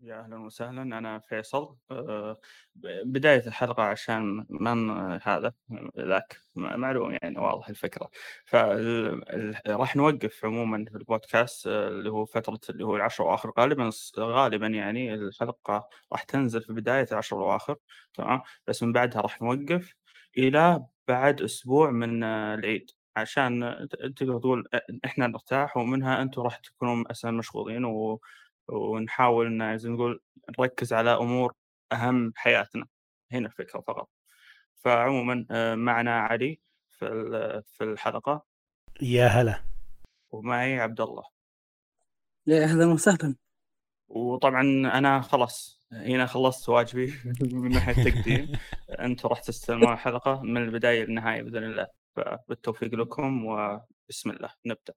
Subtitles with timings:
[0.00, 2.36] يا أهلًا وسهلًا، أنا فيصل آآ
[2.74, 4.90] ب بداية الحلقة عشان ما ن
[5.22, 5.52] هذا؟
[5.98, 8.10] ذاك معلوم يعني واضح الفكرة،
[8.44, 8.80] فال
[9.34, 13.52] ال راح نوقّف عمومًا في البودكاست آه، اللي هو فترة اللي هو ال10 الأواخر.
[13.58, 17.76] غالبًا غالبًا يعني الحلقة راح تنزل في بداية ال10 الأواخر
[18.14, 19.94] تمام، بس من بعدها راح نوقّف
[20.38, 26.56] إلى بعد أسبوع من آه، العيد، عشان تقدر تقول أ إحنا نرتاح ومنها أنتم راح
[26.56, 28.20] تكونوا أصلًا مشغولين و
[28.68, 30.20] ونحاول إن زي ما نقول
[30.58, 31.54] نركّز على أمور
[31.92, 32.86] أهم بحياتنا،
[33.32, 34.10] هنا الفكرة فقط.
[34.74, 38.44] فعمومًا آآ معنا علي في ال في الحلقة.
[39.02, 39.64] يا هلا.
[40.30, 41.24] ومعي عبد الله،
[42.46, 43.36] يا أهلا وسهلا.
[44.08, 44.62] وطبعًا
[44.98, 47.14] أنا خلاص هنا خلصت واجبي
[47.52, 48.52] من ناحية التقديم،
[49.06, 54.94] أنتم راح تستلمون الحلقة من البداية للنهاية بإذن الله، فبالتوفيق لكم وبسم الله نبدأ.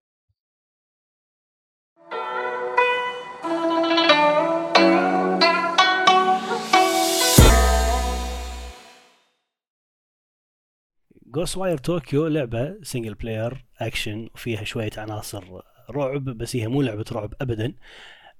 [11.34, 15.44] Ghostwire Tokyo لعبة single player action وفيها شوية عناصر
[15.90, 17.74] رعب بس هي مو لعبة رعب ابدا.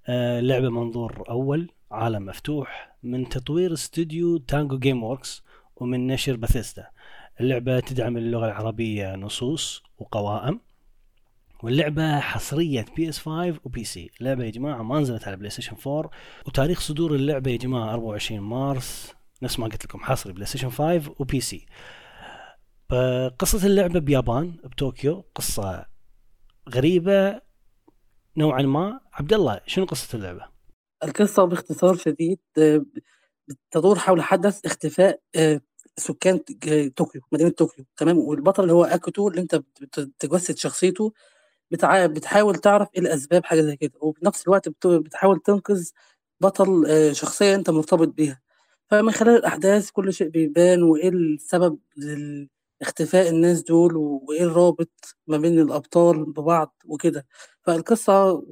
[0.08, 5.44] آه لعبة منظور أول عالم مفتوح من تطوير استوديو Tango Gameworks
[5.76, 6.88] ومن نشر باثيستا
[7.42, 10.60] اللعبة تدعم اللغة العربية نصوص وقوائم
[11.64, 16.12] واللعبة حصرية PS 5 و PC اللعبة يا جماعة ما نزلت على PlayStation 4
[16.48, 19.14] وتاريخ صدور اللعبة يا جماعة 24 مارس.
[19.42, 21.66] نفس ما قلت لكم حصري PlayStation 5 و PC
[22.92, 25.86] فقصة اللعبة بيابان بطوكيو قصة
[26.70, 27.42] غريبة
[28.38, 29.00] نوعا ما.
[29.14, 30.46] عبد الله شنو قصة اللعبة؟
[31.04, 32.86] القصة باختصار شديد آه،
[33.72, 35.62] تدور حول حدث اختفاء آه،
[35.98, 37.86] سكان ج- طوكيو مدينة طوكيو.
[37.98, 41.14] تمام؟ والبطل اللي هو أكيتو اللي بت- بتجسد شخصيته
[41.72, 42.06] بتع...
[42.06, 43.94] بتحاول تعرف إيه الأسباب حاجة زي كده.
[44.02, 44.88] وفي نفس الوقت بت...
[44.88, 45.90] بتحاول تنقذ
[46.42, 48.42] بطل آه، شخصية أنت مرتبط بيها.
[48.90, 51.80] فمن خلال الأحداث كل شيء بيبان وإيه السبب
[52.82, 57.26] لاختفاء الناس دول وإيه الرابط ما بين الأبطال ببعض وكده.
[57.62, 58.44] فالقصة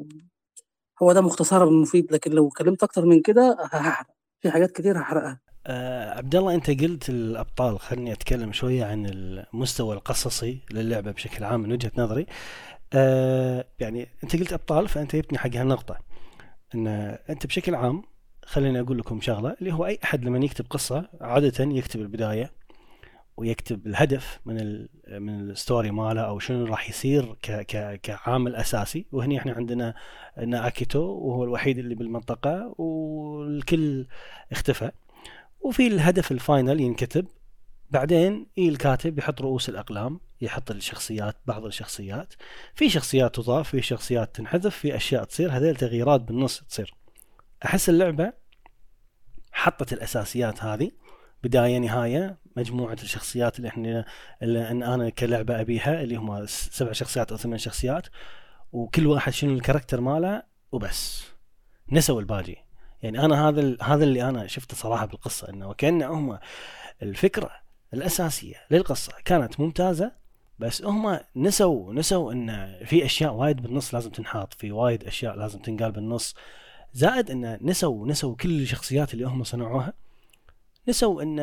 [1.01, 4.07] هو ده مختصرها مفيد لكن لو اتكلمت أكتر من كده هحرق.
[4.41, 5.39] في حاجات كتير هحرقها.
[5.67, 7.79] آه عبد الله أنت قلت الأبطال.
[7.79, 12.25] خلني أتكلم شوية عن المستوى القصصي للعبة بشكل عام من وجهة نظري.
[12.93, 15.97] آه يعني أنت قلت أبطال فأنت جبتني حق هالنقطة.
[16.75, 16.87] إن
[17.29, 18.01] أنت بشكل عام
[18.45, 22.58] خليني أقول لكم شغلة اللي هو أي أحد لما يكتب قصة عادة يكتب البداية
[23.39, 28.55] ويكتب الهدف من ال من ال story ماله أو شنو راح يصير ك ك كعامل
[28.55, 29.05] أساسي.
[29.11, 29.95] وهني إحنا عندنا
[30.37, 34.07] ان اكيتو وهو الوحيد اللي بالمنطقة والكل
[34.51, 34.91] اختفى.
[35.61, 37.27] وفي الهدف ال final ينكتب.
[37.89, 42.33] بعدين يجي الكاتب؟ يحط رؤوس الأقلام يحط الشخصيات بعض الشخصيات.
[42.75, 45.51] في شخصيات تضاف في شخصيات تنحذف في أشياء تصير.
[45.51, 46.93] هذيل تغييرات بالنص تصير.
[47.65, 48.33] أحس اللعبة
[49.51, 50.91] حطت الأساسيات هذه.
[51.43, 54.05] بداية نهاية مجموعة الشخصيات اللي إحنا
[54.41, 58.07] اللي إن أنا كلعبة أبيها اللي هم سبع شخصيات أو ثمان شخصيات
[58.71, 61.23] وكل واحد شنو الكاركتر ماله وبس.
[61.91, 62.55] نسوا الباقي.
[63.03, 66.39] يعني أنا هذا هذا اللي أنا شفته صراحة بالقصة إنه وكأن هم
[67.01, 67.51] الفكرة
[67.93, 70.11] الأساسية للقصة كانت ممتازة
[70.59, 75.59] بس هم نسوا نسوا إن في أشياء وايد بالنص لازم تنحط في وايد أشياء لازم
[75.59, 76.35] تنقال بالنص.
[76.93, 79.93] زائد إن نسوا نسوا كل الشخصيات اللي هم صنعوها.
[80.87, 81.39] نسوا إن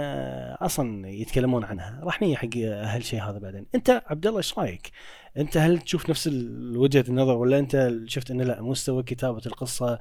[0.60, 2.00] أصلا يتكلمون عنها.
[2.04, 3.66] راح نيجي حق هالشيء هذا بعدين.
[3.74, 4.90] أنت عبد الله إيش رأيك؟
[5.36, 6.30] أنت هل تشوف نفس
[6.76, 9.98] وجهة النظر ولا أنت شفت انه لا مستوى كتابة القصة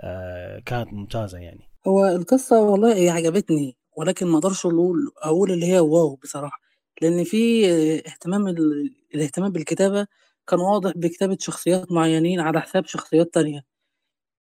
[0.00, 5.66] آه، كانت ممتازة يعني؟ هو القصة والله هي عجبتني ولكن ما أقدرش أقول أقول اللي
[5.66, 6.60] هي واو بصراحة.
[7.02, 8.90] لأن في آه، اهتمام ال...
[9.14, 10.06] الاهتمام بالكتابة
[10.46, 13.64] كان واضح بكتابة شخصيات معينين على حساب شخصيات تانية.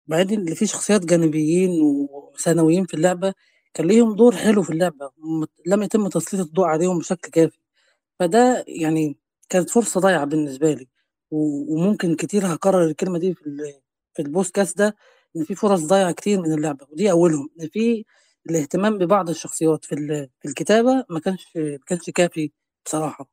[0.07, 3.35] بعدين اللي في شخصيات جانبيين وثانويين في اللعبة
[3.75, 7.59] كان ليهم دور حلو في اللعبة م- لم يتم تسليط الضوء عليهم بشكل كافي.
[8.21, 9.19] فده يعني
[9.51, 10.89] كانت فرصة ضايعة بالنسبة لي
[11.33, 13.45] وممكن كتير هكرر الكلمة دي في
[14.15, 14.97] في البودكاست ده
[15.37, 18.05] إن في فرص ضايعة كتير من اللعبة ودي أولهم إن في
[18.51, 19.97] الاهتمام ببعض الشخصيات في
[20.43, 22.53] في الكتابة ما كانش ما كانش كافي
[22.87, 23.29] بصراحة.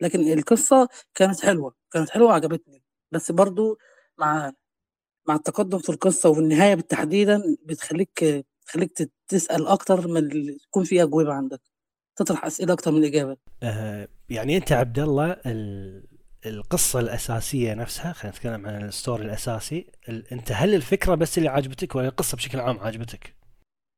[0.00, 3.78] لكن القصة كانت حلوة كانت حلوة وعجبتني بس برضو
[4.18, 4.52] مع
[5.28, 10.84] مع التقدم في القصة وفي النهاية بالتحديدا بتخليك تخليك ت- تسأل أكتر من اللي يكون
[10.84, 11.60] في أجوبة عندك.
[12.16, 13.36] تطرح أسئلة أكتر من الإجابة.
[13.62, 16.04] آه، يعني أنت عبد الله ال-
[16.46, 21.94] القصة الأساسية نفسها خلينا نتكلم عن الستوري الأساسي ال- أنت هل الفكرة بس اللي عجبتك
[21.96, 23.34] ولا القصة بشكل عام عجبتك؟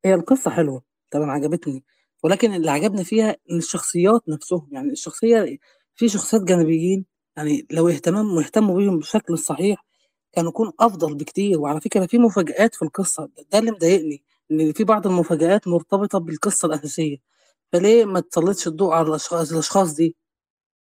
[0.04, 1.84] هي القصة حلوة طبعا عجبتني
[2.24, 5.58] ولكن اللي عجبني فيها إن الشخصيات نفسهم يعني الشخصية
[5.94, 7.04] في شخصيات جانبيين
[7.36, 9.84] يعني لو اهتمام واهتموا بيهم بالشكل الصحيح
[10.32, 14.22] كان يكون أفضل بكتير وعلى فكرة في مفاجآت في القصة ده اللي مضايقني.
[14.52, 17.16] إن في بعض المفاجآت مرتبطة بالقصة الأساسية
[17.72, 20.16] فليه ما تسلطش الضوء على الاشخاص الأشخاص دي؟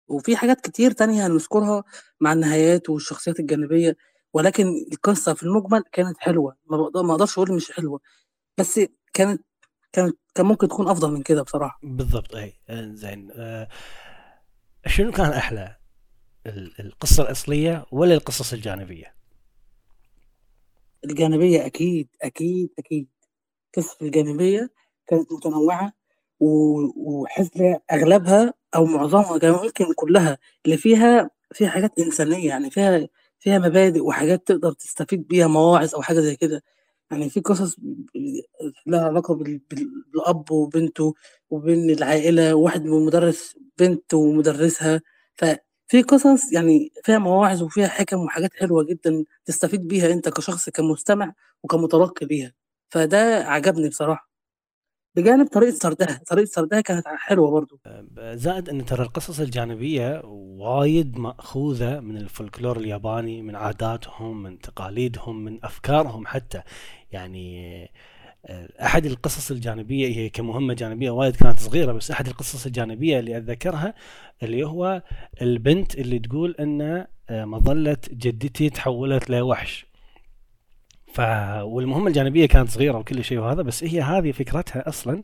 [0.07, 1.83] وفي حاجات كتير تانية هنذكرها
[2.19, 3.97] مع النهايات والشخصيات الجانبية
[4.33, 6.55] ولكن القصة في المجمل كانت حلوة.
[6.69, 7.99] ما أقدرش أقول مش حلوة
[8.57, 8.79] بس
[9.13, 9.41] كانت
[9.93, 11.79] كانت كان ممكن تكون أفضل من كده بصراحة.
[11.83, 13.31] بالضبط أي آه، زين.
[13.35, 13.67] آه،
[14.87, 15.75] شنو كان أحلى؟
[16.45, 19.15] ال- القصة الأصلية ولا القصص الجانبية؟
[21.05, 23.07] الجانبية أكيد أكيد أكيد.
[23.77, 24.69] القصص الجانبية
[25.07, 25.93] كانت متنوعة
[26.39, 27.49] و- وحس
[27.91, 33.07] أغلبها أو معظمها كان ممكن كلها اللي فيها فيها حاجات إنسانية يعني فيها
[33.39, 36.63] فيها مبادئ وحاجات تقدر تستفيد بيها مواعظ أو حاجة زي كده.
[37.11, 37.75] يعني في قصص
[38.87, 41.13] لها علاقة بال- بال- بالأب وبنته
[41.49, 45.01] وبين العائلة واحد مدرس بنت ومدرسها.
[45.35, 51.33] ففي قصص يعني فيها مواعظ وفيها حكم وحاجات حلوة جدا تستفيد بيها أنت كشخص كمستمع
[51.63, 52.53] وكمتلقي ليها
[52.91, 54.31] فده عجبني بصراحة.
[55.15, 57.79] بجانب طريقة سردها طريقة سردها كانت حلوة برضو.
[58.19, 65.65] زائد إن ترى القصص الجانبية وايد مأخوذة من الفولكلور الياباني من عاداتهم من تقاليدهم من
[65.65, 66.61] أفكارهم حتى.
[67.11, 67.83] يعني
[68.45, 73.37] آه، أحد القصص الجانبية هي كمهمة جانبية وايد كانت صغيرة بس أحد القصص الجانبية اللي
[73.37, 73.93] أتذكرها
[74.43, 75.03] اللي هو
[75.41, 79.90] البنت اللي تقول إن آه، مظلة جدتي تحولت لوحش.
[81.13, 81.19] ف
[81.63, 85.23] والمهمة الجانبية كانت صغيرة وكل شيء وهذا بس هي هذه فكرتها أصلا.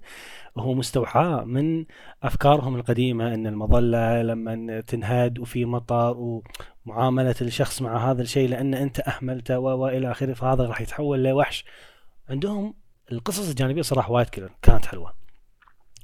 [0.58, 1.86] هو مستوحاة من
[2.24, 6.42] أفكارهم القديمة إن المظلة لما تنهد وفي مطر
[6.86, 11.66] ومعاملة الشخص مع هذا الشيء لأن أنت أهملته والى آخره فهذا راح يتحول لوحش.
[12.30, 12.74] عندهم
[13.12, 14.28] القصص الجانبية صراحة وايد
[14.62, 15.14] كانت حلوة.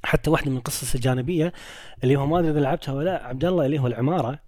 [0.04, 1.52] حتى واحدة من القصص الجانبية
[2.04, 4.38] اللي هو ما أدري إذا لعبتها ولا لأ عبد الله اللي هو العمارة.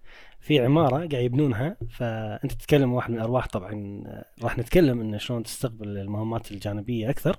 [0.47, 4.03] في عمارة قاعد يبنونها فأنت تتكلم واحد من الأرواح طبعا
[4.43, 7.37] راح نتكلم انه شلون تستقبل المهمات الجانبية أكثر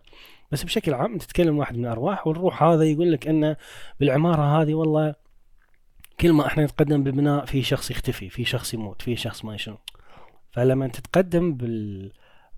[0.52, 3.56] بس بشكل عام تتكلم واحد من الأرواح والروح هذا يقول لك إنه
[4.00, 5.16] بالعمارة هذه والله
[6.20, 9.78] كل ما إحنا نتقدم بالبناء في شخص يختفي في شخص يموت في شخص ما شنو.
[10.52, 12.12] فلما تتقدم بال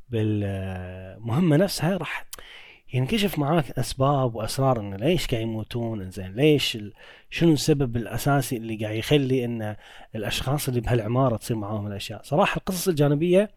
[0.10, 2.26] بالمهمة نفسها راح
[2.94, 6.78] ينكشف معاك أسباب وأسرار انه ليش قاعد يموتون زين ليش.
[7.30, 9.76] شنو السبب الأساسي اللي قاعد يخلي إن
[10.16, 13.50] الأشخاص اللي بهالعمارة تصير معاهم الأشياء؟ صراحة القصص الجانبية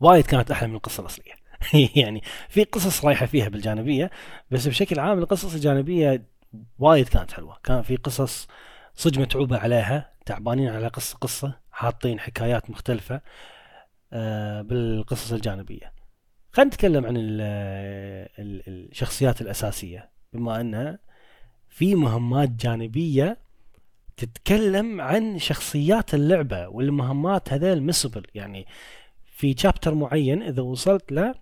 [0.00, 1.32] وايد كانت أحلى من القصة الأصلية.
[2.02, 4.10] يعني في قصص رايحة فيها بالجانبية
[4.50, 6.22] بس بشكل عام القصص الجانبية
[6.78, 7.58] وايد كانت حلوة.
[7.64, 8.48] كان في قصص
[8.94, 13.20] صدق متعوبة عليها تعبانين على قصه قصة حاطين حكايات مختلفة
[14.12, 16.03] آه، بالقصص الجانبية.
[16.54, 17.40] خلينا نتكلم عن ال
[18.38, 20.10] ال الشخصيات الأساسية.
[20.32, 20.98] بما أنها
[21.68, 23.38] في مهمات جانبية
[24.16, 28.66] تتكلم عن شخصيات اللعبة والمهمات هذيل مسبل يعني
[29.36, 31.34] في شابتر معين إذا وصلت له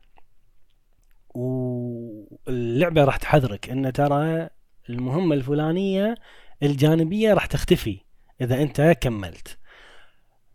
[1.34, 4.48] واللعبة راح تحذرك إن ترى
[4.88, 6.14] المهمة الفلانية
[6.62, 8.00] الجانبية راح تختفي
[8.40, 9.58] إذا أنت كملت.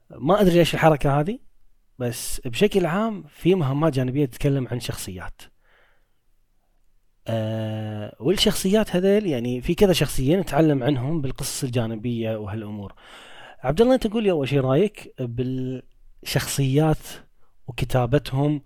[0.09, 1.46] ما أدري ليش الحركة هذه.
[1.99, 5.41] بس بشكل عام في مهمات جانبية تتكلم عن شخصيات.
[7.27, 12.93] آه والشخصيات هذيل يعني في كذا شخصية نتعلم عنهم بالقصص الجانبية وهالأمور.
[13.59, 16.97] عبد الله أنت قول لي أول شيء رأيك بالشخصيات
[17.67, 18.63] وكتابتهم؟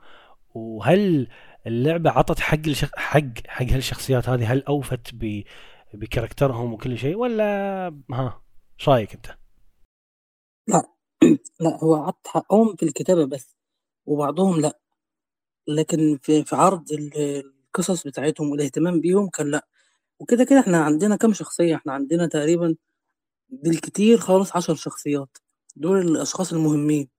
[0.53, 1.27] وهل
[1.67, 2.91] اللعبة عطت حق الشخ...
[2.95, 5.43] حق حق هالشخصيات هذه؟ هل أوفت ب...
[5.93, 7.45] بكاركترهم وكل شيء ولا
[8.11, 8.41] ها
[8.79, 9.27] إيش رأيك أنت؟
[10.67, 10.83] لا.
[11.61, 13.55] هو عط حقهم في الكتابة بس
[14.05, 14.79] وبعضهم لا.
[15.67, 19.67] لكن في في عرض ال- القصص بتاعتهم والاهتمام بيهم كان لا.
[20.19, 22.75] وكده كده إحنا عندنا كام شخصية؟ إحنا عندنا تقريبا
[23.49, 25.37] بالكتير خالص عشر شخصيات.
[25.75, 27.09] دول الأشخاص المهمين.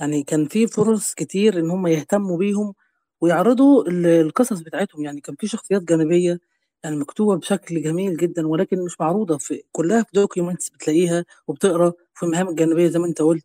[0.00, 2.74] يعني كان في فرص كتير إن هم يهتموا بيهم
[3.20, 5.04] ويعرضوا ال- القصص بتاعتهم.
[5.04, 6.40] يعني كان في شخصيات جانبية
[6.84, 9.38] يعني مكتوبة بشكل جميل جدا ولكن مش معروضة.
[9.38, 11.92] في كلها في دوكيومنتس بتلاقيها وبتقرأ.
[12.18, 13.44] في المهام الجانبية زي ما انت قلت.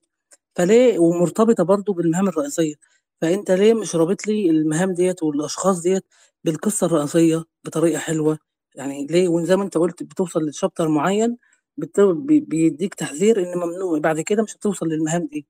[0.55, 2.75] فليه ومرتبطة برضو بالمهام الرئيسية.
[3.21, 6.05] فانت ليه مش رابط لي المهام ديت والأشخاص ديت
[6.45, 8.39] بالقصة الرئيسية بطريقة حلوة؟
[8.75, 11.37] يعني ليه؟ وزي ما انت قلت بتوصل لشابتر معين
[11.77, 13.99] بيديك تحذير إن ممنوع.
[13.99, 15.47] بعد كده مش هتوصل للمهام دي.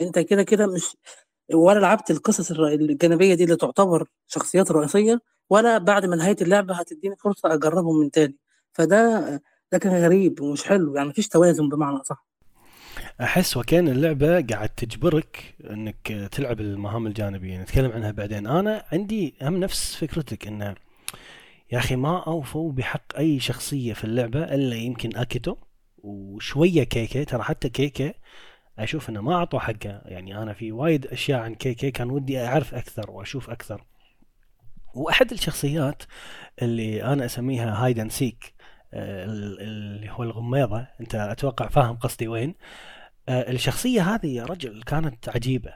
[0.00, 0.96] انت كده كده مش
[1.54, 5.20] ولا لعبت القصص الجانبية دي اللي تعتبر شخصيات رئيسية
[5.50, 8.36] ولا بعد ما نهاية اللعبة هتديني فرصة أجربهم من تاني.
[8.74, 9.20] فده
[9.72, 10.96] ده كان غريب ومش حلو.
[10.96, 12.26] يعني مفيش توازن بمعنى صح
[13.20, 17.62] أحس وكأن اللعبة قاعد تجبرك إنك تلعب المهام الجانبية.
[17.62, 18.46] نتكلم عنها بعدين.
[18.46, 20.74] أنا عندي هم نفس فكرتك إنه
[21.72, 25.56] يا أخي ما أوفوا بحق أي شخصية في اللعبة إلا يمكن أكيتو
[25.98, 27.24] وشوية كيكة.
[27.24, 28.14] ترى حتى كيكة
[28.78, 32.38] أشوف إنه ما أعطوا حقه يعني أنا في وايد أشياء عن كي كي كان ودي
[32.38, 33.84] أعرف أكثر وأشوف أكثر.
[34.94, 36.02] وأحد الشخصيات
[36.62, 38.54] اللي أنا أسميها hide and seek
[38.94, 40.86] اللي هو الغميضة.
[41.00, 42.54] أنت أتوقع فاهم قصدي وين؟
[43.28, 45.74] آه، الشخصية هذه يا رجل كانت عجيبة.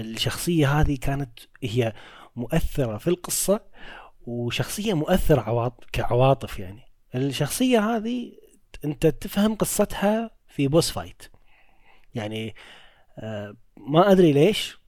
[0.00, 1.92] الشخصية هذه كانت هي
[2.36, 3.60] مؤثرة في القصة
[4.26, 6.82] وشخصية مؤثرة عواطف كعواطف يعني.
[7.14, 8.32] الشخصية هذه
[8.84, 11.22] أنت تفهم قصتها في boss fight
[12.14, 12.54] يعني
[13.18, 14.78] آه، ما أدري ليش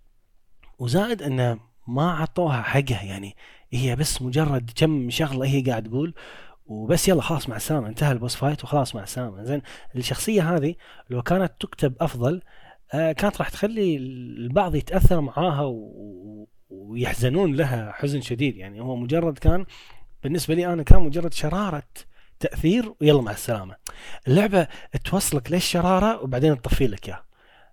[0.79, 3.37] وزائد إنه ما عطوها حقها يعني.
[3.73, 6.15] هي بس مجرد كم شغلة هي قاعد تقول
[6.69, 9.63] وبس يلا خلاص مع السلامه انتهى البوس فايت وخلاص مع السلامه زين
[9.97, 10.75] الشخصية هذه
[11.11, 12.43] لو كانت تكتب أفضل
[12.95, 16.49] آه كانت راح تخلي البعض يتأثر معاها و...
[16.71, 18.57] ويحزنون لها حزن شديد.
[18.57, 19.67] يعني هو مجرد كان
[20.23, 21.83] بالنسبة لي أنا كان مجرد شرارة
[22.41, 23.77] تأثير ويلا مع السلامة.
[24.29, 24.69] اللعبة
[25.05, 27.25] توصلك للشرارة وبعدين تطفي لك إياها.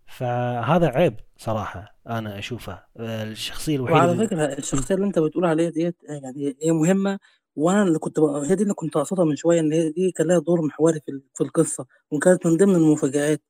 [0.05, 2.83] فهذا عيب صراحة أنا أشوفه.
[2.99, 7.19] الشخصية الوحيدة وعلى فكرة الشخصية اللي أنت بتقول عليها ديت يعني هي مهمة
[7.55, 10.27] وأنا اللي كنت بقى هي دي اللي كنت أقصدها من شوية إن هي دي كان
[10.27, 13.41] لها دور محوري في في القصة وكانت من ضمن المفاجآت.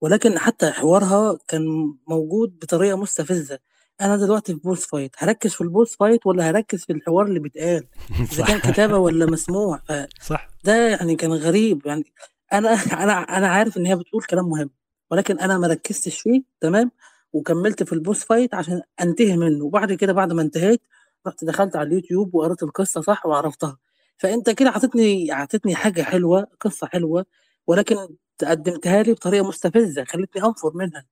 [0.00, 3.58] ولكن حتى حوارها كان موجود بطريقة مستفزة.
[4.00, 7.40] أنا دلوقتي في boss fight هركز في ال boss fight ولا هركز في الحوار اللي
[7.40, 7.86] بيتقال؟
[8.32, 9.80] إذا كان كتابة ولا مسموع.
[10.22, 10.48] صح.
[10.64, 11.86] ده يعني كان غريب.
[11.86, 12.04] يعني
[12.52, 12.70] أنا
[13.04, 14.70] أنا أنا عارف إن هي بتقول كلام مهم
[15.10, 16.90] ولكن أنا ما ركزتش فيه تمام؟
[17.32, 19.64] وكملت في البوس فايت عشان أنتهي منه.
[19.64, 20.80] وبعد كده بعد ما انتهيت
[21.26, 23.78] رحت دخلت على اليوتيوب وقريت القصة صح وعرفتها.
[24.16, 27.26] فأنت كده عطتني عطتني حاجة حلوة قصة حلوة
[27.66, 27.96] ولكن
[28.44, 31.04] قدمتها لي بطريقة مستفزة خلتني أنفر منها.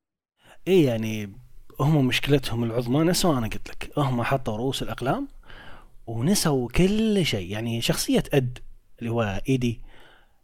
[0.69, 1.37] إيه يعني
[1.81, 3.93] هم مشكلتهم العظمى؟ نسوا أنا قلت لك.
[3.97, 5.29] هم حطوا رؤوس الأقلام
[6.07, 7.51] ونسوا كل شيء.
[7.51, 8.59] يعني شخصية أد
[8.99, 9.81] اللي هو إيدي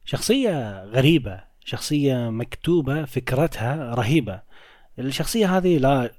[0.04, 4.42] شخصية غريبة شخصية مكتوبة فكرتها رهيبة.
[4.98, 6.10] الشخصية هذه لا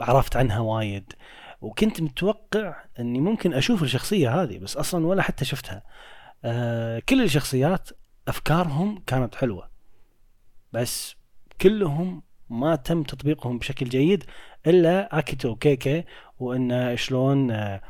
[0.00, 1.12] عرفت عنها وايد.
[1.60, 5.82] وكنت متوقع إني ممكن أشوف الشخصية هذه بس أصلا ولا حتى شفتها.
[6.44, 7.90] آه كل الشخصيات
[8.28, 9.70] أفكارهم كانت حلوة
[10.72, 11.16] بس
[11.60, 14.24] كلهم ما تم تطبيقهم بشكل جيد
[14.66, 16.04] إلا أكيتو وكيكي
[16.38, 17.82] وإن شلون آه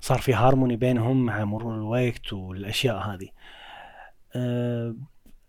[0.00, 3.28] صار في هارموني بينهم مع مرور الوقت والأشياء هذه.
[4.36, 4.94] آه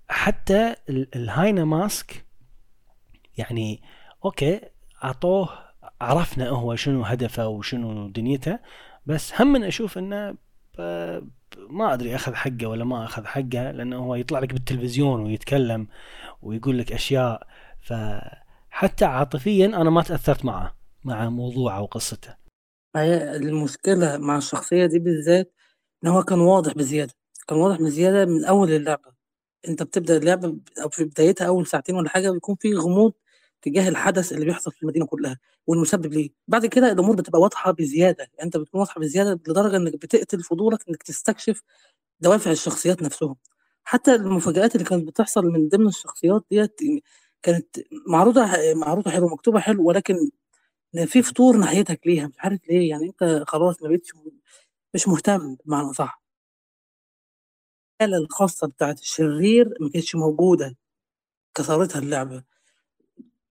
[0.10, 2.26] حتى ال Hannya mask
[3.38, 3.82] يعني
[4.26, 4.62] okay
[5.04, 5.71] أعطوه
[6.02, 8.60] عرفنا هو شنو هدفه وشنو دنيته
[9.06, 10.36] بس هم من أشوف إنه
[11.70, 15.88] ما أدري أخذ حقه ولا ما أخذ حقه لأنه هو يطلع لك بالتلفزيون ويتكلم
[16.42, 17.48] ويقول لك أشياء.
[17.82, 22.36] فحتى عاطفيا أنا ما تأثرت معه مع موضوعه وقصته.
[22.96, 25.54] المشكلة مع الشخصية دي بالذات
[26.04, 27.14] إن هو كان واضح بزيادة
[27.48, 29.12] كان واضح بزياده من أول اللعبة.
[29.68, 33.14] أنت بتبدأ اللعبة أو في بدايتها أول ساعتين ولا حاجة بيكون في غموض
[33.62, 38.24] تجاه الحدث اللي بيحصل في المدينة كلها والمسبب ليه؟ بعد كده الأمور بتبقى واضحة بزيادة
[38.24, 41.62] يعني أنت بتكون واضحة بزيادة لدرجة إنك بتقتل فضولك إنك تستكشف
[42.20, 43.36] دوافع الشخصيات نفسهم.
[43.84, 46.80] حتى المفاجآت اللي كانت بتحصل من ضمن الشخصيات ديت
[47.44, 47.68] كانت
[48.08, 48.42] معروضة
[48.76, 50.16] معروضة حلو مكتوبة حلو ولكن
[51.06, 54.12] في فطور ناحيتك ليها مش عارف ليه يعني أنت خلاص ما بقتش
[54.96, 56.22] مش مهتم بمعنى صح
[58.02, 60.78] الخاصة بتاعت الشرير ما كانتش موجودة
[61.56, 62.44] كسرتها اللعبة.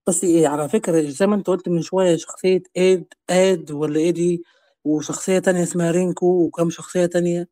[0.09, 4.43] بس إيه على فكرة زي ما أنت قُلت من شوية شخصية إيد آد والّا إيدي
[4.85, 7.49] وشخصية تانية اسمها رينكو وكام شخصية تانية،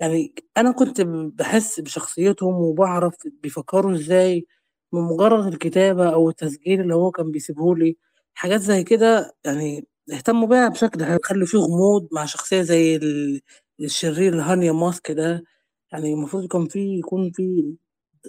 [0.00, 3.14] يعني أنا كنت بحس بشخصيتهم وبعرف
[3.44, 4.46] بيفكّروا إزاي
[4.92, 7.96] من مجرّد الكتابة أو التسجيل اللي هو كان بيسيبه لي،
[8.34, 13.42] حاجات زي كده يعني اهتمّوا بيها بشكل حلو، خلّوا في غموض مع شخصية زي ال
[13.80, 15.44] الشرير هانيا ماسك ده،
[15.92, 17.74] يعني المفروض يكون في يكون في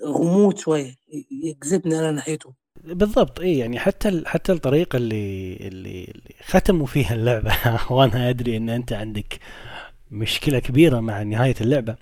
[0.06, 0.96] غموض شوية
[1.32, 2.56] يجذبني أنا ناحيته.
[2.84, 7.56] بالضبط إي يعني حتى حتى الطريقة اللي اللي, اللي ختموا فيها اللعبة
[7.94, 9.40] وأنا أدري إن أنت عندك
[10.12, 11.96] مشكلة كبيرة مع نهاية اللعبة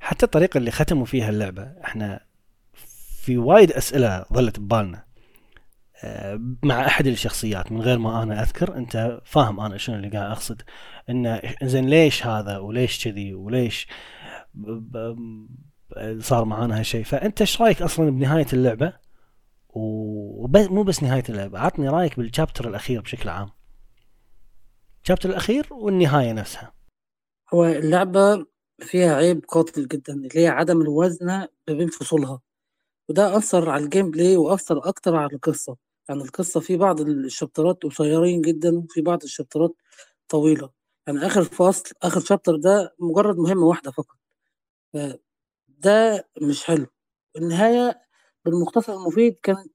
[0.00, 2.20] حتى الطريقة اللي ختموا فيها اللعبة إحنا
[3.22, 5.04] في وايد أسئلة ظلت ببالنا.
[6.04, 10.30] آه، مع أحد الشخصيات من غير ما أنا أذكر أنت فاهم أنا شنو اللي قاعد
[10.30, 10.62] أقصد.
[11.10, 13.86] انه زين ليش هذا وليش كذي وليش
[16.18, 18.92] صار معانا هالشيء؟ فأنت إيش رأيك أصلا بنهاية اللعبة؟
[19.74, 21.58] ومو بس نهاية اللعبة.
[21.58, 23.50] عطني رأيك بالشابتر الأخير بشكل عام.
[25.02, 26.72] ال chapter الأخير والنهاية نفسها.
[27.54, 28.46] هو اللعبة
[28.80, 32.40] فيها عيب قاتل جدا اللي هي عدم الموازنة ما بين فصولها.
[33.08, 35.76] وده أثر على ال gameplay وأثر أكتر على القصة.
[36.08, 39.74] يعني القصة في بعض الشابترات قصيرين جدا وفي بعض الشابترات
[40.28, 40.70] طويلة.
[41.06, 44.16] يعني آخر فصل آخر chapter ده مجرد مهمة واحدة فقط.
[45.68, 46.86] ده مش حلو.
[47.36, 48.00] النهاية
[48.44, 49.68] بالمختصر المفيد كانت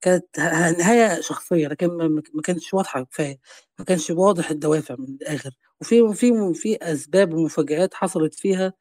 [0.00, 1.88] كانت ه نهاية شخصية لكن
[2.34, 3.38] ما كانتش واضحة كفاية،
[3.78, 8.72] ما كانش واضح الدوافع من الآخر، وفي وفي وفي أسباب ومفاجآت حصلت فيها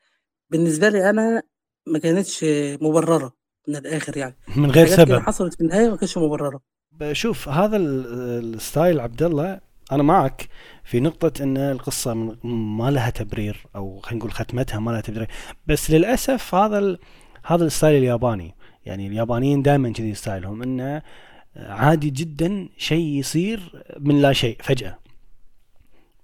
[0.50, 1.44] بالنسبة لي أنا
[1.88, 2.46] ما كانتش
[2.82, 3.34] مبررة
[3.68, 6.62] من الآخر يعني، من غير سبب حصلت في النهاية ما كانتش مبررة.
[7.12, 9.60] شوف هذا ال- الستايل عبد الله
[9.92, 10.48] أنا معك
[10.84, 12.14] في نقطة إن القصة
[12.44, 15.28] ما لها تبرير أو خلينا نقول ختمتها ما لها تبرير
[15.68, 16.98] بس للأسف هذا.
[17.46, 18.56] هذا ال style الياباني
[18.88, 21.02] يعني اليابانيين دائما كذي style هم إنه
[21.56, 25.00] عادي جدا شيء يصير من لا شيء فجأة.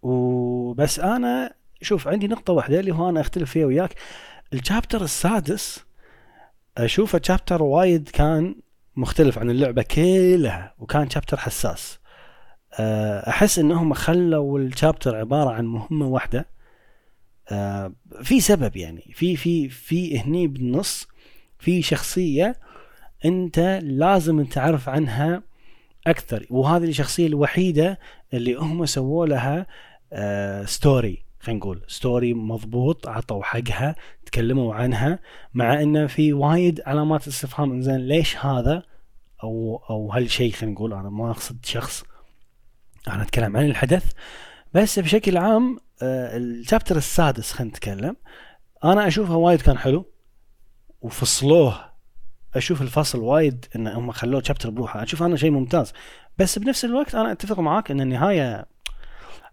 [0.01, 3.95] وبس أنا شوف عندي نقطة واحدة اللي هو أنا أختلف فيها وياك.
[4.53, 5.85] ال chapter السادس
[6.77, 8.55] أشوفه chapter وايد كان
[8.95, 11.99] مختلف عن اللعبة كلها وكان chapter حساس.
[12.79, 16.45] أه، أحس إنهم خلوا ال chapter عبارة عن مهمة واحدة.
[17.51, 17.93] أه،
[18.23, 21.07] في سبب يعني في في في هني بالنص
[21.63, 22.55] في شخصية
[23.25, 25.43] أنت لازم تعرف عنها
[26.07, 27.99] أكثر وهذه الشخصية الوحيدة
[28.33, 29.65] اللي هم سووا لها
[30.65, 35.19] story خلينا نقول story مضبوط عطوا حقها تكلموا عنها
[35.53, 38.83] مع انه في وايد علامات استفهام إنزين ليش هذا؟
[39.43, 42.03] أو أو هالشيء خلينا نقول أنا ما أقصد شخص
[43.07, 44.11] أنا أتكلم عن الحدث.
[44.73, 48.15] بس بشكل عام آه، الشابتر السادس خلينا نتكلم.
[48.83, 50.12] أنا اشوفه وايد كان حلو.
[51.03, 51.93] وفصلوه.
[52.55, 55.03] أشوف الفصل وايد إن هم خلوه شابتر بروحه.
[55.03, 55.93] أشوف أنا شيء ممتاز.
[56.37, 58.65] بس بنفس الوقت أنا أتفق معاك إن النهاية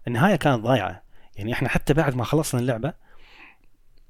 [0.07, 1.03] النهاية كانت ضايعة.
[1.35, 2.93] يعني إحنا حتى بعد ما خلصنا اللعبة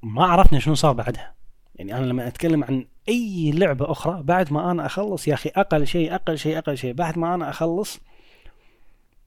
[0.02, 1.34] ما عرفنا شنو صار بعدها.
[1.74, 5.86] يعني أنا لما أتكلم عن أي لعبة أخرى بعد ما أنا أخلص يا أخي أقل
[5.86, 8.00] شيء أقل شيء أقل شيء بعد ما أنا أخلص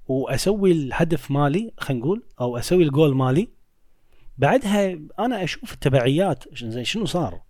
[0.07, 3.47] وأسوي الهدف مالي خلينا نقول أو أسوي الجول مالي
[4.37, 6.43] بعدها أنا أشوف التبعيات
[6.83, 7.41] شنو صار؟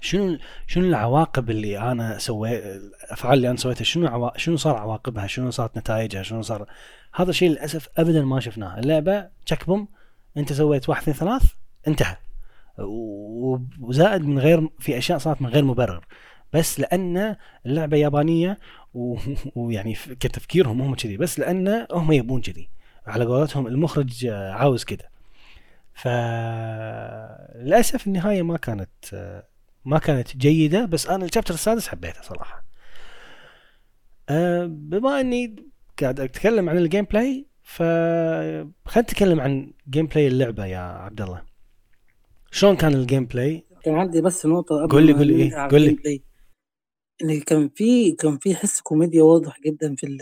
[0.00, 4.38] شنو شنو العواقب اللي أنا سويت الأفعال اللي أنا سويتها؟ شنو عوا...
[4.38, 6.66] شنو صار عواقبها؟ شنو صارت نتائجها؟ شنو صار؟
[7.14, 8.78] هذا الشيء للأسف ابدا ما شفناه.
[8.78, 9.88] اللعبة تشك بوم
[10.36, 11.52] أنت سويت واحد اثنين ثلاث
[11.88, 12.16] انتهى.
[13.80, 16.06] وزائد من غير في أشياء صارت من غير مبرر.
[16.52, 18.58] بس لأن اللعبة يابانية
[18.94, 19.16] و-
[19.56, 21.16] ويعني كتفكيرهم هم كذي.
[21.16, 22.68] بس لأن هم يبون كذي.
[23.06, 25.08] على قولتهم المخرج عاوز كذا.
[27.54, 28.88] فللاسف النهاية ما كانت
[29.86, 32.64] ما كانت جيدة بس أنا ال chapter السادس حبيته صراحة.
[34.28, 35.56] آه، بما إني
[36.00, 38.70] قاعد أتكلم عن ال gameplay ف خلينا
[39.10, 41.42] نتكلم عن gameplay اللعبة يا عبد الله.
[42.50, 45.82] شلون كان ال gameplay كان عندي بس نقطة قبل قول لي- قول لي إيه؟ قول
[45.82, 46.22] لي.
[47.22, 50.18] إن كان في كان في حس كوميديا واضح جدا في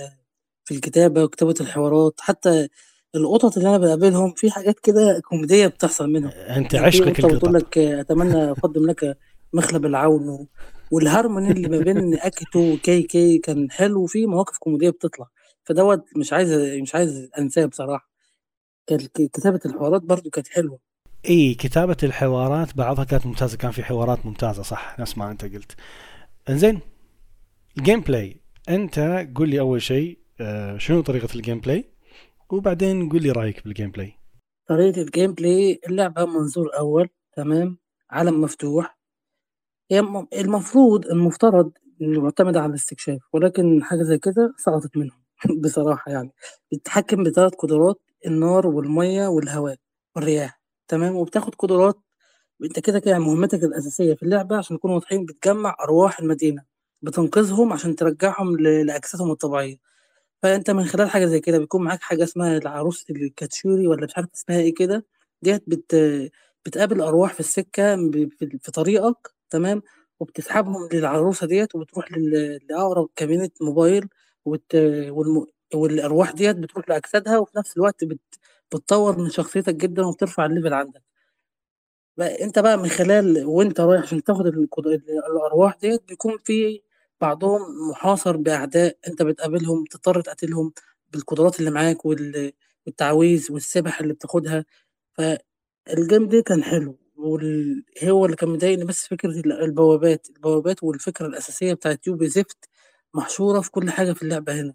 [0.64, 2.14] في الكتابة وكتابة الحوارات.
[2.20, 2.68] حتى
[3.14, 6.30] القطط اللي أنا بقابلهم في حاجات كده كوميدية بتحصل منهم.
[6.30, 7.76] أنت في عشقك قطة بتقول القطط.
[7.76, 9.18] لك أتمنى أقدم لك
[9.54, 10.48] مخلب العون و-
[10.90, 15.26] والهارموني اللي ما بين أكيتو وكي كي كان حلو وفي مواقف كوميدية بتطلع.
[15.64, 18.10] فدوت مش عايز مش عايز أنساه بصراحة.
[18.86, 20.78] كان ك- كتابة الحوارات برضو كانت حلوة.
[21.28, 23.56] إي كتابة الحوارات بعضها كانت ممتازة.
[23.56, 25.72] كان في حوارات ممتازة صح؟ نفس ما أنت قلت.
[26.48, 26.80] إنزين
[27.78, 28.36] ال gameplay.
[28.68, 28.98] أنت
[29.36, 31.84] قول لي أول شيء آه، شنو طريقة ال gameplay؟
[32.50, 34.12] وبعدين قول لي رأيك بال gameplay.
[34.68, 37.78] طريقة ال gameplay اللعبة منظور أول تمام؟
[38.10, 38.93] عالم مفتوح.
[39.90, 39.98] هي
[40.34, 45.22] المفروض المفترض معتمدة على الاستكشاف ولكن حاجة زي كده سقطت منهم
[45.64, 46.32] بصراحة يعني.
[46.72, 49.76] بتتحكم بثلاث قدرات النار والمية والهواء
[50.16, 51.98] والرياح تمام؟ وبتاخد قدرات
[52.64, 56.64] انت كده كده مهمتك الأساسية في اللعبة عشان نكون واضحين بتجمع أرواح المدينة
[57.02, 59.76] بتنقذهم عشان ترجعهم لأجسادهم الطبيعية.
[60.42, 64.28] فأنت من خلال حاجة زي كده بيكون معاك حاجة اسمها العروسه الكاتشوري ولا مش عارف
[64.34, 65.06] اسمها إيه كده
[65.42, 65.96] ديت بت
[66.66, 67.40] بتقابل أرواح في
[68.30, 69.82] في في طريقك تمام؟
[70.20, 72.12] وبتسحبهم للعروسة ديت وبتروح
[72.70, 74.08] لأقرب كابينة موبايل
[74.44, 74.74] وت...
[75.08, 75.46] والم...
[75.74, 78.20] والأرواح ديت بتروح لأجسادها وفي نفس الوقت بت...
[78.72, 81.02] بتطور من شخصيتك جدا وبترفع ال level عندك.
[82.16, 84.86] بقى أنت بقى من خلال وأنت رايح عشان تاخد القد-
[85.32, 86.82] الأرواح ديت بيكون في
[87.20, 90.72] بعضهم محاصر بأعداء أنت بتقابلهم تضطر تقاتلهم
[91.12, 92.52] بالقدرات اللي معاك وال-
[92.86, 94.64] والتعاويذ والسبح اللي بتاخدها.
[95.14, 96.98] فال game ده كان حلو.
[97.24, 97.84] وال...
[98.04, 102.68] هو اللي كان مضايقني بس فكرة ال- البوابات البوابات والفكرة الأساسية بتاعت يوبي زفت
[103.14, 104.74] محشورة في كل حاجة في اللعبة هنا.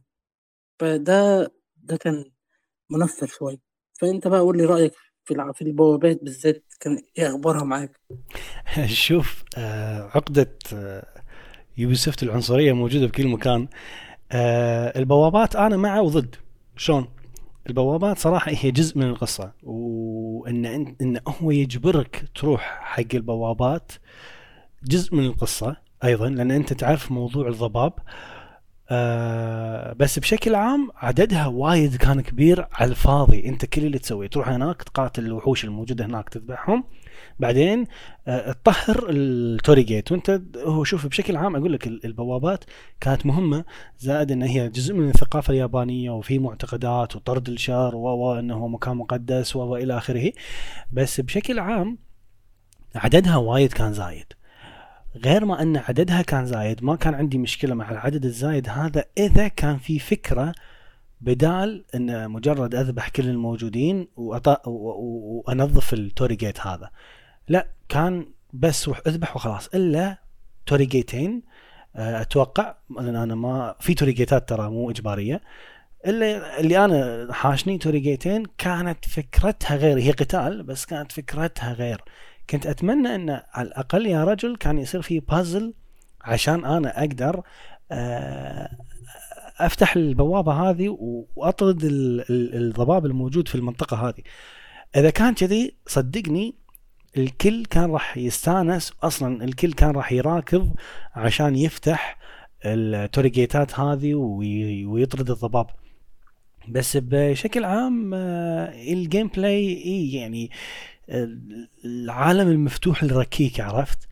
[0.80, 2.26] فده ده كان
[2.90, 3.58] منفر شوية.
[4.02, 4.94] فأنت بقى قول لي رأيك
[5.26, 8.00] في في البوابات بالذات كان إيه أخبارها معاك؟
[9.06, 10.58] شوف آه، عقدة
[11.78, 13.68] يوبي سوفت العنصرية موجودة بكل مكان.
[14.32, 16.36] آه، البوابات أنا مع وضد.
[16.78, 17.08] شلون؟
[17.68, 20.66] البوابات صراحة هي جزء من القصة وإن
[21.02, 23.92] ان هو يجبرك تروح حق البوابات
[24.84, 27.94] جزء من القصة أيضا لأن أنت تعرف موضوع الضباب.
[28.92, 33.46] آه بس بشكل عام عددها وايد كان كبير على الفاضي.
[33.46, 36.84] أنت كل اللي تسويه تروح هناك تقاتل الوحوش الموجودة هناك تذبحهم.
[37.40, 37.86] بعدين
[38.28, 42.64] آه تطهر التوري جيت وانت هو شوف بشكل عام أقول لك البوابات
[43.02, 43.66] كانت مهمة
[44.00, 49.98] زائد إن هي جزء من الثقافة اليابانية وفي معتقدات وطرد الشر وانه مكان مقدس والى
[49.98, 50.32] آخره.
[50.92, 51.98] بس بشكل عام
[52.96, 54.26] عددها وايد كان زايد.
[55.26, 59.48] غير ما إن عددها كان زايد ما كان عندي مشكلة مع العدد الزايد هذا إذا
[59.48, 60.54] كان في فكرة
[61.22, 66.90] بدال إن مجرد أذبح كل الموجودين وأنظف التوري جيت هذا.
[67.48, 69.68] لا كان بس روح أذبح وخلاص.
[69.68, 70.18] إلا
[70.66, 71.42] توري جيتين
[71.96, 75.42] آه، أتوقع لأن أنا ما في توري جيتات ترى مو إجبارية.
[76.08, 82.04] إلا اللي أنا حاشني توري جيتين كانت فكرتها غير هي قتال بس كانت فكرتها غير.
[82.50, 85.74] كنت أتمنى إن على الأقل يا رجل كان يصير في بازل
[86.22, 87.44] عشان أنا أقدر
[87.92, 88.70] آه،
[89.60, 90.98] أفتح البوابة هذه
[91.36, 91.80] وأطرد
[92.30, 94.22] الضباب الموجود في المنطقة هذه.
[94.96, 96.56] إذا كان كذي صدقني
[97.18, 98.94] الكل كان راح يستانس.
[99.04, 100.70] أصلا الكل كان راح يراكض
[101.16, 102.18] عشان يفتح
[102.66, 104.14] ال torii gate ات هذه
[104.86, 105.68] ويطرد الضباب.
[106.68, 110.52] بس بشكل عام آه، ال gameplay يعني
[111.86, 114.09] العالم المفتوح الركيك عرفت؟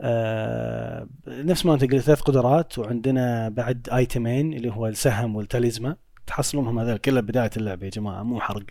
[0.00, 5.96] آه نفس ما انت قلت ثلاث قدرات وعندنا بعد item ين اللي هو السهم والتاليزمان.
[6.26, 8.64] تحصلونهم هذول كلها بداية اللعبه يا جماعة مو حرق.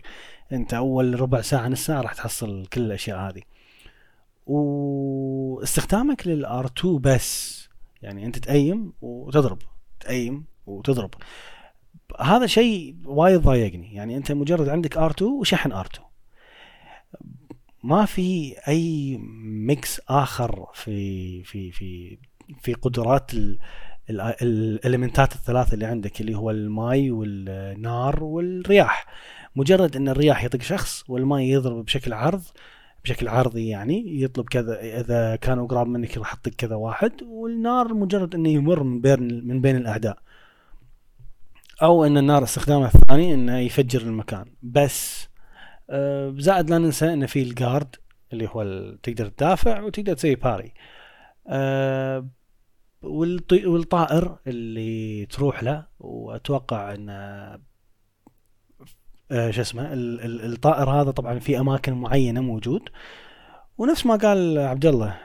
[0.52, 3.42] انت أول ربع ساعة نص ساعة راح تحصل كل الأشياء هذه.
[4.46, 7.68] واستخدامك لل R 2 بس
[8.02, 9.58] يعني أنت ت aim وتضرب.
[10.00, 11.10] ت aim وتضرب.
[12.20, 13.94] هذا شيء وايد ضايقني.
[13.94, 16.13] يعني أنت مجرد عندك R 2 وشحن R 2
[17.84, 19.16] ما في أي
[19.66, 22.18] mix آخر في في في
[22.60, 23.30] في قدرات
[24.10, 29.06] ال element ات الثلاثة اللي عندك اللي هو الماي والنار والرياح.
[29.56, 32.42] مجرد إن الرياح يطق شخص والماي يضرب بشكل عرض
[33.04, 38.34] بشكل عرضي يعني يطلب كذا إذا كانوا قراب منك راح تطق كذا واحد والنار مجرد
[38.34, 40.18] إنه يمر من بين من بين الأعداء.
[41.82, 44.44] أو إن النار استخدامها الثاني إنه يفجر المكان.
[44.62, 45.28] بس
[46.38, 47.96] زائد لا ننسى إن في الجارد
[48.32, 50.74] اللي هو تقدر تدافع وتقدر تسوي باري
[51.48, 52.28] أه
[53.02, 57.08] والطائر اللي تروح له وأتوقع إن
[59.30, 62.88] أه شو اسمه الطائر هذا طبعا في أماكن معينة موجود.
[63.78, 65.18] ونفس ما قال عبد الله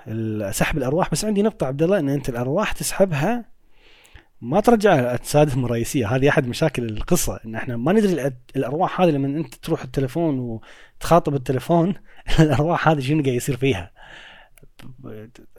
[0.51, 1.11] سحب الأرواح.
[1.11, 3.45] بس عندي نقطة عبد الله إن أنت الأرواح تسحبها
[4.41, 6.15] ما ترجع تسادم الرئيسية.
[6.15, 11.35] هذه أحد مشاكل القصة إن إحنا ما ندري الأرواح هذه لما أنت تروح التليفون وتخاطب
[11.35, 11.95] التليفون
[12.39, 13.91] الأرواح هذه شنو قاعد يصير فيها؟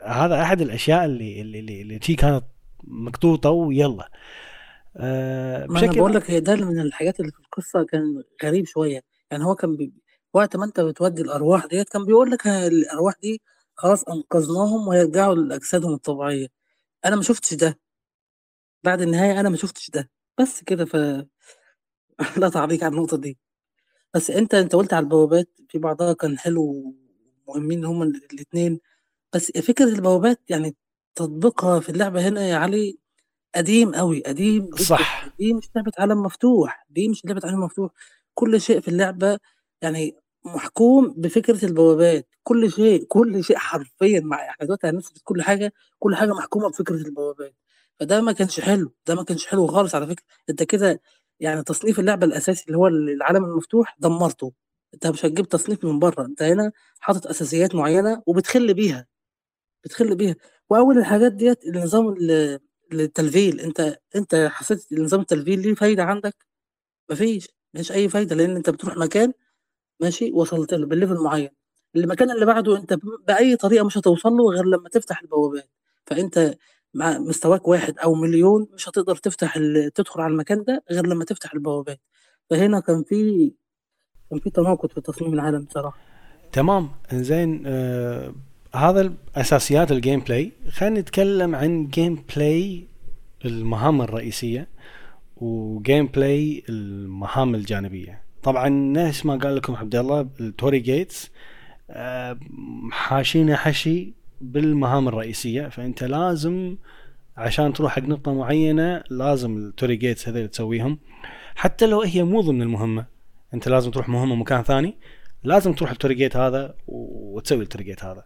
[0.04, 2.44] هذا أحد الأشياء اللي اللي اللي, كانت
[2.84, 4.10] مقطوطة ويلا.
[4.96, 9.02] أه ما أنا بقول لك هي ده من الحاجات اللي في القصة كان غريب شوية.
[9.30, 9.92] يعني هو كان بي...
[10.34, 13.40] وقت ما أنت بتودي الأرواح ديت كان بيقول لك الأرواح دي
[13.74, 16.46] خلاص أنقذناهم وهيرجعوا لأجسادهم الطبيعية.
[17.04, 17.78] أنا ما شفتش ده.
[18.84, 20.96] بعد النهاية أنا ما شُفتش ده، بس كده ف
[22.38, 23.38] لا تعليق على النقطة دي.
[24.14, 26.94] بس أنت أنت قُلت على البوابات في بعضها كان حلو
[27.48, 28.80] ومهمين هُم الاتنين،
[29.34, 30.76] بس فكرة البوابات يعني
[31.16, 32.98] تطبيقها في اللعبة هنا يا علي
[33.56, 35.28] قديم أوي، قديم جدًا، صح.
[35.40, 37.92] دي مش لعبة عالم مفتوح، دي مش لعبة عالم مفتوح،
[38.34, 39.38] كل شيء في اللعبة
[39.82, 40.16] يعني
[40.46, 46.16] محكوم بفكرة البوابات، كل شيء، كل شيء حرفيًا مع إحنا دلوقتي هنثبت كل حاجة، كل
[46.16, 47.54] حاجة محكومة بفكرة البوابات.
[48.00, 51.00] فده ما كانش حلو، ده ما كانش حلو خالص على فكرة، أنت كده
[51.40, 54.52] يعني تصنيف اللعبة الأساسي اللي هو العالم المفتوح دمّرته،
[54.94, 59.06] أنت مش هتجيب تصنيف من برّه، أنت هنا حاطط أساسيات معيّنة وبتخِل بيها،
[59.84, 60.36] بتخِل بيها،
[60.70, 62.14] وأول الحاجات ديّة النظام
[62.94, 66.36] التلفيل، أنت أنت حسيت نظام التلفيل ليه فايدة عندك؟
[67.10, 69.32] ما فيش، ما فيش أي فايدة، لإن أنت بتروح مكان
[70.00, 71.48] ماشي، وصلت له بالlevel معيّن،
[71.96, 72.94] المكان اللي بعده أنت
[73.28, 75.70] بأي طريقة مش هتوصل له غير لمّا تفتح البوابات،
[76.06, 76.54] فأنت
[76.94, 79.58] مع مستواك واحد أو مليون مش هتقدر تفتح
[79.94, 82.00] تدخل على المكان ده غير لمّا تفتح البوابات،
[82.50, 83.52] فهنا كان في
[84.30, 85.98] كان في تناقض في تصميم العالم بصراحة.
[86.52, 88.34] تمام، إنزين آه
[88.74, 92.84] هذا أساسيات ال gameplay، خلينا نتكلم عن gameplay
[93.44, 94.68] المهام الرئيسية
[95.36, 98.22] و gameplay المهام الجانبية.
[98.42, 101.30] طبعًا نفس ما قال لكم عبد الله ال torii gates
[101.90, 102.38] آه
[102.90, 106.76] حاشينه حشي بالمهام الرئيسية فأنت لازم
[107.36, 110.98] عشان تروح حق نقطة معينة لازم ال torii gates هذول تسويهم.
[111.54, 113.06] حتى لو هي مو ضمن المهمة
[113.54, 114.96] أنت لازم تروح مهمة مكان ثاني
[115.44, 118.24] لازم تروح ال torii gate هذا وتسوي ال torii gate هذا.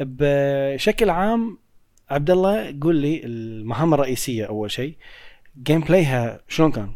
[0.00, 1.58] بشكل عام
[2.10, 4.96] عبد الله قول لي المهام الرئيسية أول شيء.
[5.62, 6.92] gameplay ها شلون كان؟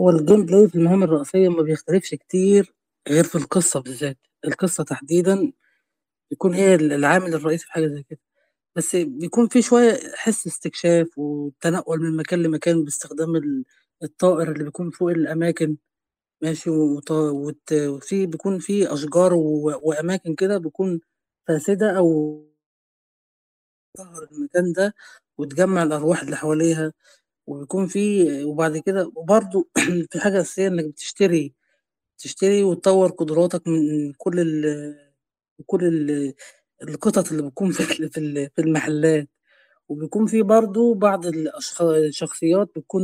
[0.00, 2.74] هو ال gameplay في المهام الرئيسية ما بيختلفش كتير
[3.08, 4.18] غير في القصة بالذات.
[4.46, 5.52] القصة تحديدا
[6.30, 8.18] بيكون هي العامل الرئيسي في حاجة زي كده.
[8.76, 13.64] بس بيكون في شوية حس استكشاف وتنقل من مكان لمكان باستخدام ال-
[14.02, 15.76] الطائر اللي بيكون فوق الأماكن
[16.42, 21.00] ماشي وفي بيكون في أشجار وأماكن كده بيكون
[21.48, 22.40] فاسدة أو
[23.96, 24.94] تطهر المكان ده
[25.38, 26.92] وتجمع الأرواح اللي حواليها
[27.48, 29.68] وبيكون في وبعد كده وبرضه
[30.12, 31.54] في حاجة أساسية إنك بتشتري
[32.18, 35.09] تشتري وتطور قدراتك من كل ال
[35.66, 36.34] كل ال
[36.88, 39.28] القطط اللي بتكون في في ال- في المحلات.
[39.88, 41.26] وبيكون في برضه بعض
[41.82, 43.02] الشخصيات بتكون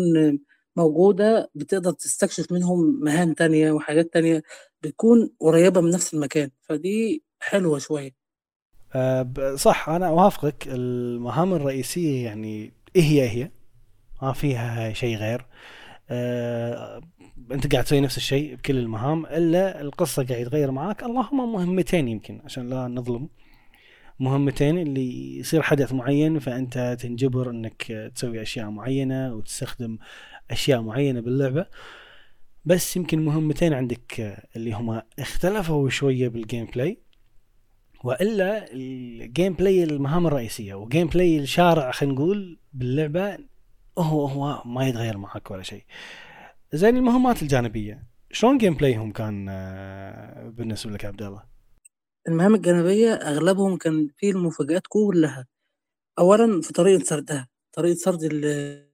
[0.77, 4.43] موجودة بتقدر تستكشف منهم مهام تانية وحاجات تانية
[4.83, 6.51] بتكون قريبة من نفس المكان.
[6.63, 8.11] فدي حلوة شوية.
[9.23, 10.69] ب- صح أنا أوافقك.
[10.69, 13.51] المهام الرئيسية يعني إيه هي إيه هي؟
[14.23, 15.47] ما فيها شيء غير.
[16.11, 17.01] آه
[17.53, 21.03] أنت قاعد تسوي نفس الشيء بكل المهام إلا القصة قاعد يتغير معاك.
[21.03, 23.29] اللهم مهمتين يمكن عشان لا نظلم.
[24.21, 29.99] مهمتين اللي يصير حدث معين فأنت تنجبر إنك تسوي أشياء معينة وتستخدم
[30.51, 31.67] أشياء معينة باللعبة.
[32.65, 36.99] بس يمكن مهمتين عندك اللي هما اختلفوا شوية بال gameplay
[38.05, 43.39] وإلا ال gameplay المهام الرئيسية و gameplay الشارع خلينا نقول باللعبة
[43.99, 45.85] هو هو ما يتغير معك ولا شيء.
[46.73, 51.43] زين المهمات الجانبية شلون gameplay هم كان آه، بالنسبة لك عبد الله؟
[52.29, 55.47] المهام الجانبية أغلبهم كان فيه المفاجآت كلها
[56.19, 57.49] أولا في طريقة سردها.
[57.73, 58.87] طريقة سرد ال-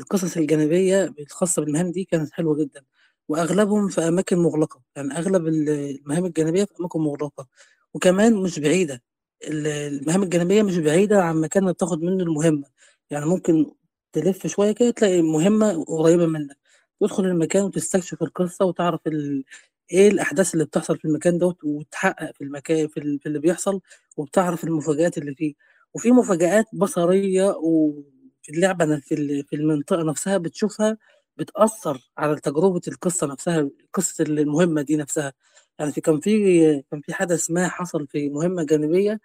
[0.00, 2.84] القصص الجانبية الخاصة بالمهام دي كانت حلوة جدا.
[3.28, 4.82] وأغلبهم في أماكن مغلقة.
[4.96, 7.46] يعني أغلب ال- المهام الجانبية في أماكن مغلقة.
[7.94, 9.02] وكمان مش بعيدة.
[9.48, 12.64] ال- المهام الجانبية مش بعيدة عن مكان بتاخد منه المهمة.
[13.10, 13.66] يعني ممكن
[14.12, 16.56] تلف شوية كده تلاقي مهمة قريبة منك.
[17.00, 19.44] تدخل المكان وتستكشف القصة وتعرف ال...
[19.92, 23.18] إيه الأحداث اللي بتحصل في المكان دوت وتحقق في المكان في, ال...
[23.20, 23.80] في اللي بيحصل
[24.16, 25.54] وبتعرف المفاجآت اللي فيه.
[25.94, 30.98] وفي مفاجآت بصرية وفي اللعبة في ال- في المنطقة نفسها بتشوفها
[31.36, 35.32] بتأثر على تجربة القصة نفسها قصة المهمة دي نفسها.
[35.78, 39.20] يعني في كان في كان في حدث ما حصل في مهمة جانبية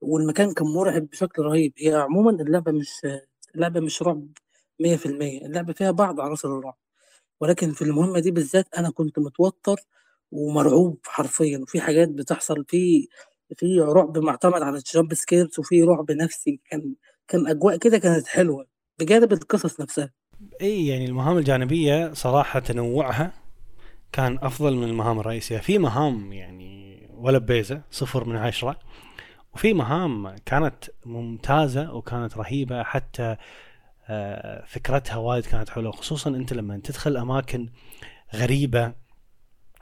[0.00, 1.72] والمكان كان مرعب بشكل رهيب.
[1.78, 3.06] هي عموما اللعبة مش
[3.54, 4.28] اللعبة مش رعب
[4.82, 6.76] 100% اللعبة فيها بعض عناصر الرعب
[7.40, 9.76] ولكن في المهمة دي بالذات أنا كنت متوتر
[10.30, 13.08] ومرعوب حرفيا وفي حاجات بتحصل في
[13.56, 16.94] في رعب معتمد على ال jump scares وفي رعب نفسي كان
[17.28, 18.66] كان أجواء كده كانت حلوة
[18.98, 20.12] بجانب القصص نفسها.
[20.62, 23.32] إي يعني المهام الجانبية صراحة تنوعها
[24.12, 28.78] كان أفضل من المهام الرئيسية في مهام يعني ولا بيزة صفر من عشرة
[29.54, 33.36] وفي مهام كانت ممتازة وكانت رهيبة حتى
[34.08, 37.68] آه، فكرتها وايد كانت حلوة خصوصا أنت لما تدخل أماكن
[38.34, 38.92] غريبة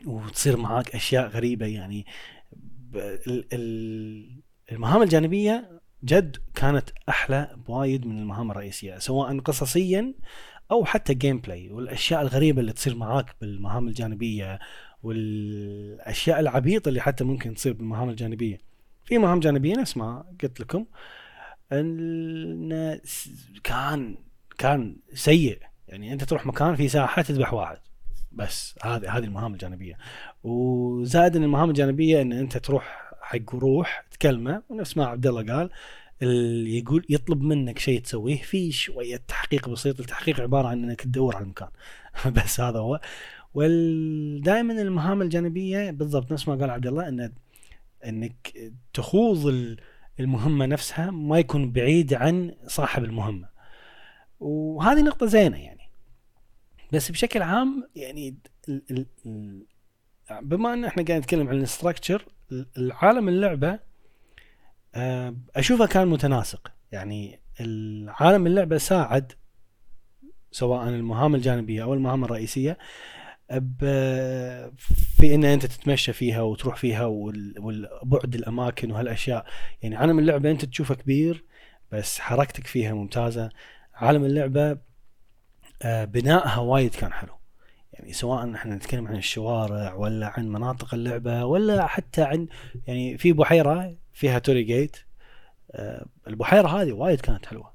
[0.07, 2.07] وتصير معاك أشياء غريبة يعني
[4.73, 10.15] المهام الجانبية جد كانت أحلى بوايد من المهام الرئيسية سواء قصصيا
[10.71, 14.59] أو حتى gameplay والأشياء الغريبة اللي تصير معاك بالمهام الجانبية
[15.03, 18.68] والأشياء العبيطة اللي حتى ممكن تصير بالمهام الجانبية.
[19.09, 20.85] في مهام جانبيه نفس ما قلت لكم.
[21.73, 23.29] إن س-
[23.65, 24.17] كان
[24.59, 25.59] كان سيء.
[25.89, 27.79] يعني أنت تروح مكان في ساحة تذبح واحد.
[28.33, 29.99] بس هذه هذه المهام الجانبية.
[30.45, 34.63] وزائد إن المهام الجانبية إن أنت تروح حق روح تكلمه.
[34.69, 35.71] ونفس ما عبد الله قال
[36.23, 38.43] اللي يقول يطلب منك شيء تسويه.
[38.43, 40.01] في شوية تحقيق بسيط.
[40.01, 41.69] التحقيق عبارة عن إنك تدور على المكان.
[42.37, 43.01] بس هذا هو.
[43.55, 47.33] ودائما المهام الجانبية بالضبط نفس ما قال عبد الله إن
[48.07, 48.55] إنك
[48.95, 49.81] تخوض ال-
[50.21, 53.49] المهمة نفسها ما يكون بعيد عن صاحب المهمة.
[54.41, 55.91] وهذه نقطة زينة يعني.
[56.93, 58.37] بس بشكل عام يعني
[60.43, 62.25] بما إن إحنا قاعد نتكلم عن الاستراكشر
[62.79, 63.79] العالم اللعبة
[64.95, 66.73] آه، أشوفه كان متناسق.
[66.93, 69.33] يعني العالم اللعبة ساعد
[70.51, 72.79] سواء المهام الجانبية أو المهام الرئيسية
[75.19, 79.47] في إن أنت تتمشى فيها وتروح فيها وال- والبعد الأماكن وهالأشياء.
[79.83, 81.45] يعني عالم اللعبة أنت تشوفه كبير
[81.93, 83.51] بس حركتك فيها ممتازة.
[83.95, 84.79] عالم اللعبة
[85.83, 87.33] آه، بنائها وايد كان حلو.
[87.93, 92.47] يعني سواء إحنا نتكلم عن الشوارع ولا عن مناطق اللعبة ولا حتى عن
[92.87, 94.97] يعني في بحيرة فيها توري جيت
[95.73, 97.73] آه، البحيرة هذه وايد كانت حلوة.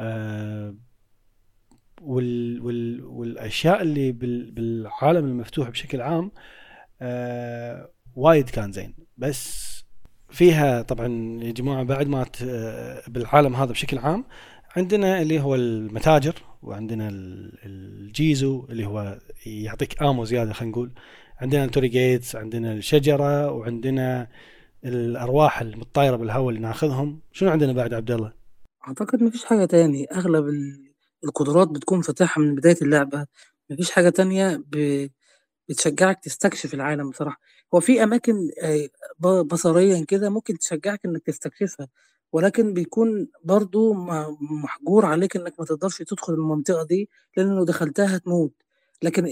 [0.00, 0.74] آه،
[2.02, 6.30] وال وال والأشياء اللي بال بالعالم المفتوح بشكل عام
[7.02, 8.94] آه، وايد كان زين.
[9.16, 9.72] بس
[10.30, 14.24] فيها طبعا يا جماعة بعد ما آه، بالعالم هذا بشكل عام
[14.76, 17.08] عندنا اللي هو المتاجر وعندنا
[17.64, 20.92] الجيزو اللي هو يعطيك ammo زيادة خلينا نقول.
[21.40, 24.28] عندنا التوري gates عندنا الشجرة وعندنا
[24.84, 27.20] الأرواح المتطايرة بالهواء اللي ناخذهم.
[27.32, 28.32] شنو عندنا بعد عبد الله؟
[28.88, 30.06] أعتقد مفيش حاجة تاني.
[30.14, 30.44] أغلب
[31.24, 33.26] القدرات بتكون فاتحها من بداية اللعبة.
[33.70, 35.08] مفيش حاجة تانية ب...
[35.68, 37.40] بتشجعك تستكشف العالم بصراحة.
[37.74, 38.88] هو في أماكن آه،
[39.42, 41.88] بصريا كده ممكن تشجعك إنك تستكشفها
[42.32, 43.94] ولكن بيكون برضو
[44.40, 48.54] محجور عليك إنك ما تقدرش تدخل المنطقة دي لأن لو دخلتها هتموت.
[49.02, 49.26] لكن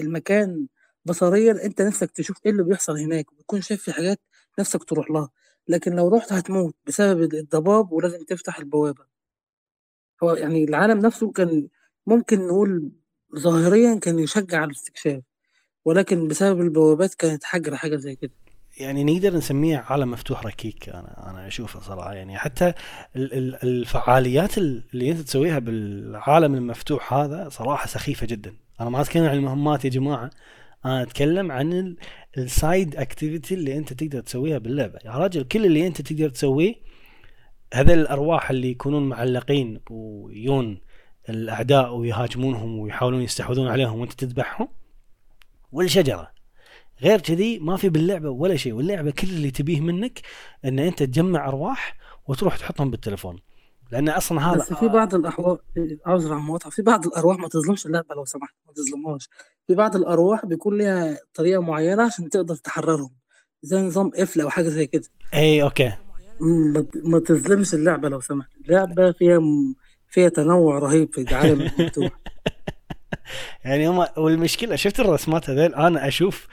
[0.00, 0.66] المكان
[1.04, 4.20] بصريا أنت نفسك تشوف إيه اللي بيحصل هناك وبتكون شايف في حاجات
[4.58, 5.30] نفسك تروح لها.
[5.68, 9.11] لكن لو رحت هتموت بسبب الضباب ولازم تفتح البوابة.
[10.22, 11.68] هو يعني العالم نفسه كان
[12.06, 12.90] ممكن نقول
[13.38, 15.22] ظاهريا كان يشجع على الاستكشاف
[15.84, 18.30] ولكن بسبب البوابات كانت حجر حاجة زي كده.
[18.78, 22.14] يعني نقدر نسميه عالم مفتوح ركيك أنا أنا أشوفه صراحة.
[22.14, 22.72] يعني حتى
[23.16, 28.54] الفعاليات اللي أنت تسويها بالعالم المفتوح هذا صراحة سخيفة جدا.
[28.80, 30.30] أنا ما اتكلم عن المهمات يا جماعة.
[30.84, 31.96] أنا أتكلم عن
[32.38, 34.98] ال side activity اللي أنت تقدر تسويها باللعبة.
[35.04, 36.74] يا راجل كل اللي أنت تقدر تسويه
[37.72, 40.80] هذا الأرواح اللي يكونون معلقين ويون
[41.28, 44.68] الأعداء ويهاجمونهم ويحاولون يستحوذون عليهم وأنت تذبحهم؟
[45.72, 46.32] والشجره
[47.02, 50.20] غير كذي ما في باللعبة ولا شيء واللعبة كل اللي تبيه منك
[50.64, 53.38] إن أنت تجمع أرواح وتروح تحطهم بالتليفون
[53.92, 55.58] لأن أصلا هذا بس في بعض الاحوال
[56.06, 59.28] اعذر عن في بعض الأرواح ما تظلمش اللعبة لو سمحت ما تظلمهاش.
[59.66, 63.10] في بعض الأرواح بيكون لها طريقة معينة عشان تقدر تحررهم
[63.62, 65.08] زي نظام قفل أو حاجة زي كده.
[65.34, 65.92] إي okay.
[67.04, 68.50] ما تظلمش اللعبة لو سمحت.
[68.64, 69.40] اللعبه فيها
[70.08, 72.10] فيها تنوع رهيب في العالم المفتوح
[73.64, 76.48] يعني هم والمشكلة شفت الرسمات هذيل؟ أنا أشوف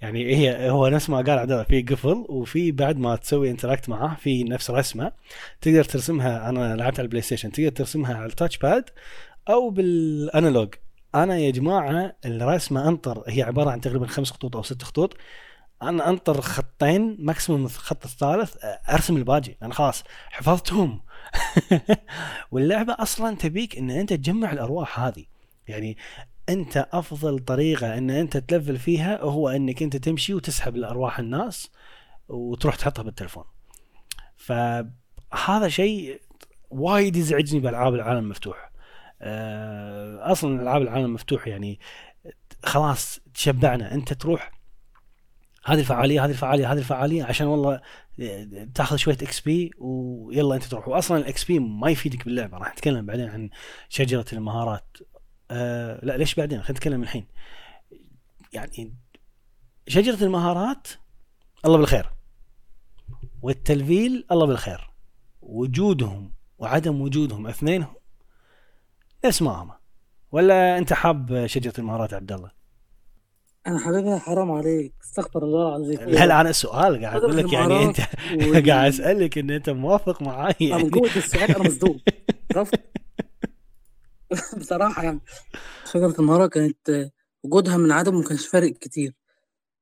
[0.00, 4.16] يعني هي هو نفس ما قال عبد في قفل وفي بعد ما تسوي interact معاه
[4.20, 5.12] في نفس رسمة
[5.60, 8.84] تقدر ترسمها أنا لعبت على ال PlayStation تقدر ترسمها على ال touchpad
[9.48, 10.74] أو بال analog
[11.14, 15.16] أنا يا جماعة الرسمة أنطر هي عبارة عن تقريبا خمس خطوط أو ست خطوط.
[15.88, 18.56] أنا أنطر خطين maximum الخط الثالث
[18.90, 19.56] أرسم الباجي.
[19.62, 21.00] أنا خلاص حفظتهم.
[22.52, 25.24] واللعبة أصلا تبيك إن أنت تجمع الأرواح هذه.
[25.68, 25.96] يعني
[26.48, 31.70] أنت أفضل طريقة إن أنت تلفل فيها هو إنك أنت تمشي وتسحب الأرواح الناس
[32.28, 33.44] وتروح تحطها بالتلفون.
[34.36, 36.20] فهذا شيء
[36.70, 38.70] وايد يزعجني بألعاب العالم المفتوح.
[40.20, 41.80] أصلا ألعاب العالم المفتوح يعني
[42.64, 43.94] خلاص تشبعنا.
[43.94, 44.52] أنت تروح
[45.64, 47.80] هذه الفعالية هذه الفعالية هذه الفعالية عشان والله
[48.74, 50.88] تاخذ شوية XP ويلا أنت تروح.
[50.88, 52.58] واصلا ال XP ما يفيدك باللعبة.
[52.58, 53.50] راح نتكلم بعدين عن
[53.88, 54.96] شجرة المهارات.
[55.50, 57.26] آه لا ليش بعدين؟ خلينا نتكلم الحين.
[58.52, 58.94] يعني
[59.88, 60.88] شجرة المهارات
[61.64, 62.10] الله بالخير.
[63.42, 64.90] والتلفيل الله بالخير.
[65.42, 67.94] وجودهم وعدم وجودهم اثنينهم
[69.24, 69.70] نفس ما هم.
[70.32, 72.63] ولا أنت حاب شجرة المهارات عبد الله؟
[73.66, 74.94] أنا حبيبها حرام عليك.
[75.04, 75.98] استغفر الله العظيم.
[76.00, 77.96] لا لا أنا سؤال قاعد أقول لك يعني أنت
[78.68, 82.00] قاعد أسألك إن أنت موافق معاي يعني من قوة السؤال أنا مصدوم.
[84.60, 85.20] بصراحة يعني
[85.92, 87.10] شجرة المهارة كانت
[87.42, 89.14] وجودها من عدم ما كانش فارق كتير.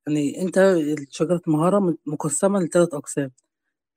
[0.06, 0.78] يعني أنت
[1.10, 3.30] شجرة المهارة مقسمة لثلاث أقسام.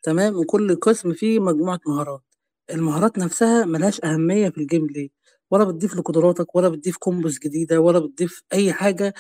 [0.03, 2.21] تمام؟ وكل قسم فيه مجموعة مهارات.
[2.73, 5.11] المهارات نفسها ملهاش أهمية في ال gameplay
[5.51, 9.13] ولا بتضيف لقدراتك ولا بتضيف combos جديدة ولا بتضيف أي حاجة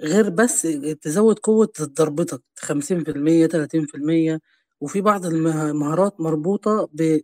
[0.00, 0.62] غير بس
[1.02, 4.40] تزود قوة ضربتك 50% 30%
[4.80, 7.20] وفي بعض المهارات مربوطة ب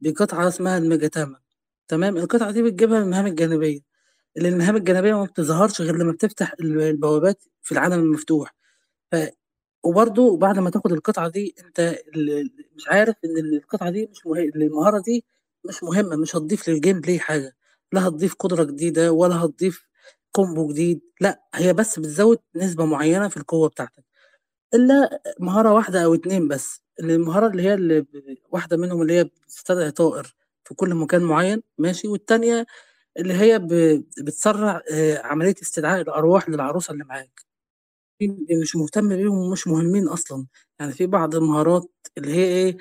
[0.00, 1.38] بقطعة اسمها الميجاتاما
[1.88, 3.80] تمام؟ القطعة دي بتجيبها من المهام الجانبية.
[4.36, 8.54] اللي المهام الجانبية ما بتظهرش غير لما بتفتح البوابات في العالم المفتوح.
[9.12, 9.16] ف
[9.84, 11.98] وبرضه بعد ما تاخد القطعة دي انت
[12.76, 15.24] مش عارف ان القطعة دي مش مهم المهارة دي
[15.64, 17.56] مش مهمة مش هتضيف لل gameplay حاجة.
[17.92, 19.86] لا هتضيف قدرة جديدة ولا هتضيف
[20.36, 24.04] combo جديد لأ هي بس بتزود نسبة معينة في القوة بتاعتك
[24.74, 28.06] إلا مهارة واحدة أو اتنين بس المهارة اللي هي اللي
[28.50, 32.66] واحدة منهم اللي هي بتستدعي طائر في كل مكان معين ماشي والتانية
[33.18, 33.58] اللي هي
[34.24, 37.40] بتسرع آه، عملية استدعاء الأرواح للعروسة اللي معاك.
[38.62, 40.46] مش مهتم بيهم ومش مهمين أصلا
[40.80, 42.76] يعني في بعض المهارات اللي هي إيه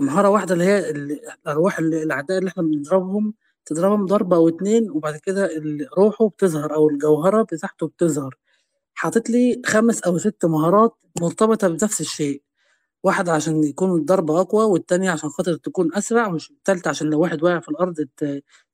[0.00, 3.34] مهارة واحدة اللي هي الأرواح الأعداء اللي إحنا بنضربهم
[3.66, 5.50] تضربهم ضربة أو اتنين وبعد كده
[5.98, 8.38] روحه بتظهر أو الجوهرة بتاعته بتظهر
[8.94, 12.42] حاطط لي خمس أو ست مهارات مرتبطة بنفس الشيء
[13.04, 17.42] واحد عشان يكون الضربة أقوى والتانية عشان خاطر تكون أسرع مش التالتة عشان لو واحد
[17.42, 18.08] واقع في الأرض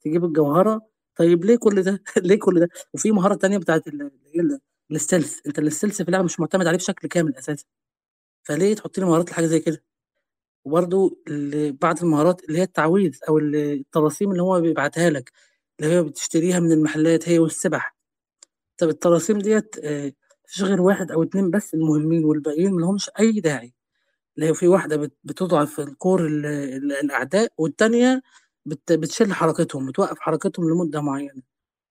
[0.02, 0.82] تجيب الجوهرة
[1.16, 3.84] طيب ليه كل ده؟ ليه كل ده؟ وفي مهارة تانية بتاعت
[4.90, 7.64] ال stealth أنت ال stealth في اللعبة مش معتمد عليه بشكل كامل أساسا
[8.44, 9.84] فليه تحط لي مهارات لحاجة زي كده؟
[10.64, 15.32] وبرضه ال بعض المهارات اللي هي التعويذ أو ال الطلاسيم اللي هو بيبعتها لك،
[15.80, 17.96] اللي هي بتشتريها من المحلات هي والسبح.
[18.78, 20.12] طب الطلاسيم ديّة آآ ما
[20.46, 23.74] فيش غير 1 أو 2 بس المهمين والباقيين ما لهمش أي داعي،
[24.36, 28.22] اللي هي في واحدة بت بتضعف الكور ال ال الأعداء والتانية
[28.66, 31.42] بت بتشِل حركتهم، بتوقّف حركتهم لمدة معيّنة،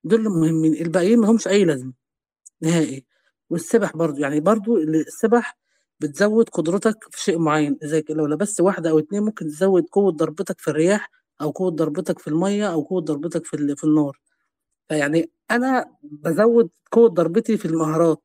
[0.05, 1.93] دول المهمين، الباقيين ما لهمش أي لازمة
[2.63, 3.05] نهائي.
[3.51, 5.57] والسبح برضه، يعني برضه ال السبح
[6.01, 10.61] بتزوّد قدرتك في شيء معيّن، زي لو لبست واحدة أو 2 ممكن تزوّد قوة ضربتك
[10.61, 11.09] في الرياح
[11.41, 14.19] أو قوة ضربتك في المَيّة أو قوة ضربتك في في النار.
[14.89, 18.23] فيعني أنا بازوّد قوة ضربتي في المهارات،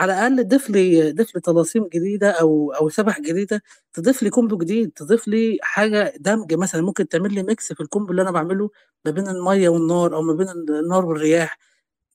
[0.00, 3.62] على الأقل ضيف لي ضيف لي طلاسيم جديدة أو أو سَبَح جديدة،
[3.94, 8.10] تضيف لي combo جديد، تضيف لي حاجة دمج مثلًا، ممكن تعمل لي mix في الcombo
[8.10, 8.70] اللي أنا باعمله
[9.06, 11.58] ما بين المَيّة والنار أو ما بين ال النار والرياح،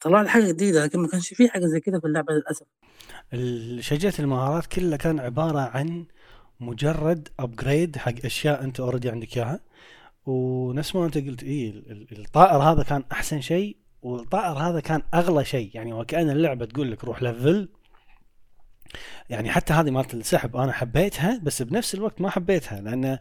[0.01, 2.65] طلّع لي حاجة جديدة، لكن ما كانش في حاجة زي كده في اللعبة للأسف.
[3.33, 6.05] ال شجرة المهارات كلّها كان عبارة عن
[6.59, 9.59] مجرد upgrade حق أشياء أنت already عندك إياها،
[10.25, 15.71] ونفس ما أنت قُلت ال الطائر هذا كان أحسن شيء، والطائر هذا كان أغلى شيء،
[15.73, 17.67] يعني وكأن اللعبة تقول لك روح level
[19.29, 23.17] يعني حتى هذه مالت السحب أنا حبيتها، بس بنفس الوقت ما حبيتها، لأن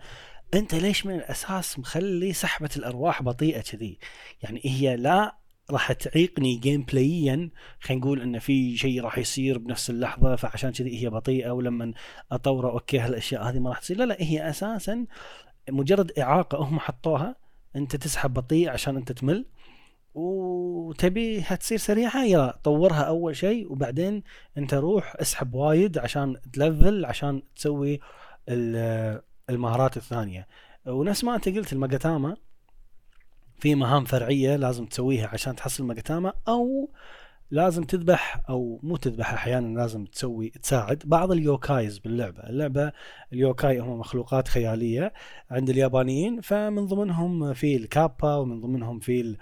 [0.54, 3.98] أنت ليش من الأساس مخلّي سحبة الأرواح بطيئة كذي؟
[4.42, 5.39] يعني هي لا
[5.70, 7.50] راح تعيقني gameplayيًا.
[7.80, 11.92] خلينا نقول إن في شيء راح يصير بنفس اللحظة فعشان كذي هي بطيئة ولمن
[12.32, 15.06] أطوره أوكي هالأشياء هذه ما راح تصير، لا، لا هي أساسًا
[15.70, 16.58] مجرد إعاقة.
[16.58, 17.36] هم حطوها،
[17.76, 19.46] أنت تسحب بطيء عشان أنت تمل،
[20.14, 22.24] وتبيها تصير سريعة.
[22.24, 24.22] يلا طوّرها أول شيء وبعدين
[24.58, 28.00] أنت روح اسحب وايد عشان تlevel عشان تسوي
[28.48, 30.46] ال المهارات الثانية،
[30.86, 32.36] ونفس ما أنت قُلت الماجاتاما
[33.60, 36.90] في مهام فرعية لازم تسويها عشان تحصل ماجاتاما أو
[37.50, 42.92] لازم تذبح أو مو تذبح أحيانًا لازم تسوي تساعد بعض اليوكايز باللعبة، اللعبة
[43.32, 45.12] اليوكاي هم مخلوقات خيالية
[45.50, 49.36] عند اليابانيين، فمن ضمنهم في الكابا ومن ضمنهم في ال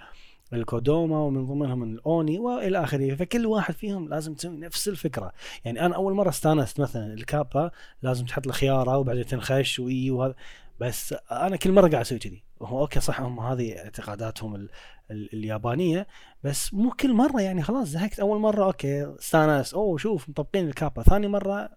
[0.52, 5.32] الكودوما ومن ضمنهم الأوني وإلى آخره، فكل واحد فيهم لازم تسوي نفس الفكرة،
[5.64, 7.70] يعني أنا أول مرة استانست مثلًا الكابا
[8.02, 10.34] لازم تحط له خيارة وبعدين تنخش وإي وهذا،
[10.80, 14.70] بس أنا كل مرة قاعد أسوي كذي، وهو okay صح هم هذه اعتقاداتهم ال
[15.10, 16.06] ال اليابانية،
[16.44, 21.02] بس مو كل مرة يعني خلاص زهقت أول مرة okay استانست أوه شوف مطبقين الكابا،
[21.02, 21.70] ثاني مرة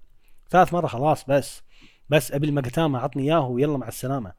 [0.50, 1.62] ثالث مرة خلاص بس،
[2.10, 4.34] بس أبي الماجاتاما عطني إياه ويلا مع السلامة.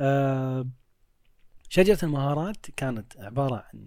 [0.00, 0.68] آآ
[1.68, 3.86] شجرة المهارات كانت عبارة عن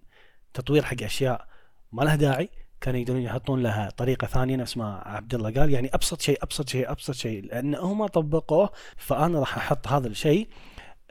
[0.54, 1.48] تطوير حق أشياء
[1.92, 2.50] ما لها داعي،
[2.82, 6.70] كانوا يقدرون يحطون لها طريقة ثانية نفس ما عبد الله قال، يعني أبسط شيء، أبسط
[6.70, 10.50] شيء، أبسط شيء، لأن هم طبقوه فأنا راح أحط هذا الشيء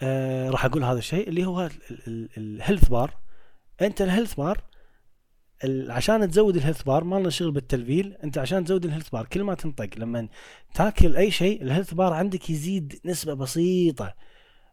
[0.00, 1.70] آآ راح أقول هذا الشيء اللي هو
[2.08, 3.10] ال ال الhealth bar.
[3.82, 4.60] أنت الhealth bar
[5.64, 9.42] ال عشان تزود الhealth bar ما لنا شغل بالتلفيل، أنت عشان تزود الhealth bar كل
[9.42, 10.28] ما تنطق لمن
[10.74, 14.14] تاكل أي شيء الhealth bar عندك يزيد نسبة بسيطة،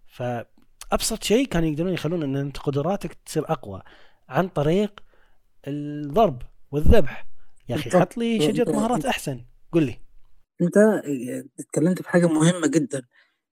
[0.07, 3.81] فأبسط شيء كانوا يقدرون يخلون إن أنت قدراتك تصير أقوى
[4.29, 4.99] عن طريق
[5.67, 6.41] الضرب
[6.71, 7.25] والذبح،
[7.69, 9.97] يا بالضبط، حط لي أنت مهارات أحسن، قُل لي.
[11.59, 13.01] اتكلمت في حاجة مهمة جدًا،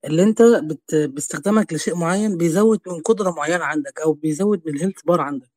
[0.05, 5.01] اللي أنت بت باستخدامك لشيء معين بيزوّد من قدرة معينة عندك أو بيزوّد من الhealth
[5.11, 5.49] bar عندك،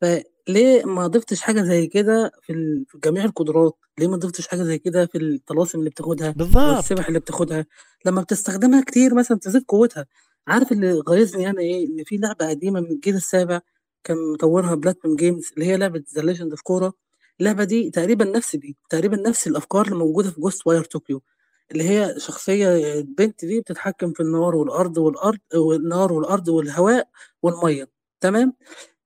[0.00, 4.62] فليه ما ضفتش حاجة زي كده في ال في جميع القدرات؟ ليه ما ضفتش حاجة
[4.62, 6.78] زي كده في الطلاسم اللي بتاخدها أو بالضبط.
[6.78, 7.66] السبح اللي بتاخدها؟
[8.06, 10.06] لمّا بتستخدمها كتير مثلًا تزيد قوتها،
[10.48, 13.60] عارف اللي غايظني أنا إيه؟ إن في لعبة قديمة من الجيل السابع
[14.04, 16.92] كان مطوّرها platinum games اللي هي لعبة The Legend of Korra،
[17.40, 21.20] اللعبة دي تقريبًا نفس دي، تقريبًا نفس الأفكار اللي موجودة في Ghostwire Tokyo،
[21.72, 27.08] اللي هي شخصية البنت دي بتتحكم في النار والأرض والأرض والنار والأرض والهواء
[27.42, 27.88] والمَيّة،
[28.20, 28.52] تمام؟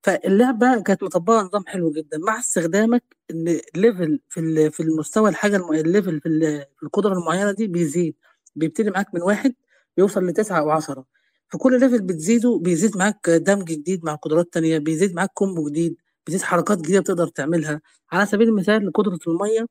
[0.03, 5.67] فاللعبة كانت مطبّقة نظام حلو جدًا، مع استخدامك إن level في في المستوى الحاجة الم
[5.83, 8.15] الlevel في ال في القدرة المعينة دي بيزيد،
[8.55, 9.55] بيبتدي معاك من 1
[9.97, 11.05] بيوصل ل9 أو 10
[11.49, 15.95] فكل level بتزيده بيزيد معاك دمج جديد مع قدرات تانية، بيزيد معاك combo جديد،
[16.27, 17.81] بيزيد حركات جديدة بتقدر تعملها،
[18.11, 19.67] على سبيل المثال قدرة المَيّة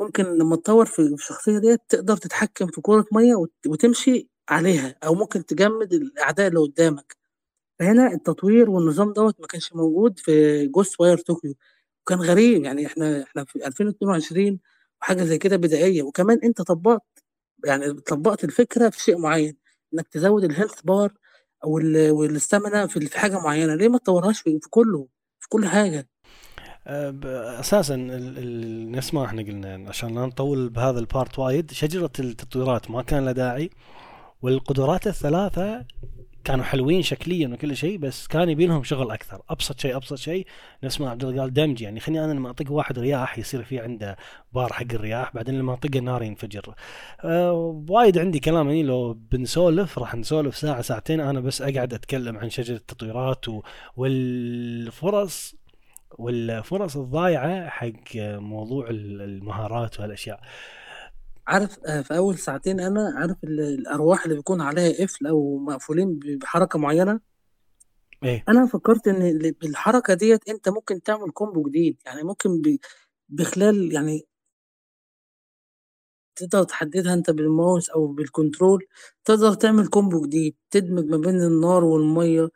[0.00, 5.14] ممكن لمّا تطوّر في الشخصية ديّة تقدر تتحكم في كورة مَيّة وت وتمشي عليها، أو
[5.14, 7.16] ممكن تجمد الأعداء اللي قدامك،
[7.80, 11.54] فهنا التطوير والنظام دوّة ما كانش موجود في Ghostwire Tokyo،
[12.02, 14.60] وكان غريب يعني إحنا إحنا في 2022
[15.02, 17.02] وحاجة زي كده بدائية، وكمان أنت طبّقت
[17.66, 19.56] يعني طبّقت الفكرة في شيء معين،
[19.94, 21.10] إنك تزوّد الhealth bar
[21.66, 25.08] وال والstamina في حاجة معينة، ليه ما تطوّرهاش في كلّه،
[25.40, 26.08] في كل حاجة؟
[26.86, 33.24] ال نفس ما إحنا قلنا عشان لا نطوّل بهذا الpart وايد، شجرة التطويرات ما كان
[33.24, 33.70] لها داعي،
[34.42, 35.60] والقدرات ال3
[36.44, 40.46] كانوا حلوين شكليا وكل شيء بس كان يبي لهم شغل أكثر أبسط شيء أبسط شيء
[40.84, 43.80] نفس ما عبد الله قال دمج يعني خليني أنا لما اطق واحد رياح يصير في
[43.80, 44.16] عنده
[44.52, 46.74] بار حق الرياح بعدين لما اطقه النار ينفجر
[47.24, 52.38] آه وايد عندي كلام يعني لو بنسولف راح نسولف ساعة ساعتين أنا بس أقعد أتكلم
[52.38, 53.44] عن شجرة التطويرات.
[53.96, 55.54] والفرص
[56.18, 60.40] والفرص الضايعة حق موضوع المهارات وهالاشياء
[61.46, 66.78] عارف آه، في أول ساعتين أنا عارف الأرواح اللي بيكون عليها قفل أو مقفولين بحركة
[66.78, 67.20] معينة.
[68.24, 68.44] إيه.
[68.48, 71.96] أنا فكرت إن بالحركه ديت أنت ممكن تعمل كومبو جديد.
[72.06, 72.62] يعني ممكن
[73.28, 74.26] بخلال يعني
[76.36, 78.86] تقدر تحددها أنت بالماوس أو بال control
[79.24, 82.48] تقدر تعمل combo جديد تدمج ما بين النار والمية.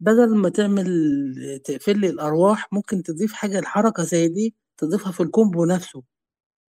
[0.00, 5.29] بدل ما تعمل تقفل لي الأرواح ممكن تضيف حاجة الحركه زي دي تضيفها في ال
[5.29, 6.02] combo نفسه.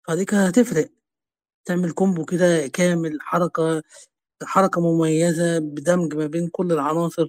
[0.08, 0.90] فدي كانت هتفرق.
[1.66, 3.84] تعمل كومبو كده كامل حركة
[4.44, 7.28] حركة مميزة بدمج ما بين كل العناصر.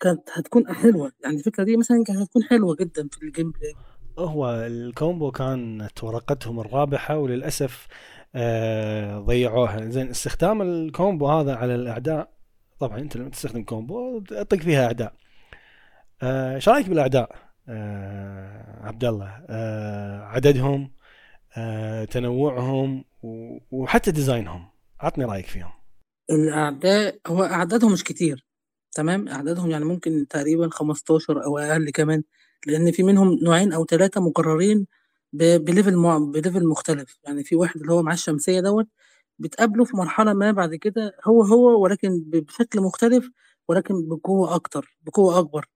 [0.00, 1.12] كانت هتكون حلوة.
[1.24, 3.74] يعني الفكرة دي مثلا كانت هتكون حلوة جدا في ال gameplay.
[4.18, 7.88] هو ال combo كانت ورقتهم الرابحة وللأسف
[8.34, 9.90] آه ضيعوها.
[9.90, 12.39] زين استخدام ال combo هذا على الأعداء
[12.80, 15.14] طبعا أنت لما تستخدم combo تطق فيها أعداء.
[16.22, 17.36] آه، إيش آه رأيك بالأعداء؟
[17.68, 19.44] آه عبد الله.
[19.48, 20.92] آه عددهم
[21.56, 23.04] آه تنوعهم
[23.70, 24.68] وحتى design هم.
[25.00, 25.70] عطني رأيك فيهم.
[26.30, 28.46] الأعداء هو أعدادهم مش كتير
[28.92, 32.22] تمام؟ أعدادهم يعني ممكن تقريبا 15 أو أقل كمان
[32.66, 34.86] لأن في منهم نوعين أو ثلاثة مكررين
[35.32, 36.18] ب level مع...
[36.18, 37.18] ب level مختلف.
[37.24, 38.86] يعني في واحد اللي هو معاه الشمسية دوت
[39.40, 43.30] بتقابله في مرحلة ما بعد كده هو هو ولكن بشكل مختلف
[43.68, 45.66] ولكن بقوة أكتر بقوة أكبر.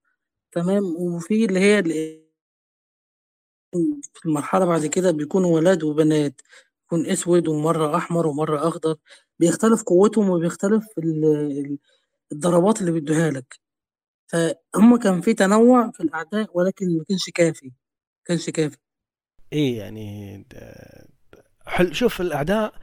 [0.52, 1.82] تمام؟ وفي اللي هي
[4.14, 6.40] في المرحلة بعد كده بيكونوا ولاد وبنات
[6.86, 8.96] يكون أسود ومرة أحمر ومرة أخضر
[9.38, 10.84] بيختلف قوتهم وبيختلف
[12.32, 13.60] الضربات اللي بيدوها لك.
[14.26, 17.72] فهم كان في تنوع في الأعداء ولكن ما كانش كافي ما
[18.24, 18.76] كانش كافي.
[19.52, 20.46] إيه يعني
[21.66, 22.74] حل شوف الأعداء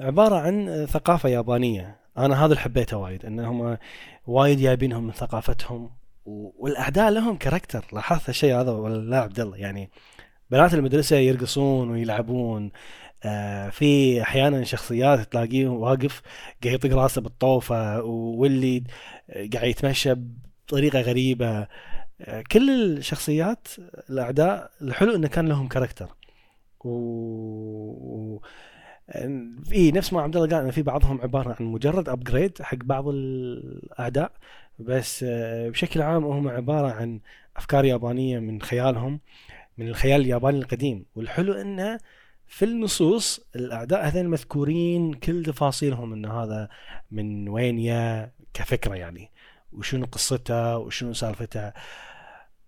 [0.00, 2.00] عبارة عن ثقافة يابانية.
[2.18, 3.78] أنا هذا اللي حبيته وايد انهم
[4.26, 5.90] وايد جايبينهم من ثقافتهم
[6.58, 9.90] والأعداء لهم character لاحظت الشيء هذا ولا لا عبد الله؟ يعني
[10.50, 12.70] بنات المدرسة يرقصون ويلعبون
[13.24, 16.22] آه في أحيانا شخصيات تلاقيه واقف
[16.64, 18.84] قاعد يطق راسه بالطوفة واللي
[19.54, 20.14] قاعد يتمشى
[20.66, 21.66] بطريقة غريبة.
[22.20, 23.68] آه كل الشخصيات
[24.10, 26.08] الأعداء الحلو إنه كان لهم character
[26.84, 28.38] و
[29.64, 33.08] في نفس ما عبد الله قال إن في بعضهم عبارة عن مجرد upgrade حق بعض
[33.08, 34.32] الاعداء
[34.78, 37.20] بس آه، بشكل عام هم عبارة عن
[37.56, 39.20] أفكار يابانية من خيالهم
[39.78, 41.04] من الخيال الياباني القديم.
[41.16, 41.98] والحلو إنه
[42.46, 46.68] في النصوص الاعداء هذين مذكورين كل تفاصيلهم إن هذا
[47.10, 49.30] من وين يا كفكرة يعني
[49.72, 51.72] وشنو قصته وشنو سالفته.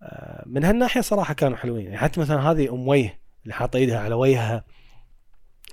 [0.01, 1.85] آه، من هالناحية صراحة كانوا حلوين.
[1.85, 4.63] يعني حتى مثلا هذه أم ويه اللي حاطة إيدها على وجهها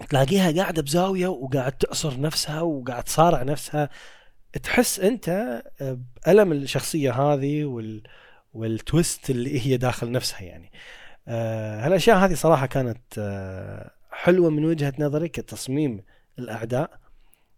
[0.09, 3.91] تلاقيها قاعدة بزاوية وقاعد تعصر نفسها وقاعد تصارع نفسها.
[4.63, 5.63] تحس أنت
[6.27, 8.03] بألم الشخصية هذه وال
[8.53, 10.73] والتويست اللي هي داخل نفسها يعني.
[11.29, 16.05] آه هالأشياء هذه صراحة كانت آه حلوة من وجهة نظري كتصميم
[16.39, 17.01] الأعداء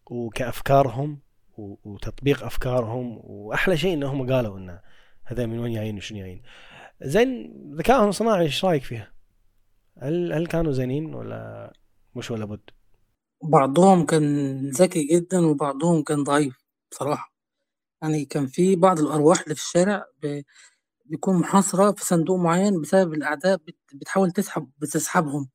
[0.07, 1.19] وكأفكارهم
[1.59, 4.81] وتطبيق أفكارهم وأحلى شيء انهم قالوا إنه
[5.25, 6.43] هذا من وين جايين وشنو جايين.
[7.03, 9.13] زين ذكائهم الصناعي إيش رأيك فيها؟
[10.03, 11.73] هل هل كانوا زينين ولا
[12.15, 12.61] مش ولا بد؟
[13.43, 16.57] بعضهم كان ذكي جدا وبعضهم كان ضعيف
[16.93, 17.33] بصراحة.
[18.03, 20.05] يعني كان في بعض الأرواح اللي في الشارع
[21.05, 23.59] بيكون محاصرة في صندوق معين بسبب الأعداء
[23.95, 25.49] بتحاول تسحب بتسحبهم.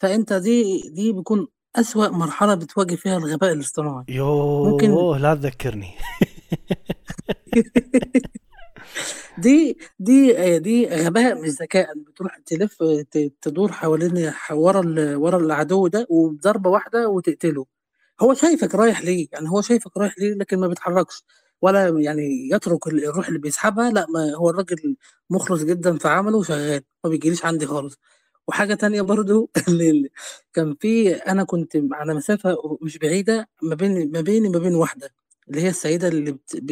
[0.00, 4.04] فأنت دي دي بيكون أسوأ مرحلة بتواجه فيها الغباء الاصطناعي.
[4.08, 5.94] يوه ممكن لا تذكرني.
[9.38, 12.82] دي دي دي غباء مش ذكاء بتروح تلف
[13.42, 17.66] تدور حوالين ورا ورا العدو ده وبضربة واحدة وتقتله.
[18.20, 21.24] هو شايفك رايح ليه؟ يعني هو شايفك رايح ليه لكن ما بيتحركش؟
[21.62, 24.96] ولا يعني يترك الروح اللي بيسحبها؟ لا ما هو الراجل
[25.30, 27.98] مخلص جدا في عمله وشغال ما بيجيليش عندي خالص.
[28.48, 29.48] وحاجة تانية برضه
[30.54, 35.10] كان في أنا كنت على مسافة مش بعيدة ما بين ما بيني ما بين واحدة
[35.48, 36.62] اللي هي السيدة اللي بت...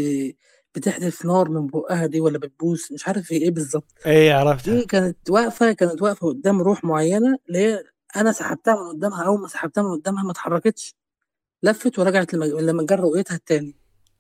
[0.77, 3.93] بتحدف نار من بقها دي ولا بتبوس مش عارف إيه بالظبط.
[4.07, 4.75] إيه عرفتها.
[4.75, 7.85] دي كانت واقفة كانت واقفة قدام روح معينة اللي هي
[8.17, 10.95] أنا سحبتها من قدامها أول ما سحبتها من قدامها ما اتحركتش.
[11.63, 13.75] لفت ورجعت لما لما جه رؤيتها التاني.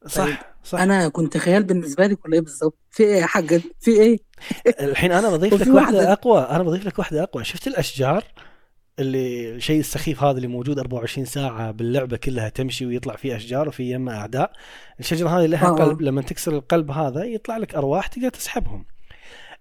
[0.07, 0.81] صح طيب صح.
[0.81, 4.19] أنا كنت خيال بالنسبة لك ولا إيه بالظبط؟ في إيه يا حاج في إيه؟
[4.81, 7.45] الحين أنا بضيف لك واحدة أقوى أنا بضيف لك واحدة أقوى.
[7.45, 8.25] شفت الأشجار؟
[8.99, 13.90] اللي الشيء السخيف هذا اللي موجود 24 ساعة باللعبة كلها تمشي ويطلع فيه أشجار وفي
[13.92, 14.53] يمها أعداء.
[15.01, 15.70] الشجرة هذه لها آه.
[15.74, 18.86] قلب لما تكسر القلب هذا يطلع لك أرواح تقدر تسحبهم.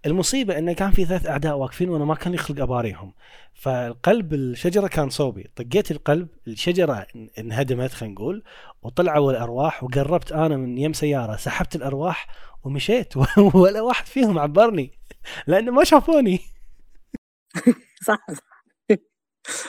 [0.05, 3.13] المصيبة انه كان في ثلاث أعداء واقفين وأنا ما كان يخلق أباريهم.
[3.53, 5.49] فالقلب الشجرة كان صوبي.
[5.55, 8.43] طقيت القلب الشجرة ان- انهدمت خلينا نقول
[8.81, 12.27] وطلعوا الأرواح وقربت أنا من يم سيارة سحبت الأرواح
[12.63, 13.13] ومشيت.
[13.53, 14.91] ولا واحد فيهم عبرني
[15.47, 16.39] لأنه ما شافوني.
[18.07, 18.54] صح صح.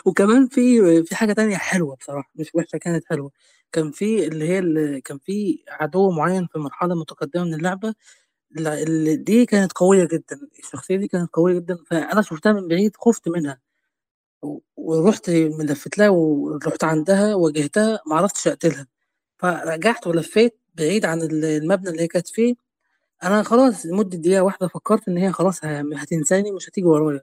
[0.07, 3.31] وكمان في في حاجة تانية حلوة بصراحة مش وحشة كانت حلوة.
[3.73, 7.95] كان في اللي هي اللي كان في عدو معين في مرحلة متقدمة من اللعبة
[8.59, 12.97] ال- ال- دي كانت قوية جدا الشخصية دي كانت قوية جدا فأنا شفتها من بعيد
[12.99, 13.61] خفت منها.
[14.77, 18.87] ورحت لفت لها ورحت عندها واجهتها معرفتش أقتلها.
[19.39, 22.55] فرجعت ولفيت بعيد عن ال- المبنى اللي هي كانت فيه.
[23.25, 25.61] أنا خلاص لمدة دقيقة واحدة فكرت إن هي خلاص
[25.97, 27.21] هتنساني مش هتيجي ورايا.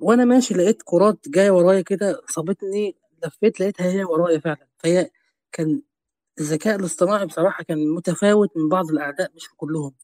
[0.00, 4.68] وأنا ماشي لقيت كرات جاية ورايا كده صابتني لفيت لقيتها هي ورايا فعلا.
[4.78, 5.10] فهي
[5.52, 5.82] كان
[6.40, 9.94] الذكاء الاصطناعي بصراحة كان متفاوت من بعض الأعداء مش كلهم.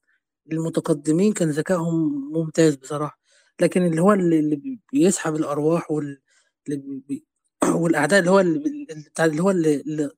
[0.52, 3.20] المتقدمين كان ذكائهم ممتاز بصراحة.
[3.60, 6.20] لكن اللي هو اللي, اللي بي- بيسحب الأرواح وال
[6.68, 7.24] اللي.
[7.82, 10.10] والأعداء اللي هو اللي, بتاع اللي هو اللي, اللي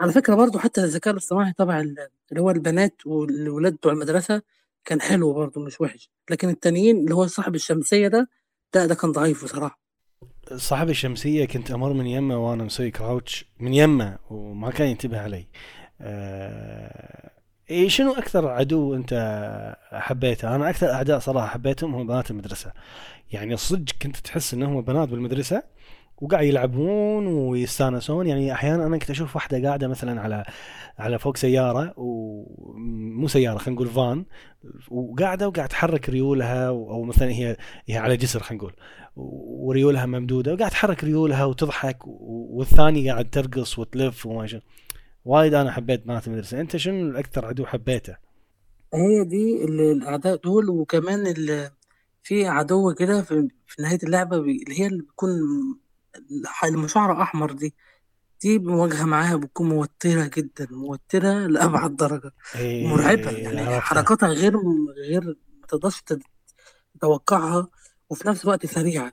[0.00, 4.42] على فكرة برضو حتى الذكاء الاصطناعي تبع ال- اللي هو البنات والولاد بتوع المدرسة
[4.84, 6.10] كان حلو برضو مش وحش.
[6.30, 8.28] لكن التانيين اللي هو صاحب الشمسية ده
[8.76, 9.78] ده ده كان ضعيف بصراحة.
[10.56, 15.46] صاحب الشمسية كنت أمر من يمة وأنا مسوي كراوتش من يمة وما كان ينتبه علي.
[16.00, 17.30] آه،
[17.70, 19.12] إيه شنو أكثر عدو أنت
[19.92, 22.72] حبيته؟ أنا أكثر أعداء صراحة حبيتهم هم بنات المدرسة.
[23.32, 25.62] يعني صدق كنت تحس إنهم بنات بالمدرسة؟
[26.20, 28.26] وقاعد يلعبون ويستانسون.
[28.26, 30.44] يعني أحيانا أنا كنت أشوف واحدة قاعدة مثلا على
[30.98, 34.24] على فوق سيارة ومو سيارة خلينا نقول فان
[34.90, 37.56] وقاعدة وقاعد تحرك ريولها أو مثلا هي
[37.86, 38.74] هي على جسر خلينا نقول
[39.16, 44.60] وريولها ممدودة وقاعد تحرك ريولها وتضحك والثاني قاعد ترقص وتلف وما شنو
[45.24, 48.16] وايد أنا حبيت بنات المدرسة أنت شنو الأكثر عدو حبيته؟
[48.94, 51.34] هي دي ال- الأعداء دول وكمان
[52.22, 55.30] في عدو كده في, في نهاية اللعبة اللي هي اللي بتكون
[56.64, 57.74] المشعره أحمر دي
[58.42, 63.80] دي مواجهة معاها بتكون موترة جدا موترة لأبعد درجة إيه، مرعبه يعني عرفتها.
[63.80, 64.56] حركاتها غير
[65.08, 65.24] غير
[65.60, 66.22] ما تقدرش تت-
[66.94, 67.68] تتوقعها
[68.10, 69.12] وفي نفس الوقت سريعة.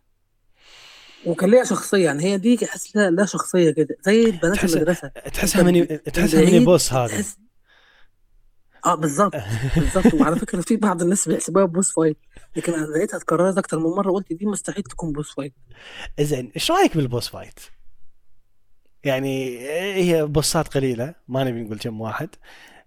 [1.26, 5.08] وكان ليها شخصية يعني هي دي احس لها شخصية كده زي بنات تحس- المدرسة.
[5.08, 7.38] تحسها أنت ميني من تحسها بعيد boss هذه تحس
[8.86, 9.34] آه بالظبط
[9.76, 12.18] بالظبط وعلى فكرة في بعض الناس بيحسبوها boss fight
[12.56, 15.54] لكن أنا لقيتها اتكررت أكتر من مرة قلت دي مستحيل تكون boss fight.
[16.20, 17.60] زين إيش رأيك بال boss fight؟
[19.04, 19.60] يعني
[19.94, 22.30] هي boss ات قليلة ما نبي نقول كم واحد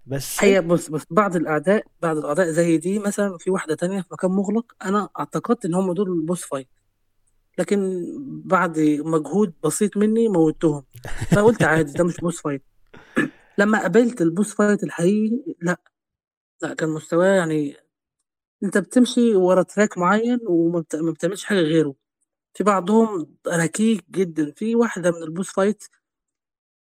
[0.05, 4.07] بس هي بص بص بعض الأعداء بعض الأعداء زي دي مثلا في واحدة تانية في
[4.11, 6.67] مكان مغلق أنا أعتقدت إن هم دول ال boss fight.
[7.57, 8.05] لكن
[8.45, 10.83] بعد مجهود بسيط مني موتهم.
[11.31, 12.63] فقلت عادي ده مش boss fight.
[13.57, 15.77] لما قابلت ال boss fight الحقيقي لأ
[16.61, 17.75] لأ كان مستواه يعني
[18.63, 21.95] أنت بتمشي ورا track معين وما بت- ما بتعملش حاجة غيره.
[22.53, 25.83] في بعضهم ركيك جدا في واحدة من ال boss fight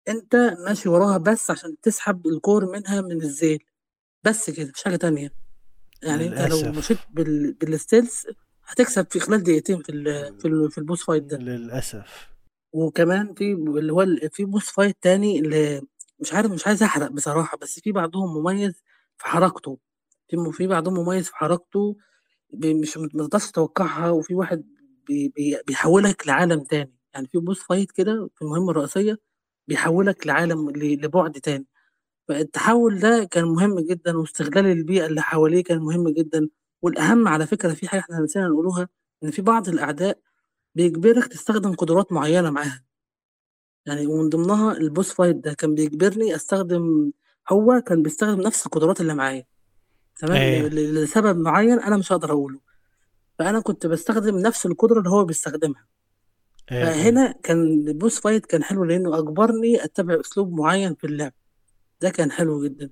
[0.09, 3.65] أنت ماشي وراها بس عشان تسحب ال core منها من الزيل
[4.25, 5.33] بس كده مش حاجة تانية.
[6.03, 6.79] يعني أنت لو للأسف.
[6.79, 7.53] مشيت بال...
[7.53, 8.27] بال stealth
[8.65, 10.05] هتكسب في خلال دقيقتين في ال...
[10.41, 10.71] في, ال...
[10.71, 11.37] في ال boss fight ده.
[11.39, 12.29] للأسف.
[12.73, 15.83] وكمان في اللي هو ال- في boss fight تاني اللي
[16.21, 18.83] مش عارف مش عايز أحرق بصراحة بس في بعضهم مميز
[19.19, 19.79] في حركته.
[20.29, 21.97] في في بعضهم مميز في حركته
[22.65, 24.65] مش ما تقدرش تتوقعها وفي واحد
[25.09, 25.29] بي...
[25.37, 25.59] بي...
[25.67, 26.95] بيحولك لعالم تاني.
[27.15, 29.19] يعني في boss fight كده في المهمة الرئيسية
[29.69, 30.71] بيحولك لعالم.
[30.71, 31.67] لبعد تاني.
[32.29, 36.49] فالتحول ده كان مهم جدا واستغلال البيئة اللي حواليه كان مهم جدا.
[36.83, 38.89] والأهم على فكرة في حاجة إحنا نسينا نقولوها
[39.25, 40.21] إن في بعض الأعداء
[40.77, 42.86] بيجبرك تستخدم قدرات معينة معاها.
[43.87, 47.13] يعني ومن ضمنها البوس فايت ده كان بيجبرني أستخدم
[47.53, 49.45] هو كان بيستخدم نفس القدرات اللي معايا
[50.21, 50.67] تمام.
[50.67, 52.61] ل- لسبب معين أنا مش هقدر أقوله.
[53.39, 55.87] فأنا كنت بستخدم نفس القدرة اللي هو بيستخدمها.
[56.73, 56.85] إيه.
[56.85, 61.33] فهنا كان ال boss fight كان حلو لأنه أجبرني أتبع أسلوب معين في اللعب.
[62.01, 62.91] ده كان حلو جدا.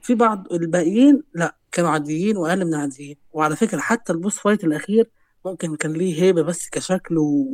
[0.00, 3.16] في بعض الباقيين لا كانوا عاديين وأقل من عاديين.
[3.32, 5.10] وعلى فكرة حتى ال boss fight الأخير
[5.44, 7.46] ممكن كان ليه هيبة بس كشكل و...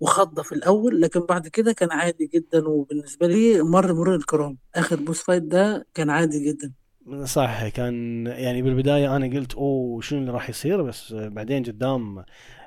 [0.00, 4.58] وخضة في الأول لكن بعد كده كان عادي جدا وبالنسبة لي مر مرور الكرام.
[4.74, 6.72] آخر boss fight ده كان عادي جدا.
[7.24, 12.24] صح كان يعني بالبداية أنا قلت أوه شنو اللي راح يصير؟ بس بعدين قدام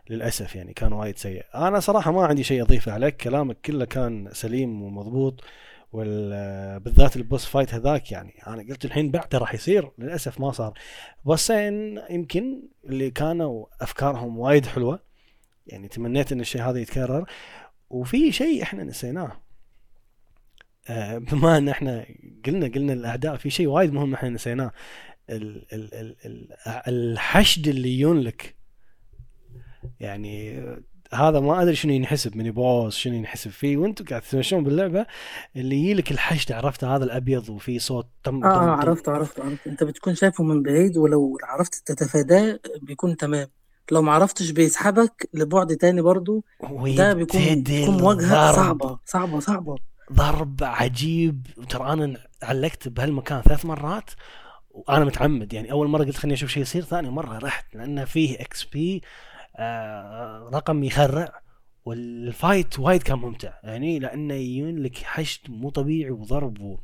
[0.10, 1.44] للأسف يعني كان وايد سيء.
[1.56, 5.44] أنا صراحة ما عندي شيء أضيفه عليك كلامك كله كان سليم ومضبوط
[5.94, 8.34] وبالذات البوس فايت هذاك يعني.
[8.48, 10.74] أنا قلت الحين بعده راح يصير للأسف ما صار.
[11.26, 15.13] بوسين يمكن اللي كانوا أفكارهم وايد حلوة
[15.68, 17.26] يعني تمنيت إن الشيء هذا يتكرر.
[17.90, 19.42] وفي شيء إحنا نسيناه.
[20.90, 22.06] آه، بما إن إحنا
[22.46, 24.72] قلنا قلنا الأعداء في شيء وايد مهم إحنا نسيناه.
[25.30, 26.54] ال ال ال ال
[26.88, 28.56] الحشد اللي يجون لك.
[30.00, 30.64] يعني
[31.14, 33.52] هذا ما أدري شنو ينحسب من بوس شنو ينحسب.
[33.52, 35.06] فيه وأنتم قاعد تمشون باللعبة
[35.56, 39.84] اللي يجي لك الحشد عرفت هذا الأبيض وفي صوت تم آه عرفت عرفت عرفت أنت
[39.84, 43.48] بتكون شايفه من بعيد ولو عرفت تتفاداه بيكون تمام.
[43.92, 46.44] لو ما عرفتش بيسحبك لبعد تاني برضو
[46.98, 47.64] ده بيكون
[48.02, 49.76] مواجهة صعبة صعبة صعبة.
[50.14, 51.48] ضرب عجيب.
[51.70, 54.10] ترى أنا علقت بهالمكان ثلاث مرات
[54.70, 55.54] وأنا متعمد.
[55.54, 59.02] يعني أول مرة قلت خليني أشوف شيء يصير ثاني مرة رحت لأنه فيه XP
[59.58, 61.42] آه رقم يخرع
[61.86, 63.54] وال fight وايد كان ممتع.
[63.64, 66.78] يعني لأنه يجون لك حشد مو طبيعي وضرب و...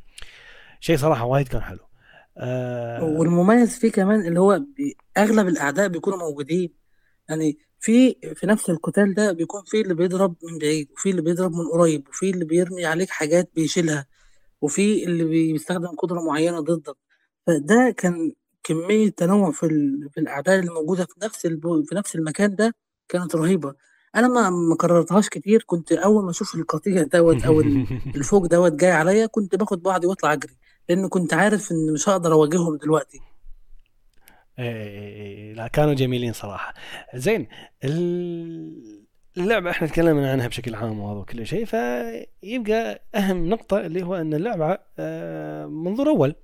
[0.80, 1.78] شيء صراحة وايد كان حلو.
[2.38, 4.60] آه والمميز فيه كمان اللي هو
[5.18, 6.79] أغلب الأعداء بيكونوا موجودين.
[7.30, 11.52] يعني في في نفس القتال ده بيكون في اللي بيضرب من بعيد وفي اللي بيضرب
[11.52, 14.06] من قريب وفي اللي بيرمي عليك حاجات بيشيلها
[14.60, 16.96] وفي اللي بيستخدم قدرة معينة ضدك.
[17.46, 18.32] فده كان
[18.64, 19.68] كمية تنوع في,
[20.14, 21.46] في الأعداء اللي موجودة في نفس
[21.88, 22.74] في نفس المكان ده
[23.08, 23.74] كانت رهيبة.
[24.16, 27.60] أنا ما ما كررتهاش كتير كنت أول ما أشوف القطيع دوت أو
[28.16, 30.56] الفوق دوت جاي عليا كنت باخد بعضي وأطلع أجري
[30.88, 33.20] لأن كنت عارف إن مش هقدر أواجههم دلوقتي.
[34.58, 36.74] إيه لا كانوا جميلين صراحة
[37.14, 37.48] زين
[39.36, 44.34] اللعبة إحنا تكلمنا عنها بشكل عام وهذا وكل شيء فيبقى أهم نقطة اللي هو إن
[44.34, 46.34] اللعبة آه، منظور أول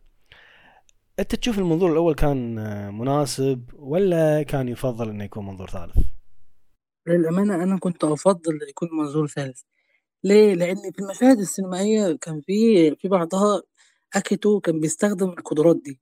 [1.18, 5.98] أنت تشوف المنظور الأول كان آه، مناسب ولا كان يفضل إنه يكون منظور ثالث؟
[7.06, 9.60] للأمانة أنا كنت أفضل يكون منظور ثالث
[10.24, 13.62] ليه؟ لأن في المشاهد السينمائية كان في في بعضها
[14.14, 16.00] أكيتو كان بيستخدم القدرات دي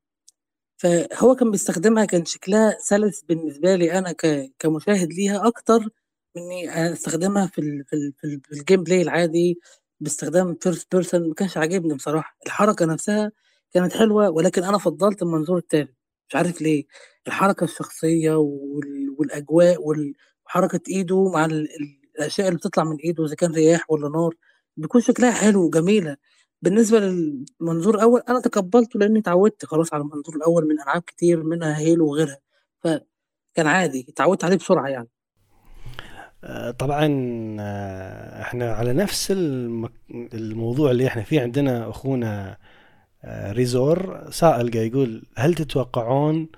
[0.85, 4.13] فهو كان بيستخدمها كان شكلها سلس بالنسبة لي أنا
[4.59, 5.81] كمشاهد ليها أكتر
[6.37, 9.59] من إني أستخدمها في ال في ال في, ال في ال gameplay العادي
[10.01, 12.37] باستخدام first person ما كانش عاجبني بصراحة.
[12.47, 13.33] الحركة نفسها
[13.75, 15.95] كانت حلوة ولكن أنا فضلت المنظور التالت.
[16.29, 16.85] مش عارف ليه.
[17.27, 18.37] الحركة الشخصية
[19.19, 19.77] والأجواء
[20.47, 24.35] وحركة إيده مع الأشياء اللي بتطلع من إيده إذا كان رياح ولا نار
[24.77, 26.17] بيكون شكلها حلو وجميلة.
[26.65, 31.79] بالنسبة للمنظور الأول أنا تقبلته لإني اتعودت خلاص على المنظور الأول من ألعاب كتير منها
[31.79, 32.39] هيلو وغيرها
[32.81, 35.09] فكان عادي اتعودت عليه بسرعة يعني.
[36.45, 37.07] آه، طبعا
[37.61, 39.33] آه، إحنا على نفس
[40.35, 42.57] الموضوع اللي إحنا فيه عندنا أخونا
[43.25, 46.49] آه، ريزور سائل قاعد يقول هل تتوقعون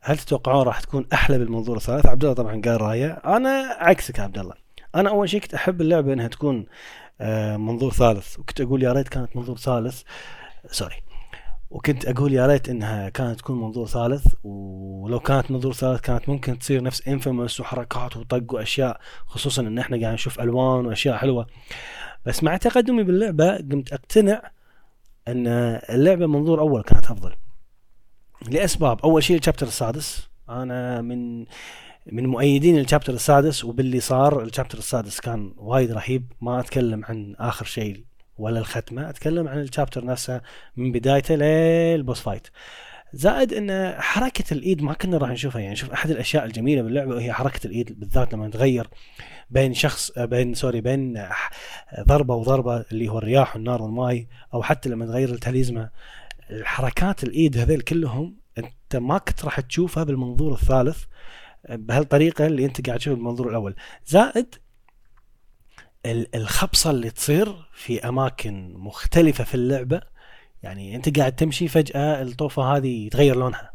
[0.00, 3.10] هل تتوقعون راح تكون أحلى بالمنظور الثالث؟ عبد الله طبعا قال رأيه.
[3.12, 4.54] أنا عكسك عبد الله.
[4.94, 6.66] أنا أول شيء كنت أحب اللعبة إنها تكون
[7.56, 8.38] منظور ثالث.
[8.38, 10.02] وكنت أقول يا ريت كانت منظور ثالث.
[10.70, 11.02] sorry.
[11.70, 14.26] وكنت أقول يا ريت إنها كانت تكون منظور ثالث.
[14.44, 20.00] ولو كانت منظور ثالث كانت ممكن تصير نفس Infamous وحركات وطق وأشياء خصوصا إن إحنا
[20.00, 21.46] قاعد نشوف ألوان وأشياء حلوة.
[22.26, 24.50] بس مع تقدمي باللعبة قمت أقتنع
[25.28, 25.46] إن
[25.90, 27.32] اللعبة منظور أول كانت أفضل.
[28.50, 29.00] لأسباب.
[29.00, 30.28] أول شيء الشابتر السادس.
[30.48, 31.46] أنا من
[32.12, 36.32] من مؤيدين الشابتر السادس وباللي صار الشابتر السادس كان وايد رهيب.
[36.40, 38.04] ما أتكلم عن آخر شيء
[38.38, 40.40] ولا الختمة أتكلم عن الشابتر نفسه
[40.76, 42.46] من بدايته للبوس فايت
[43.12, 45.60] زائد إن حركة الإيد ما كنا راح نشوفها.
[45.60, 48.88] يعني شوف أحد الأشياء الجميلة باللعبة وهي حركة الإيد بالذات لما تغير
[49.50, 51.26] بين شخص بين سوري بين
[52.00, 55.90] ضربة وضربة اللي هو الرياح والنار والماي أو حتى لما تغير التليزمه
[56.50, 61.04] الحركات الإيد هذيل كلهم أنت ما كنت راح تشوفها بالمنظور الثالث.
[61.70, 63.76] بهالطريقة اللي أنت قاعد تشوفها بالمنظور الأول.
[64.06, 64.54] زائد
[66.06, 70.00] الخبصة اللي تصير في أماكن مختلفة في اللعبة.
[70.62, 73.72] يعني أنت قاعد تمشي فجأة الطوفة هذه يتغير لونها.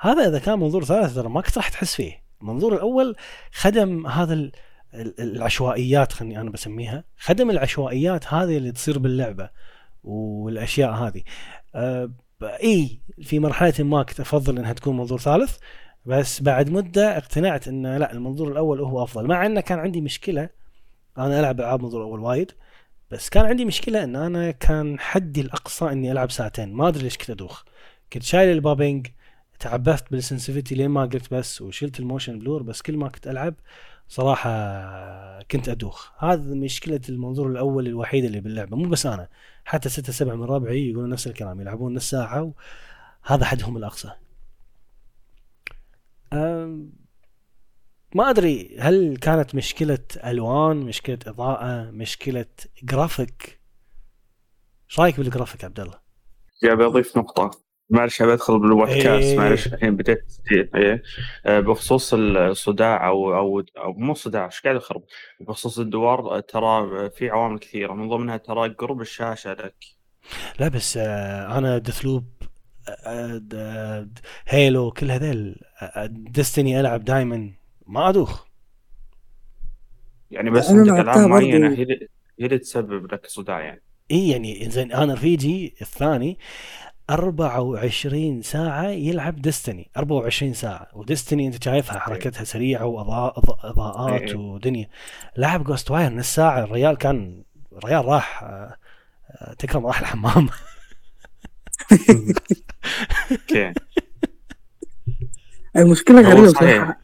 [0.00, 2.22] هذا إذا كان منظور ثالث ترى ما كنت راح تحس فيه.
[2.42, 3.16] المنظور الأول
[3.52, 4.50] خدم هذا
[4.94, 7.04] العشوائيات خلني أنا بسميها.
[7.18, 9.50] خدم العشوائيات هذه اللي تصير باللعبة
[10.04, 11.22] والأشياء هذه.
[11.74, 12.10] أه
[12.42, 15.56] إي في مرحلة ما كنت أفضل إنها تكون منظور ثالث.
[16.06, 19.26] بس بعد مدة اقتنعت إن لا المنظور الأول هو أفضل.
[19.26, 20.48] مع انه كان عندي مشكلة
[21.18, 22.52] أنا ألعب ألعاب منظور أول وايد
[23.10, 26.72] بس كان عندي مشكلة إن أنا كان حدي الأقصى إني ألعب ساعتين.
[26.72, 27.62] ما أدري ليش كنت أدوخ.
[28.12, 29.06] كنت شايل البابينج
[29.58, 33.26] تعبثت بال sensitivity لين ما قلت بس وشلت ال motion blur بس كل ما كنت
[33.28, 33.54] ألعب
[34.08, 34.50] صراحة
[35.42, 36.10] كنت أدوخ.
[36.18, 38.76] هذا مشكلة المنظور الأول الوحيد اللي باللعبة.
[38.76, 39.28] مو بس أنا
[39.64, 42.52] حتى ستة سبعة من ربعي يقولون نفس الكلام يلعبون نص ساعة
[43.26, 44.10] وهذا حدهم الأقصى.
[48.14, 52.46] ما أدري هل كانت مشكلة ألوان مشكلة إضاءة مشكلة
[52.82, 53.60] جرافيك
[54.90, 55.98] إيش رأيك بالجرافيك عبد الله؟
[56.62, 57.50] يا بضيف نقطة.
[57.90, 59.36] معلش أبي أدخل بالبودكاست إيه.
[59.38, 60.24] معلش الحين بديت.
[60.28, 61.02] تسجيل إيه.
[61.46, 65.02] آه، بخصوص الصداع أو أو أو مو صداع إيش قاعد اخرب
[65.40, 67.92] بخصوص الدوار ترى في عوامل كثيرة.
[67.92, 69.84] من ضمنها ترى قرب الشاشة لك.
[70.60, 72.24] لا بس آه، أنا Deathloop
[74.46, 75.56] Halo كل هذيل
[76.08, 77.50] Destiny ألعب دائما
[77.86, 78.44] ما أدوخ.
[80.30, 81.68] يعني بس عندك لعبتها العاب معينه.
[81.68, 82.08] هي اللي-
[82.40, 83.82] هي اللي تسبب لك صداع يعني.
[84.10, 86.38] إي يعني زين أنا رفيجي الثاني
[87.10, 90.86] 24 ساعة يلعب Destiny 24 ساعة.
[90.94, 94.34] و Destiny أنت شايفها حركتها سريعة واضاءات.
[94.34, 94.88] ودنيا.
[95.36, 98.76] لعب Ghostwire نص ساعة الريال كان الريال راح آه،
[99.30, 100.48] آه، تكرم راح الحمام
[103.32, 103.72] okay.
[105.76, 106.46] المشكلة غريبة.
[106.46, 107.00] بصراحة.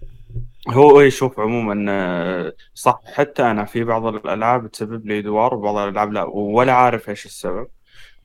[0.68, 6.12] هو يشوف عموما آه، صح حتى أنا في بعض الألعاب تسبب لي دوار وبعض الألعاب
[6.12, 7.66] لا ولا عارف إيش السبب.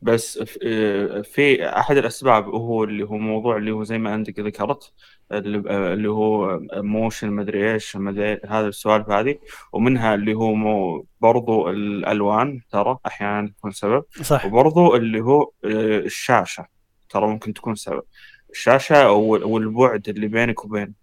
[0.01, 4.93] بس آه، في أحد الأسباب هو اللي هو موضوع اللي هو زي ما أنت ذكرت
[5.31, 9.39] اللي اللي هو موشن مدري إيش مدري هذا السوالف هذه.
[9.73, 14.03] ومنها اللي هو مو برضو الألوان ترى أحيانا تكون سبب.
[14.21, 14.45] صح.
[14.45, 16.65] وبرضو اللي هو آه، الشاشة
[17.09, 18.03] ترى ممكن تكون سبب.
[18.51, 20.93] الشاشة وال- والبعد اللي بينك وبين.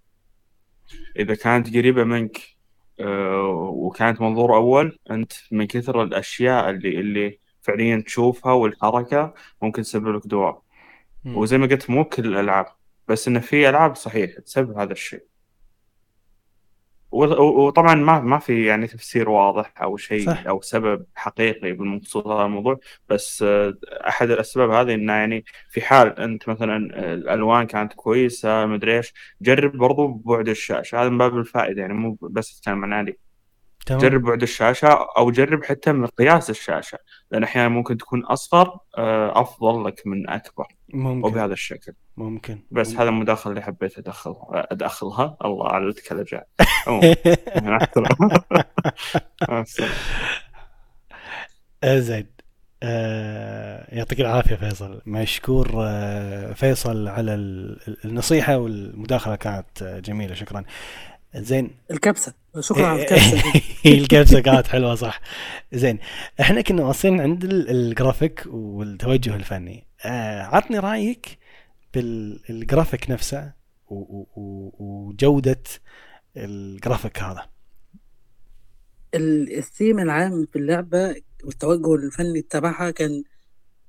[1.18, 2.38] إذا كانت قريبة منك
[3.00, 10.14] آه، وكانت منظور أول أنت من كثر الأشياء اللي اللي فعليا تشوفها والحركة ممكن تسبب
[10.16, 10.60] لك دوار.
[11.26, 12.66] وزي ما قلت مو كل الألعاب.
[13.08, 15.24] بس إنه في ألعاب صحيح تسبب هذا الشيء
[17.10, 20.46] وطبعا ما ما في يعني تفسير واضح أو شيء صح.
[20.46, 22.78] أو سبب حقيقي بالمقصود هذا الموضوع
[23.08, 23.74] بس آه،
[24.08, 29.12] أحد الأسباب هذه إنه يعني في حال أنت مثلا آه، الألوان كانت كويسة مدري إيش
[29.42, 33.18] جرب برضو بعد الشاشة هذا من باب الفائدة يعني مو بس تتكلم عن عادي
[33.86, 34.00] تمام.
[34.00, 36.98] جرب بعد الشاشة أو جرب حتى مقياس الشاشة
[37.30, 41.28] لأن أحيانا ممكن تكون اصغر آه، أفضل لك من أكبر ممكن.
[41.28, 41.92] وبهذا الشكل.
[42.16, 42.58] ممكن.
[42.70, 45.36] بس هذا المداخلة اللي حبيت ادخلها أدخلها.
[45.44, 46.46] الله على الكلجة
[51.84, 52.26] زين.
[52.82, 55.02] آه يعطيك العافية فيصل.
[55.06, 60.34] مشكور آه فيصل على ال- ال- النصيحة والمداخلة كانت جميلة.
[60.34, 60.64] شكرا.
[61.36, 61.70] زين.
[61.90, 62.34] الكبسة.
[62.60, 63.52] شكرا على الكبسة.
[63.52, 63.94] دي.
[63.98, 65.20] الكبسة كانت حلوة صح.
[65.72, 65.98] زين
[66.40, 69.86] إحنا كنا واصلين عند ال- الجرافيك والتوجه الفني.
[70.04, 71.38] آه عطني رأيك
[71.94, 73.52] بالجرافيك نفسه
[73.88, 75.62] و- و- و- وجودة
[76.36, 77.46] الجرافيك هذا.
[79.14, 81.14] ال- الثيم العام في اللعبة
[81.44, 83.22] والتوجه الفني تبعها كان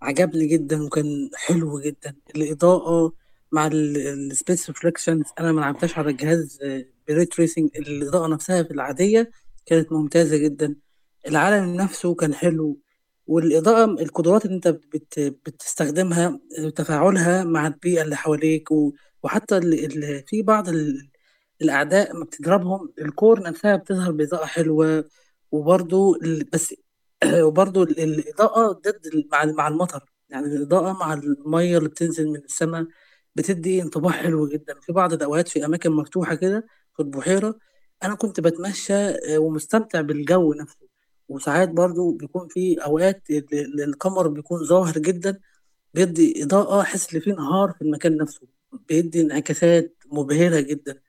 [0.01, 2.15] عجبني جدا وكان حلو جدا.
[2.35, 3.13] الإضاءة
[3.51, 6.59] مع ال space reflections أنا ما لعبتهاش على الجهاز
[7.07, 9.31] ب ray tracing الإضاءة نفسها في العادية
[9.65, 10.75] كانت ممتازة جدا.
[11.27, 12.79] العالم نفسه كان حلو
[13.27, 16.39] والإضاءة القدرات اللي أنت بت بتستخدمها
[16.75, 18.69] تفاعلها مع البيئة اللي حواليك
[19.23, 21.09] وحتى ال- ال- في بعض ال-
[21.61, 25.05] الأعداء ما بتضربهم الكور نفسها بتظهر بإضاءة حلوة
[25.51, 26.17] وبرضو
[26.53, 26.75] بس
[27.47, 30.13] وبرضو ال- الإضاءة ضد مع المطر.
[30.29, 32.85] يعني الإضاءة مع المية اللي بتنزل من السماء
[33.37, 34.79] بتدي انطباع حلو جدا.
[34.81, 37.55] في بعض الأوقات في أماكن مفتوحة كده في البحيرة
[38.03, 40.87] أنا كنت بتمشى آه، ومستمتع بالجو نفسه.
[41.29, 42.77] وساعات برضو بيكون في
[43.31, 45.39] ال- القمر بيكون ظاهر جدا
[45.93, 48.47] بيدي إضاءة أحس إن في نهار في المكان نفسه.
[48.89, 50.99] بيدي انعكاسات مبهرة جدا.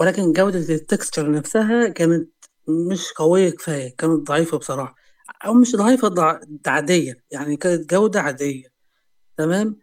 [0.00, 2.30] ولكن جودة التكستشر نفسها كانت
[2.68, 4.94] مش قوية كفاية كانت ضعيفة بصراحة.
[5.46, 6.40] أو مش ضعيفة ضع...
[6.66, 8.64] عادية يعني كانت جودة عادية.
[9.36, 9.76] تمام؟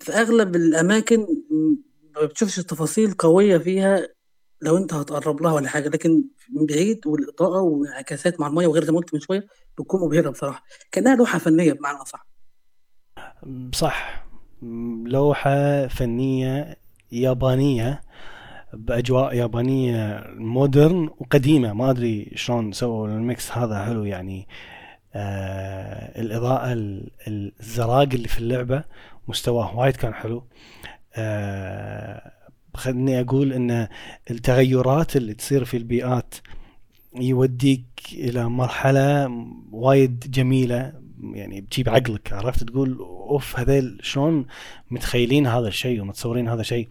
[0.00, 1.20] في أغلب الأماكن
[1.50, 1.76] م-
[2.16, 4.08] ما بتشوفش تفاصيل قوية فيها
[4.62, 8.92] لو أنت هتقرب لها ولا حاجة لكن من بعيد والإضاءة وانعكاسات مع المية وغير زي
[8.92, 9.46] ما قلت من شوية
[9.78, 12.26] بتكون مبهرة بصراحة كأنها لوحة فنية بمعنى أصح.
[13.74, 14.24] صح.
[15.06, 16.76] لوحة فنية
[17.12, 18.00] يابانية
[18.74, 21.72] بأجواء يابانية modern وقديمة.
[21.72, 24.48] ما أدري شلون سووا ال mix هذا حلو يعني.
[25.14, 28.84] آه الإضاءة ال- ال- الزراق اللي في اللعبة
[29.28, 30.48] مستواه وايد كان حلو.
[31.14, 32.32] آه
[32.74, 33.88] خلني أقول أن
[34.30, 36.34] التغيرات اللي تصير في البيئات
[37.20, 39.28] يوديك إلى مرحلة
[39.70, 40.92] وايد جميلة
[41.34, 44.46] يعني بتجيب عقلك عرفت؟ تقول أوف هذيل شلون
[44.90, 46.88] متخيلين هذا الشيء ومتصورين هذا الشيء.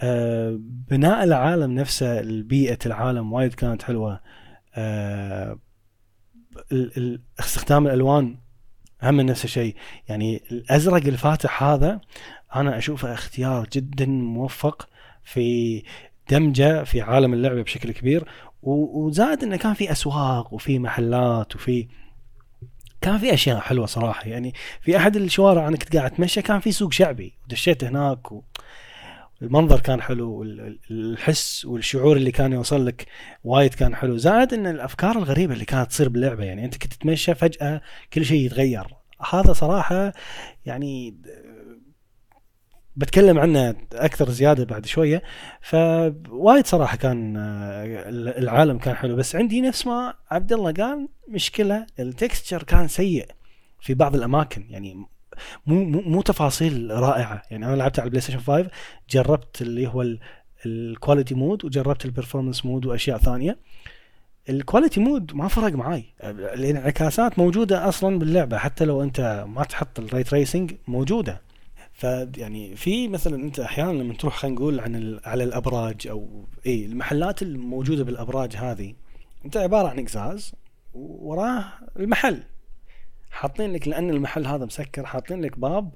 [0.00, 5.58] آه بناء العالم نفسه البيئة العالم وايد كانت ال-
[6.72, 8.38] ال- استخدام الألوان
[9.02, 9.76] هم نفس الشيء.
[10.08, 12.00] يعني الأزرق الفاتح هذا
[12.54, 14.88] أنا أشوفه اختيار جدا موفق
[15.24, 15.82] في
[16.30, 18.24] دمجة في عالم اللعبة بشكل كبير
[18.62, 21.88] و- وزائد إنه كان في أسواق وفي محلات وفي
[23.00, 24.24] كان في أشياء حلوة صراحة.
[24.28, 28.42] يعني في أحد الشوارع أنا كنت قاعد أتمشى كان في سوق شعبي ودشيت هناك و...
[29.42, 33.06] المنظر كان حلو والحس والشعور اللي كان يوصل لك
[33.44, 34.16] وايد كان حلو.
[34.16, 37.80] زائد إن الأفكار الغريبة اللي كانت تصير باللعبة يعني أنت كنت تتمشى فجأة
[38.12, 38.86] كل شيء يتغير.
[39.30, 40.12] هذا صراحة
[40.66, 41.16] يعني
[42.96, 45.22] بتكلم عنه أكثر زيادة بعد شوية.
[45.60, 47.36] فوايد صراحة كان
[48.38, 49.16] العالم كان حلو.
[49.16, 53.26] بس عندي نفس ما عبد الله قال مشكلة ال texture كان سيء
[53.80, 54.66] في بعض الأماكن.
[54.70, 55.06] يعني
[55.66, 57.42] مو مو, تفاصيل رائعة.
[57.50, 58.70] يعني أنا لعبت على البلاي ستيشن 5
[59.10, 60.04] جربت اللي هو
[60.66, 63.58] ال quality mode وجربت ال performance mode وأشياء ثانية.
[64.48, 70.00] ال quality mode ما فرق معي الانعكاسات موجودة أصلا باللعبة حتى لو أنت ما تحط
[70.00, 71.40] ال ray tracing موجودة.
[71.92, 77.42] فيعني في مثلا أنت أحيانا لما تروح خلينا نقول عن على الأبراج أو اي المحلات
[77.42, 78.94] الموجودة بالأبراج هذه.
[79.44, 80.52] أنت عبارة عن قزاز
[80.94, 81.64] وراه
[81.96, 82.42] المحل.
[83.32, 85.94] حاطين لك لأن المحل هذا مسكر حاطين لك باب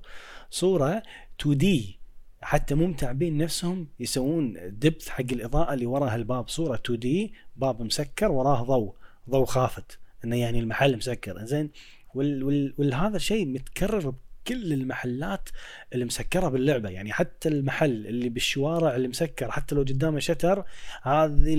[0.51, 1.03] صورة
[1.41, 1.99] 2 دي
[2.43, 7.83] حتى مو متعبين نفسهم يسوون دبث حق الإضاءة اللي ورا هالباب صورة 2 دي باب
[7.83, 8.95] مسكر وراه ضوء
[9.31, 11.45] ضوء خافت إنه يعني المحل مسكر.
[11.45, 11.71] زين
[12.15, 15.49] والهذا الشيء متكرر بكل المحلات
[15.93, 16.89] اللي مسكرة باللعبة.
[16.89, 20.65] يعني حتى المحل اللي بالشوارع اللي مسكر حتى لو قدامه شتر
[21.03, 21.55] هذه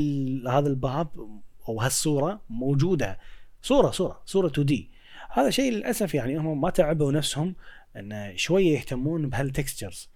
[0.49, 1.07] هذا الباب
[1.69, 3.19] أو هالصورة موجودة.
[3.61, 4.96] صورة صورة صورة 2 دي.
[5.37, 7.55] هذا شيء للأسف يعني هم ما تعبوا نفسهم
[7.95, 10.09] إن شوية يهتمون بهالتكستشرز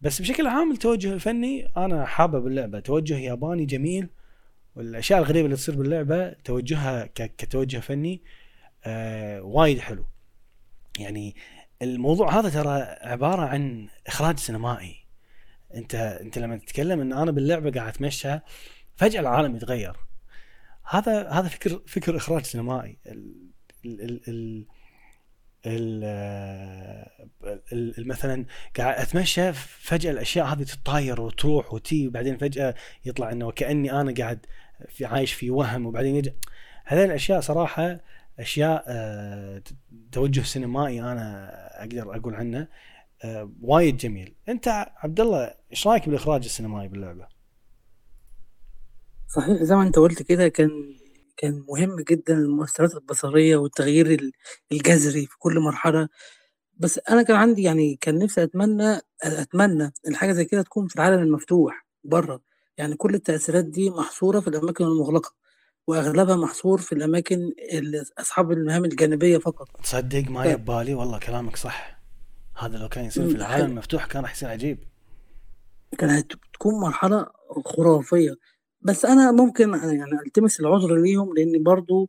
[0.00, 4.08] بس بشكل عام التوجه الفني أنا حابه باللعبه توجه ياباني جميل
[4.76, 8.22] والأشياء الغريبة اللي تصير باللعبة توجهها كتوجه فني
[8.84, 10.04] آه وايد حلو.
[10.98, 11.36] يعني
[11.82, 14.96] الموضوع هذا ترى عبارة عن إخراج سينمائي.
[15.74, 18.38] أنت أنت لما تتكلم إن أنا باللعبة قاعد أتمشى
[18.96, 19.96] فجأة العالم يتغير.
[20.88, 22.98] هذا هذا فكر فكر إخراج سينمائي.
[23.84, 24.66] ال ال
[27.72, 28.44] ال مثلا
[28.78, 32.74] قاعد أتمشى فجأة الأشياء هذه تتطاير وتروح وتي وبعدين فجأة
[33.04, 34.46] يطلع إنه كأني أنا قاعد
[34.88, 36.34] في عايش في وهم وبعدين يجي.
[36.84, 38.00] هذه الأشياء صراحة
[38.38, 39.62] أشياء آه،
[40.12, 41.50] توجه سينمائي أنا
[41.82, 42.68] أقدر أقول عنه
[43.24, 44.34] آه، وايد جميل.
[44.48, 47.26] أنت عبد الله إيش رأيك بالإخراج السينمائي باللعبة؟
[49.28, 50.70] صحيح زي ما أنت قلت كده كان
[51.36, 54.32] كان مهم جدًا المؤثرات البصرية والتغيير
[54.72, 56.08] الجذري في كل مرحلة،
[56.76, 60.96] بس أنا كان عندي يعني كان نفسي أتمنى أتمنى إن حاجة زي كده تكون في
[60.96, 62.40] العالم المفتوح برّه،
[62.78, 65.34] يعني كل التأثيرات دي محصورة في الأماكن المُغلقة،
[65.86, 69.68] وأغلبها محصور في الأماكن ال أصحاب المهام الجانبية فقط.
[69.82, 72.00] تصدق ما يبالي والله كلامك صح،
[72.58, 74.78] هذا لو كان يصير في العالم المفتوح كان راح يصير عجيب.
[75.98, 77.26] كانت تكون مرحلة
[77.64, 78.34] خرافية.
[78.84, 82.08] بس أنا ممكن يعني ألتمس العذر ليهم لإن برضه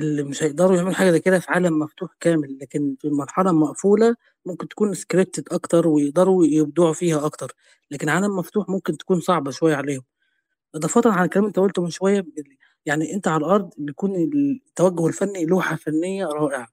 [0.00, 4.16] اللي مش هيقدروا يعملوا حاجة زي كده في عالم مفتوح كامل، لكن في المرحلة المقفولة
[4.46, 7.52] ممكن تكون scripted أكتر ويقدروا يبدعوا فيها أكتر،
[7.90, 10.02] لكن عالم مفتوح ممكن تكون صعبة شوية عليهم.
[10.76, 12.26] إضافةً على الكلام اللي أنت قُلته من شوية
[12.86, 16.68] يعني أنت على الأرض بيكون التوجه الفني لوحة فنية رائعة.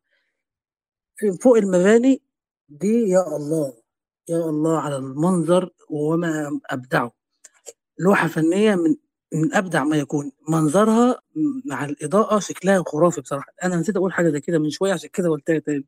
[1.41, 2.21] فوق المباني
[2.69, 3.73] دي يا الله،
[4.29, 7.11] يا الله على المنظر وما أبدعه.
[7.99, 8.95] لوحة فنية من
[9.33, 11.21] من أبدع ما يكون، منظرها
[11.65, 15.29] مع الإضاءة شكلها خرافي بصراحة، أنا نسيت أقول حاجة زي كده من شوية عشان كده
[15.29, 15.85] قُلتها تاني،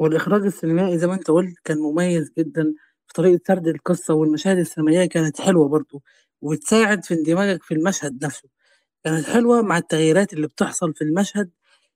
[0.00, 2.74] والإخراج السينمائي زي ما أنت قُلت كان مميز جدًا
[3.08, 6.02] في طريقة سرد القصة والمشاهد السينمائية كانت حلوة برضه،
[6.42, 8.50] وتساعد في اندماجك في المشهد نفسه،
[9.04, 11.50] كانت حلوة مع التغييرات اللي بتحصل في المشهد.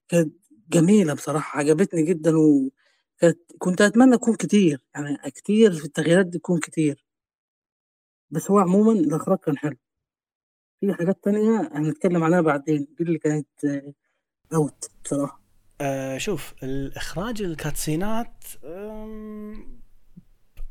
[0.09, 0.35] كانت
[0.70, 6.61] جميلة بصراحة عجبتني جدًا وكانت كنت أتمنى تكون كتير، يعني كتير في التغييرات دي تكون
[6.61, 7.03] كتير.
[8.30, 9.76] بس هو عمومًا الإخراج كان حلو.
[10.87, 12.87] في حاجات تانية هنتكلم عليها بعدين.
[12.99, 13.47] دي اللي كانت
[14.55, 15.41] out بصراحة.
[15.80, 18.45] آه شوف الإخراج ال cutscene ات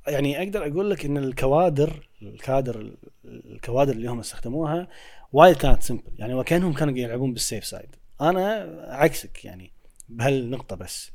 [0.08, 2.94] يعني أقدر أقول لك إن الكوادر الكادر
[3.26, 4.88] الكوادر اللي هم استخدموها
[5.32, 9.72] وايد كانت simple يعني وكأنهم كانوا يلعبون بال safe side أنا عكسك يعني
[10.10, 11.12] بهالنقطة بس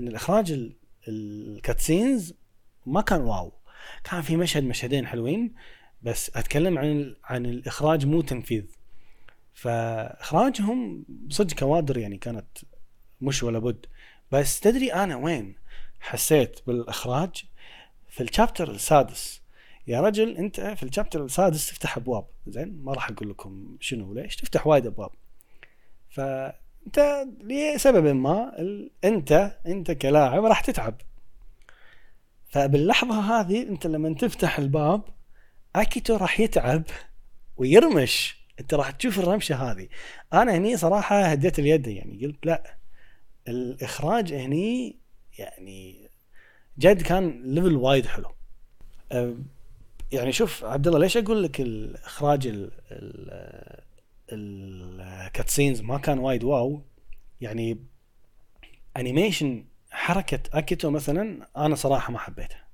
[0.00, 0.70] إن الإخراج
[1.08, 2.34] ال cutscenes
[2.86, 3.52] ما كان wow.
[4.04, 5.54] كان في مشهد مشهدين حلوين.
[6.02, 8.64] بس أتكلم عن عن الإخراج مو تنفيذ.
[9.54, 12.58] فإخراجهم صدق كوادر يعني كانت
[13.20, 13.86] مش ولا بد.
[14.32, 15.54] بس تدري أنا وين
[16.00, 17.44] حسيت بالإخراج؟
[18.08, 19.42] في الشابتر السادس.
[19.86, 22.26] يا رجل أنت في الشابتر السادس تفتح أبواب.
[22.46, 25.10] زين ما راح أقول لكم شنو ليش تفتح وايد أبواب.
[26.10, 28.52] فأنت لسبب ما
[29.04, 31.00] أنت أنت كلاعب راح تتعب.
[32.48, 35.02] فباللحظة هذه أنت لما تفتح الباب
[35.76, 36.82] أكيتو راح يتعب
[37.56, 38.40] ويرمش.
[38.60, 39.88] أنت راح تشوف الرمشة هذه.
[40.32, 42.76] أنا هني صراحة هديت اليد يعني قلت لا
[43.48, 44.96] الإخراج هني
[45.38, 46.08] يعني
[46.78, 48.32] جد كان level وايد حلو.
[50.12, 52.70] يعني شوف عبد الله ليش أقول لك الإخراج ال
[54.32, 56.82] ال cutscenes ما كان وايد wow؟
[57.40, 57.78] يعني
[58.96, 62.64] animation حركة أكيتو مثلا أنا صراحة ما حبيتها.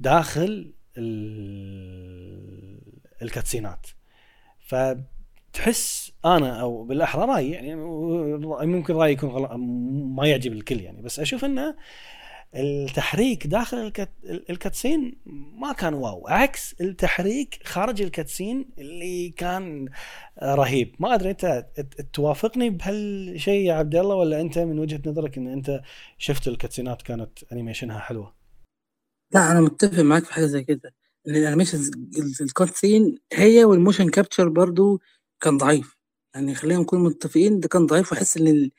[0.00, 0.72] داخل
[3.22, 3.86] الكاتسينات.
[4.66, 7.74] فتحس أنا أو بالأحرى رأيي يعني
[8.66, 9.50] ممكن رأيي يكون غلط
[10.16, 11.76] ما يعجب الكل يعني بس أشوف انه
[12.54, 14.10] التحريك داخل الكت...
[14.50, 15.16] الكاتسين
[15.60, 19.88] ما كان واو عكس التحريك خارج الكاتسين اللي كان
[20.42, 20.94] رهيب.
[20.98, 21.66] ما أدري أنت
[22.12, 25.82] توافقني بهالشيء يا عبد الله ولا أنت من وجهة نظرك إن أنت
[26.18, 28.43] شفت ال cutscene ات كانت animation ها حلوة؟
[29.34, 30.94] لا أنا متفق معاك في حاجة زي كده
[31.28, 31.90] إن ال animation
[32.40, 35.00] ال cutscene هي وال motion capture برضو
[35.40, 35.96] كان ضعيف.
[36.34, 38.70] يعني خلينا نكون متفقين ده كان ضعيف وأحس إن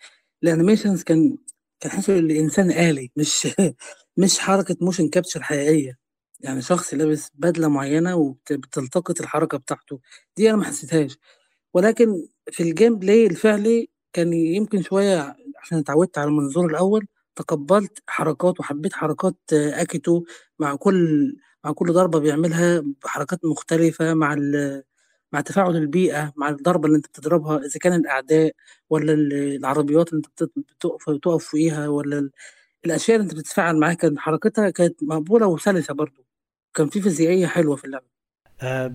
[0.43, 1.37] ال animations كان
[1.79, 3.47] كان حاسس الإنسان آلي مش
[4.17, 5.97] مش حركة motion capture حقيقية.
[6.39, 9.99] يعني شخص لابس بدلة معينة وبتلتقط الحركة بتاعته.
[10.37, 11.17] دي أنا ما حسيتهاش.
[11.73, 18.59] ولكن في ال gameplay الفعلي كان يمكن شوية عشان اتعودت على المنظور الأول تقبلت حركات
[18.59, 20.23] وحبيت حركات أكيتو
[20.59, 24.35] مع كل مع كل ضربة بيعملها بحركات مختلفة مع
[25.33, 28.51] مع تفاعل البيئة مع الضربة اللي أنت بتضربها إذا كان الأعداء
[28.89, 32.29] ولا العربيات اللي أنت بتقف بتقف فيها ولا
[32.85, 36.25] الأشياء اللي أنت بتتفاعل معاها كانت حركتها كانت مقبولة وسلسة برضه
[36.75, 38.05] كان في فيزيائية حلوة في اللعبة.
[38.07, 38.24] أه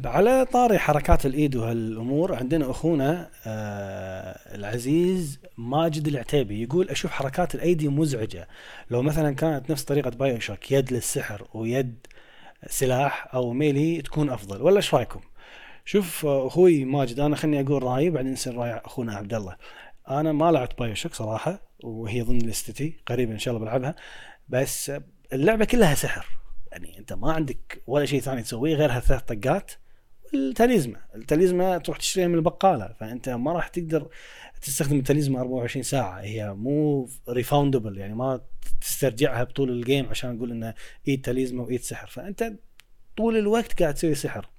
[0.05, 7.89] على طاري حركات الإيد وهالأمور عندنا أخونا أه العزيز ماجد العتيبي يقول أشوف حركات الأيدي
[7.89, 8.49] مزعجة.
[8.91, 12.07] لو مثلا كانت نفس طريقة بايو شوك يد للسحر ويد
[12.67, 15.21] سلاح أو ميلي تكون أفضل ولا إيش رأيكم؟
[15.85, 19.57] شوف أخوي ماجد أنا خليني أقول رأيي بعدين يصير رأي أخونا عبد الله.
[20.11, 23.95] أنا ما لعبت بايو شوك صراحة وهي ضمن لستي قريبا إن شاء الله بلعبها
[24.49, 24.93] بس
[25.33, 26.40] اللعبة كلها سحر.
[26.73, 29.73] يعني انت ما عندك ولا شيء ثاني تسويه غير ثلاث طقات.
[30.35, 32.93] التاليزما التاليزما تروح تشتريها من البقالة.
[33.01, 34.09] فأنت ما راح تقدر
[34.63, 36.21] تستخدم ال talisman 24 ساعة.
[36.21, 38.41] هي مو refundable يعني ما
[38.81, 40.75] تسترجعها بطول ال game عشان نقول إنه
[41.09, 42.07] ايد talisman وايد سحر.
[42.07, 42.53] فأنت
[43.17, 44.51] طول الوقت قاعد تسوي سحر.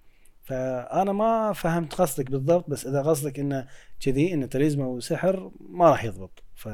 [0.44, 3.68] فأنا ما فهمت قصدك بالضبط بس إذا قصدك إنه
[4.00, 6.44] كذي انه talisman وسحر ما راح يضبط.
[6.56, 6.68] ف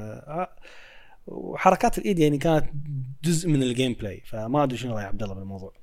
[1.27, 2.69] وحركات الإيد يعني كانت
[3.23, 5.73] جزء من ال gameplay فما أدري شنو رأي عبد الله بالموضوع.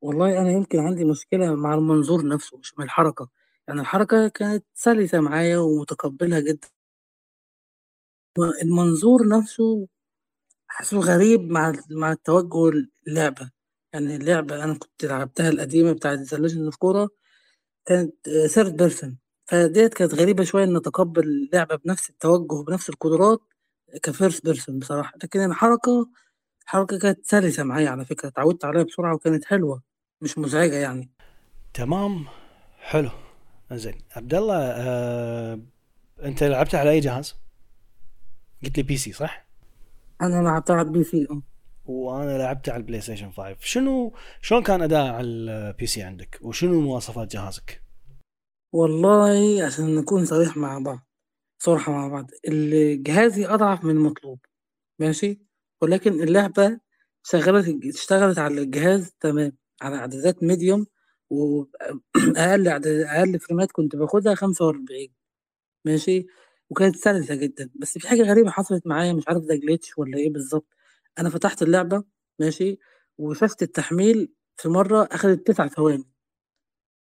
[0.00, 3.28] والله أنا يمكن عندي مشكلة مع المنظور نفسه مش مع الحركة.
[3.68, 6.68] يعني الحركة كانت سلسة معايا ومتقبلها جدا.
[8.62, 9.88] المنظور نفسه
[10.68, 13.50] حاسه غريب مع مع التوجه اللعبة.
[13.92, 17.08] يعني اللعبة أنا كنت لعبتها القديمة بتاعة The Legend of Korra
[17.86, 23.40] كانت third person فديت كانت غريبة شوية إن أتقبل اللعبة بنفس التوجه بنفس القدرات.
[24.02, 26.08] ك first person بصراحة لكن الحركة
[26.62, 29.82] الحركة كانت سلسة معايا على فكرة اتعودت عليها بسرعة وكانت حلوة
[30.20, 31.10] مش مزعجة يعني.
[31.74, 32.26] تمام
[32.80, 33.10] حلو
[33.72, 35.60] زين عبد الله آه...
[36.22, 37.34] أنت لعبتها على أي جهاز؟
[38.64, 39.46] قلت لي PC صح؟
[40.22, 41.42] أنا لعبتها على ال PC أه.
[41.86, 46.80] وأنا لعبته على البلاي ستيشن 5 شنو شلون كان أداء على ال PC عندك؟ وشنو
[46.80, 47.82] مواصفات جهازك؟
[48.72, 50.98] والله عشان نكون صريح مع بعض
[51.62, 52.30] صراحة مع بعض.
[53.06, 54.38] جهازي أضعف من المطلوب
[54.98, 55.40] ماشي؟
[55.82, 56.80] ولكن اللعبة
[57.24, 59.52] شغلت اشتغلت على الجهاز تمام
[59.82, 60.86] على إعدادات ميديوم
[61.30, 65.12] وأقل عدد أقل فريمات كنت باخدها خمسة وأربعين
[65.86, 66.26] ماشي؟
[66.70, 67.70] وكانت سلسة جدا.
[67.76, 70.68] بس في حاجة غريبة حصلت معايا مش عارف ده جليتش ولا إيه بالظبط.
[71.18, 72.04] أنا فتحت اللعبة
[72.40, 72.78] ماشي؟
[73.18, 76.04] وشفت التحميل في مرة أخدت تسع ثواني.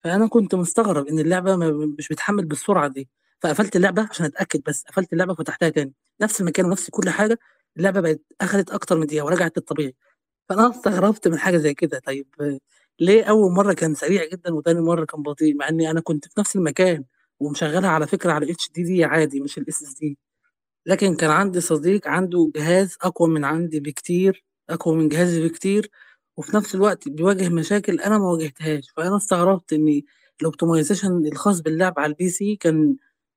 [0.04, 1.56] فأنا كنت مستغرب إن اللعبة
[2.00, 3.10] مش بتحمل بالسرعة دي.
[3.44, 5.94] فقفلت اللعبة عشان أتأكد بس قفلت اللعبة وفتحتها تاني.
[6.22, 7.40] نفس المكان ونفس كل حاجة
[7.78, 9.96] اللعبة بقت أخدت أكتر من دقيقة ورجعت للطبيعي.
[10.50, 12.00] فأنا استغربت من حاجة زي كده.
[12.06, 12.28] طيب
[13.00, 16.34] ليه أول مرة كان سريع جدا وتاني مرة كان بطيء؟ مع إني أنا كنت في
[16.40, 17.06] نفس المكان
[17.40, 20.18] ومشغلها على فكرة على HDD عادي مش ال SSD
[20.86, 25.92] لكن كان عندي صديق عنده جهاز أقوى من عندي بكتير أقوى من جهازي بكتير
[26.38, 28.92] وفي نفس الوقت بيواجه مشاكل أنا ما واجهتهاش.
[28.98, 30.02] فأنا استغربت إن
[30.42, 32.96] ال optimization الخاص باللعب على ال PC كان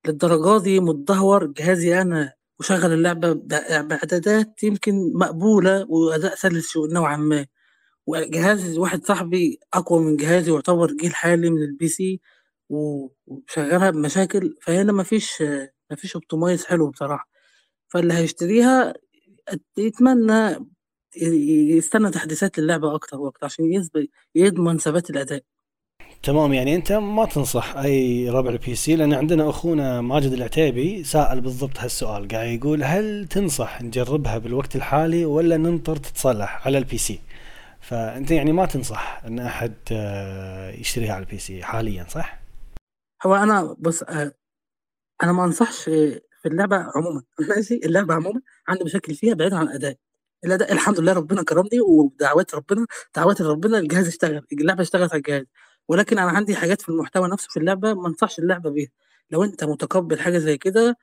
[0.08, 1.46] للدرجة دي متدهور.
[1.46, 7.46] جهازي أنا وشغل اللعبة بإعدادات يمكن مقبولة وأداء سلس نوعا ما.
[8.06, 12.20] وجهاز واحد صاحبي أقوى من جهازي ويعتبر جيل حالي من ال PC
[12.70, 14.56] وشغلها بمشاكل.
[14.62, 15.44] فهنا مفيش
[15.92, 17.28] مفيش optimize حلو بصراحة.
[17.88, 18.94] فاللي هيشتريها
[19.78, 20.66] يتمنى
[21.76, 23.84] يستنى تحديثات للعبة أكتر وقت عشان
[24.36, 25.42] يضمن ثبات الأداء.
[26.26, 31.40] تمام يعني أنت ما تنصح أي ربع ال PC لأن عندنا أخونا ماجد العتيبي سائل
[31.40, 37.20] بالضبط هالسؤال قاعد يقول هل تنصح نجربها بالوقت الحالي ولا ننطر تتصلح على ال PC
[37.80, 42.40] فأنت يعني ما تنصح إن أحد آه، يشتريها على ال PC حاليا صح؟
[43.26, 44.32] هو أنا بص آه،
[45.22, 47.22] أنا ما أنصحش في اللعبة عموما
[47.56, 49.96] ماشي؟ اللعبة عموما عندي مشاكل فيها بعيد عن الأداء.
[50.44, 52.86] الاداء الحمد لله ربنا كرمني ودعوات ربنا
[53.16, 55.44] دعوات ربنا الجهاز اشتغل اللعبة اشتغلت على الجهاز.
[55.88, 58.88] ولكن أنا عندي حاجات في المحتوى نفسه في اللعبة ما أنصحش اللعبة بيها.
[59.30, 60.96] لو أنت متقبل حاجة زي كده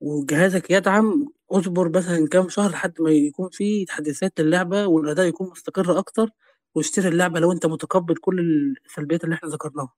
[0.00, 5.98] وجهازك يدعم اصبر مثلا كام شهر لحد ما يكون في تحديثات للعبة والأداء يكون مستقر
[5.98, 6.28] أكتر
[6.74, 8.40] واشتري اللعبة لو أنت متقبل كل
[8.86, 9.92] السلبيات اللي إحنا ذكرناها.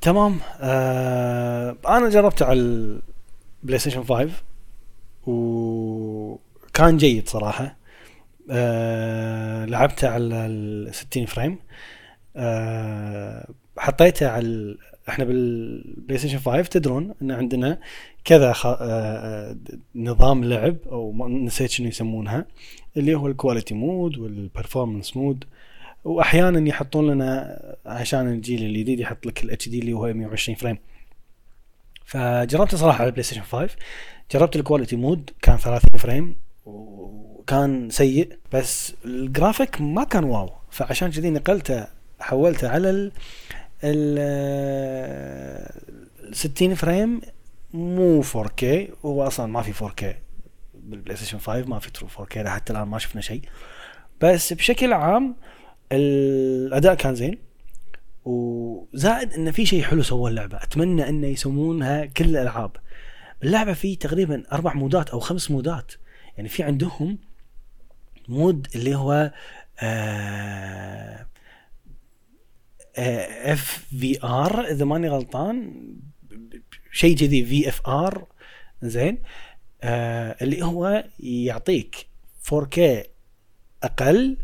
[0.00, 0.40] تمام.
[0.60, 2.60] آه أنا جربت على
[3.62, 4.30] البلاي ستيشن 5
[5.26, 7.76] وكان جيد صراحة.
[8.50, 11.58] آه لعبته على ال 60 frame آه
[13.78, 14.76] حطيته على
[15.08, 17.78] إحنا بالبلاي ستيشن 5 تدرون إن عندنا
[18.24, 18.66] كذا خ...
[18.66, 19.56] آه
[19.94, 22.46] نظام لعب أو نسيت شنو يسمونها
[22.96, 25.44] اللي هو ال quality mode وال performance mode
[26.04, 30.78] واحيانا يحطون لنا عشان الجيل الجديد يحط لك ال HD اللي هو 120 frame
[32.04, 33.68] فجربت صراحة على البلاي ستيشن 5
[34.32, 36.36] جربت ال quality mode كان 30 frame
[36.66, 40.50] وكان سيء بس الجرافيك ما كان wow.
[40.70, 41.86] فعشان كذي نقلته
[42.20, 43.12] حولته على ال
[43.84, 45.68] ال
[46.32, 47.20] 60 frame
[47.72, 48.64] مو 4K
[49.04, 50.04] هو أصلا ما في 4K
[50.74, 53.42] بالبلاي ستيشن 5 ما في true 4K حتى الآن ما شفنا شيء.
[54.20, 55.36] بس بشكل عام
[55.92, 57.38] الأداء كان زين
[58.24, 60.56] وزائد انه في شيء حلو سووه اللعبة.
[60.56, 62.76] أتمنى انه يسوونها كل الألعاب.
[63.42, 65.92] اللعبة في تقريبا أربع modeات أو خمس modeات.
[66.36, 67.18] يعني في عندهم
[68.28, 69.32] mode اللي هو
[72.98, 75.74] FVR إذا ماني غلطان
[76.92, 78.26] شيء كذي في اف ار
[78.82, 79.18] زين
[79.82, 82.06] آه اللي هو يعطيك
[82.54, 82.80] 4K
[83.82, 84.36] أقل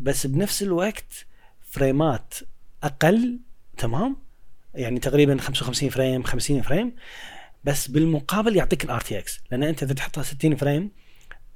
[0.00, 1.26] بس بنفس الوقت
[1.62, 2.34] frameات
[2.82, 3.40] أقل
[3.76, 4.16] تمام؟
[4.74, 6.92] يعني تقريبا 55 frame 50 frame
[7.64, 10.90] بس بالمقابل يعطيك ال RTX لأن أنت إذا تحطها 60 frame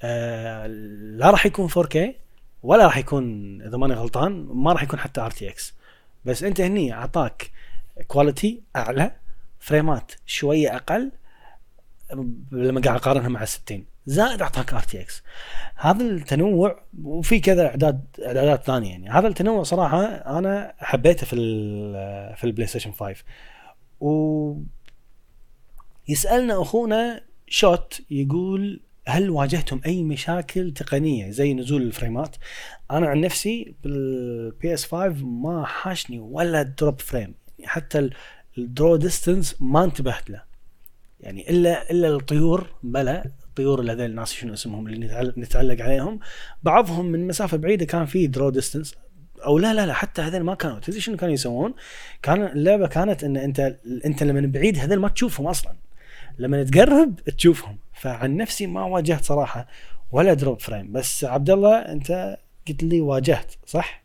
[0.02, 0.66] آه
[1.16, 1.98] لا راح يكون 4K
[2.62, 5.74] ولا راح يكون إذا ماني غلطان ما راح يكون حتى RTX
[6.26, 7.50] بس انت هني اعطاك
[8.06, 9.12] quality اعلى
[9.58, 11.12] frameات شوية أقل
[12.52, 15.22] لما قاعد اقارنها مع 60 زائد اعطاك RTX
[15.76, 19.10] هذا التنوع وفي كذا اعداد اعدادات ثانية يعني.
[19.10, 21.36] هذا التنوع صراحة أنا حبيته في
[22.36, 23.14] في البلاي ستيشن 5
[24.00, 24.54] و
[26.08, 32.36] يسألنا أخونا شوت يقول هل واجهتم أي مشاكل تقنية زي نزول ال frameات؟
[32.90, 38.10] أنا عن نفسي بال PS5 ما حاشني ولا drop frame يعني حتى
[38.58, 40.42] ال draw distance ما انتبهت له.
[41.20, 46.20] يعني الا إلا الطيور بلا الطيور اللي هذول الناس شنو اسمهم اللي نتعلق عليهم.
[46.62, 48.94] بعضهم من مسافة بعيدة كان في draw distance
[49.46, 50.78] أو لا لا لا حتى هذول ما كانوا.
[50.78, 51.74] تدري شنو كانوا يسوون؟
[52.22, 55.72] كان اللعبة كانت إن انت أنت لما بعيد هذول ما تشوفهم أصلا.
[56.38, 57.78] لما تقرب تشوفهم.
[57.96, 59.66] فعن نفسي ما واجهت صراحة
[60.12, 64.04] ولا drop frame بس عبد الله أنت قلت لي واجهت صح؟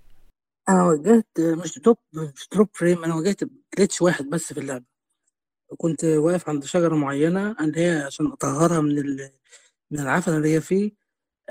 [0.69, 3.43] أنا واجهت مش drop مش drop frame أنا واجهت
[3.77, 4.85] glitch واحد بس في اللعبة.
[5.77, 9.31] كنت واقف عند شجرة معينة اللي هي عشان أطهرها من ال...
[9.91, 10.91] من العفن اللي هي فيه.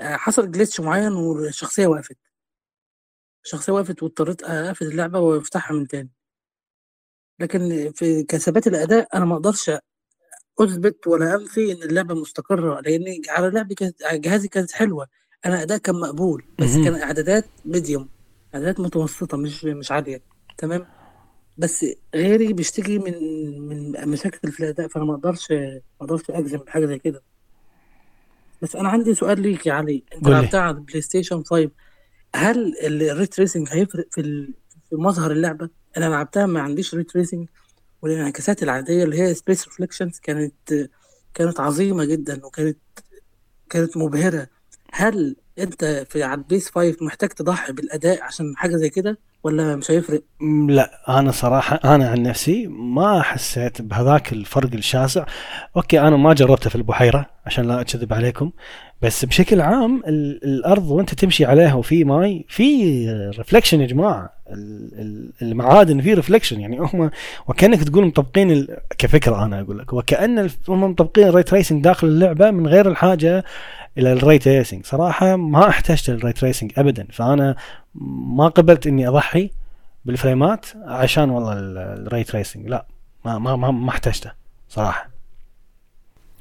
[0.01, 2.17] حصل glitch معين والشخصية وقفت.
[3.45, 6.09] الشخصية وقفت واضطريت أقفل اللعبة وأفتحها من تاني.
[7.39, 9.71] لكن في كثبات الأداء أنا ما أقدرش
[10.63, 15.07] اثبت ولا انفي إن اللعبة مستقرة لأن على لعبي كانت جهازي كانت حلوة
[15.45, 18.09] أنا أداء كان مقبول بس كان إعدادات medium
[18.55, 20.21] إعدادات متوسطة مش مش عالية
[20.57, 20.85] تمام؟
[21.57, 21.85] بس
[22.15, 23.13] غيري بيشتكي من
[23.69, 27.21] من مشاكل في الأداء فأنا ما أقدرش ما أقدرش أجزم بحاجة زي كده.
[28.61, 31.69] بس أنا عندي سؤال ليك يا علي أنت لعبتها على البلاي ستيشن 5
[32.35, 34.21] هل ال ray tracing هيفرق في
[34.89, 37.47] في مظهر اللعبة؟ أنا لعبتها ما عنديش ray tracing
[38.01, 40.89] والانعكاسات العادية اللي هي space reflections كانت
[41.33, 42.77] كانت عظيمة جدا وكانت
[43.69, 44.47] كانت مبهرة.
[44.93, 49.91] هل أنت في على ال PS5 محتاج تضحي بالأداء عشان حاجة زي كده ولا مش
[49.91, 50.23] هيفرق؟
[50.67, 55.25] لا أنا صراحة أنا عن نفسي ما حسيت بهذاك الفرق الشاسع.
[55.75, 58.51] okay أنا ما جربته في البحيرة عشان لا أكذب عليكم.
[59.01, 63.05] بس بشكل عام الأرض وانت تمشي عليها وفي ماي في
[63.37, 64.33] reflection يا جماعة.
[65.41, 67.11] المعادن في reflection يعني هم
[67.47, 68.67] وكأنك تقول مطبقين
[68.97, 69.93] كفكرة أنا أقول لك.
[69.93, 73.43] وكأن هم مطبقين ال ray tracing داخل اللعبة من غير الحاجة
[73.97, 77.07] إلى ال ray tracing صراحة ما احتجت ال ray tracing ابدا.
[77.11, 77.55] فأنا
[78.35, 79.49] ما قبلت إني أضحي
[80.05, 82.85] بال frameات عشان والله ال ray tracing لا
[83.25, 84.31] ما ما ما, ما احتجته
[84.69, 85.09] صراحة.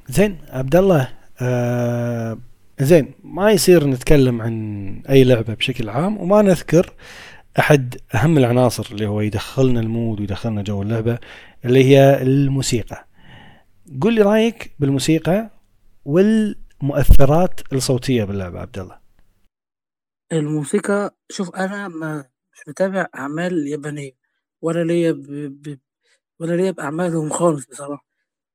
[0.09, 1.09] زين عبد الله
[1.43, 2.39] آه
[2.83, 6.95] زين ما يصير نتكلم عن أي لعبة بشكل عام وما نذكر
[7.59, 11.19] أحد أهم العناصر اللي هو يدخلنا المود ويدخلنا جو اللعبة
[11.65, 13.07] اللي هي الموسيقى
[14.01, 15.51] قل لي رأيك بالموسيقى
[16.05, 19.01] والمؤثرات الصوتية باللعبة عبد الله
[20.33, 22.19] الموسيقى شوف أنا ما
[22.53, 24.13] مش متابع أعمال يابانية
[24.63, 25.13] ولا ليا.
[26.41, 28.07] ولا ليا بأعمالهم خالص بصراحة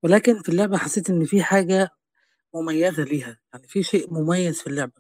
[0.04, 1.90] ولكن في اللعبة حسيت إن في حاجة
[2.56, 4.94] مميزة ليها يعني في شيء مميز في اللعبة.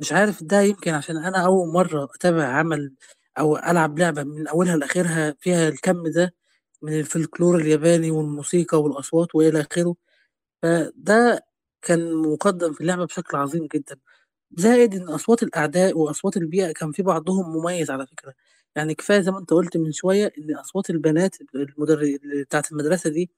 [0.00, 2.94] مش عارف ده يمكن عشان أنا أول مرة أتابع عمل
[3.38, 6.34] أو ألعب لعبة من أولها لآخرها فيها الكم ده
[6.82, 9.96] من الفلكلور الياباني والموسيقى والأصوات وإلى آخره.
[10.62, 11.46] فده
[11.82, 13.96] كان مقدم في اللعبة بشكل عظيم جدا.
[14.58, 18.34] زائد إن أصوات الأعداء وأصوات البيئة كان في بعضهم مميز على فكرة،
[18.76, 23.30] يعني كفاية زي ما أنت قُلت من شوية إن أصوات البنات المدر بتاعة المدرسة دي،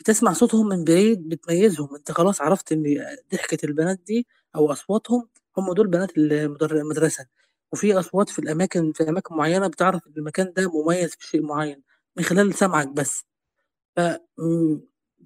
[0.00, 2.84] بتسمع صوتهم من بعيد بتميّزهم، أنت خلاص عرفت إن
[3.32, 4.26] ضحكة البنات دي
[4.56, 7.26] أو أصواتهم هم دول بنات المدر المدرسة،
[7.72, 11.82] وفي أصوات في الأماكن في أماكن معيّنة بتعرف إن المكان ده مميز في شيء معيّن
[12.16, 13.24] من خلال سمعك بس،
[13.96, 14.00] ف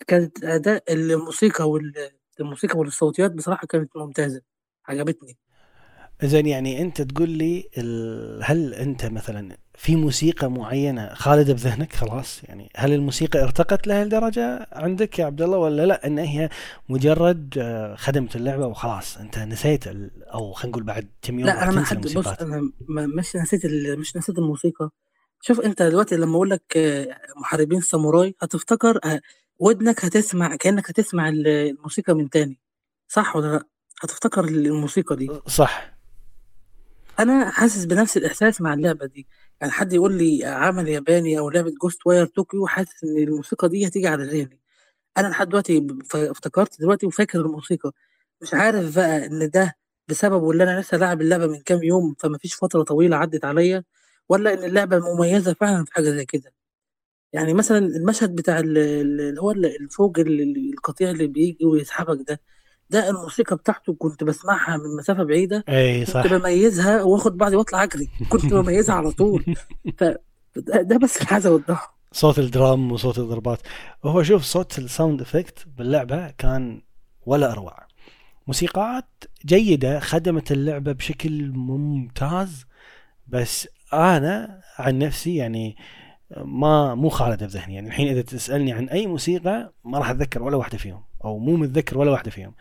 [0.08, 4.42] كانت أداء الموسيقى وال الموسيقى والصوتيات بصراحة كانت ممتازة.
[4.88, 5.38] عجبتني.
[6.24, 8.40] زين يعني أنت تقول لي ال...
[8.44, 14.68] هل أنت مثلا في موسيقى معينة خالدة بذهنك؟ خلاص يعني هل الموسيقى ارتقت لها الدرجة
[14.72, 16.48] عندك يا عبد الله ولا لا؟ إن هي
[16.88, 20.10] مجرد آه، خدمت اللعبة وخلاص أنت نسيت ال...
[20.24, 24.00] أو خلينا نقول بعد كم يوم لا أنا ما حد بص أنا مش نسيت ال...
[24.00, 24.90] مش نسيت الموسيقى.
[25.40, 29.20] شوف أنت دلوقتي لما أقول لك آه، محاربين ساموراي هتفتكر آه،
[29.58, 32.58] ودنك هتسمع كأنك هتسمع الموسيقى من تاني
[33.08, 33.64] صح ولا لا؟
[34.02, 35.30] هتفتكر الموسيقى دي.
[35.46, 35.97] صح.
[37.18, 39.26] أنا حاسس بنفس الإحساس مع اللعبة دي.
[39.60, 44.06] يعني حد يقول لي عمل ياباني أو لعبة Ghostwire Tokyo حاسس إن الموسيقى دي هتيجي
[44.08, 44.60] على ذهني
[45.18, 47.92] أنا لحد دلوقتي افتكرت دلوقتي وفاكر الموسيقى.
[48.42, 49.76] مش عارف بقى إن ده
[50.08, 53.84] بسبب اللي أنا لسه لاعب اللعبة من كام يوم فما فيش فترة طويلة عدت عليا
[54.28, 56.54] ولا إن اللعبة مميزة فعلا في حاجة زي كده.
[57.34, 62.40] يعني مثلا المشهد بتاع اللي هو ال fog القطيع اللي بيجي ويسحبك ده.
[62.90, 66.22] ده الموسيقى بتاعته كنت بسمعها من مسافة بعيدة أي صح.
[66.22, 69.44] كنت بميزها واخد بعضي واطلع أجري كنت بميزها على طول.
[69.98, 70.04] ف
[70.56, 71.98] ده بس اللي عايز أوضحه.
[72.12, 73.58] صوت ال drum وصوت الضربات.
[74.04, 76.82] هو شوف صوت ال sound effect باللعبة كان
[77.26, 77.88] ولا أروع.
[78.46, 82.64] موسيقات جيدة خدمت اللعبة بشكل ممتاز
[83.26, 85.76] بس أنا عن نفسي يعني
[86.36, 90.56] ما مو خالده بذهني يعني الحين إذا تسألني عن أي موسيقى ما راح أتذكر ولا
[90.56, 92.54] واحدة فيهم أو مو متذكر ولا واحدة فيهم.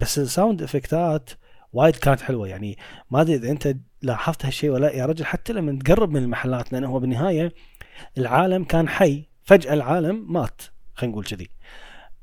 [0.00, 1.30] بس الساوند إفكتات
[1.72, 2.48] وايد كانت حلوة.
[2.48, 2.78] يعني
[3.10, 6.88] ما أدري إذا أنت لاحظت هالشيء ولا يا رجل حتى لما تقرب من المحلات لأنه
[6.88, 7.54] هو بالنهاية
[8.18, 10.62] العالم كان حي فجأة العالم مات
[10.94, 11.50] خلينا نقول كذي.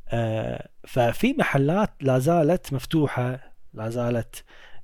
[0.09, 4.43] آه ففي محلات لا زالت مفتوحة لا زالت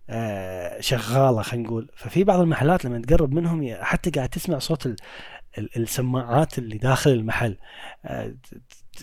[0.09, 1.91] آه شغالة خلينا نقول.
[1.95, 4.95] ففي بعض المحلات لما تقرب منهم حتى قاعد تسمع صوت
[5.57, 7.57] السماعات اللي داخل المحل
[8.05, 8.35] آه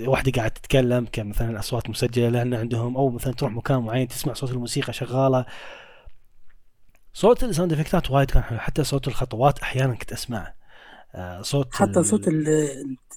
[0.00, 4.50] واحدة قاعد تتكلم كمثلا أصوات مسجلة لأن عندهم أو مثلا تروح مكان معين تسمع صوت
[4.50, 5.46] الموسيقى شغالة.
[7.12, 10.54] صوت الساوند افكتات وايد كان حلو حتى صوت الخطوات أحيانا كنت أسمعه.
[11.14, 12.28] آه صوت حتى صوت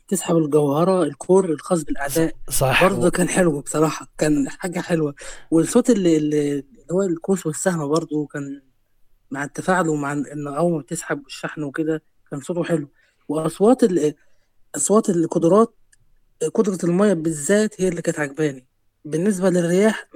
[0.08, 2.84] تسحب الجوهرة الكور الخاص بالأعداء صح.
[2.84, 5.16] برضه كان حلو بصراحة كان حاجة حلوة.
[5.52, 8.62] والصوت اللي, اللي هو القوس والسهم برضه كان
[9.32, 12.90] مع التفاعل ومع إنه أول ما بتسحب الشحن وكده كان صوته حلو.
[13.28, 13.82] واصوات
[14.76, 15.76] اصوات القدرات
[16.54, 18.68] قدرة المية بالذات هي اللي كانت عجباني.
[19.06, 20.10] بالنسبة للرياح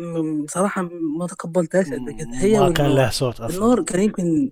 [0.43, 0.81] بصراحة
[1.19, 2.29] ما تقبلتهاش قد كده.
[2.33, 3.57] هي ما كان لها صوت أصلا.
[3.57, 4.51] النار كان يمكن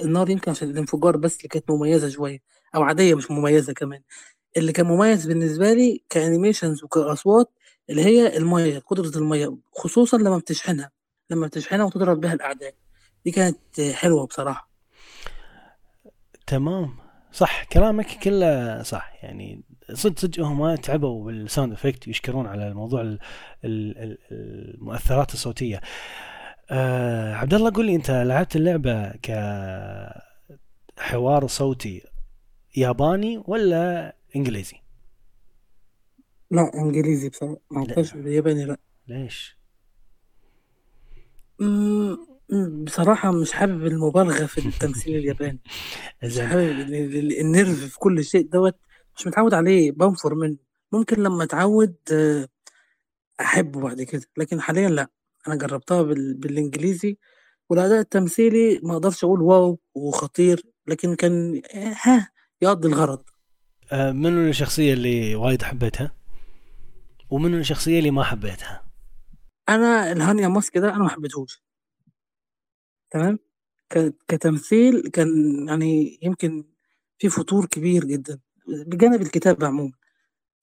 [0.00, 2.42] النار يمكن عشان الانفجار بس اللي كانت مميزة شوية
[2.74, 4.02] أو عادية مش مميزة كمان.
[4.56, 7.52] اللي كان مميز بالنسبة لي كأنيميشنز وكأصوات
[7.90, 10.90] اللي هي المية قدرة المية خصوصا لما بتشحنها.
[11.30, 12.74] لما بتشحنها وتضرب بها الأعداء.
[13.24, 14.70] دي كانت حلوة بصراحة.
[16.46, 17.05] تمام.
[17.36, 19.12] صح كلامك كله صح.
[19.22, 23.16] يعني صدق صدق هم تعبوا بال sound effect يشكرون على الموضوع
[23.64, 25.80] المؤثرات الصوتية.
[26.70, 29.12] أه عبد الله قول لي أنت لعبت اللعبة
[30.96, 32.02] كحوار صوتي
[32.76, 34.76] ياباني ولا إنجليزي؟
[36.50, 37.56] لا إنجليزي بصراحة.
[37.70, 38.76] ما بالياباني لا.
[39.08, 39.56] ليش؟
[42.84, 45.60] بصراحة مش حابب المبالغة في التمثيل الياباني.
[46.24, 46.70] مش حابب
[47.40, 48.76] النرف في كل شيء دوت.
[49.16, 50.56] مش متعود عليه بنفر منه.
[50.92, 52.48] ممكن لما اتعود آه،
[53.40, 54.22] أحبه بعد كده.
[54.36, 55.08] لكن حاليا لا.
[55.48, 56.34] أنا جربتها بال...
[56.34, 57.18] بالإنجليزي
[57.70, 61.62] والأداء التمثيلي ما أقدرش أقول واو وخطير لكن كان
[62.02, 62.30] ها
[62.62, 63.22] يقضي الغرض.
[63.92, 66.12] آه، منو الشخصية اللي وايد حبيتها؟
[67.30, 68.82] ومنو الشخصية اللي ما حبيتها؟
[69.68, 71.65] أنا الهانيا ماسك ده أنا ما حبيتهوش.
[73.16, 73.38] تمام؟
[74.28, 75.28] كتمثيل كان
[75.68, 76.64] يعني يمكن
[77.18, 78.38] في فتور كبير جدا
[78.68, 79.92] بجانب الكتابة عموما.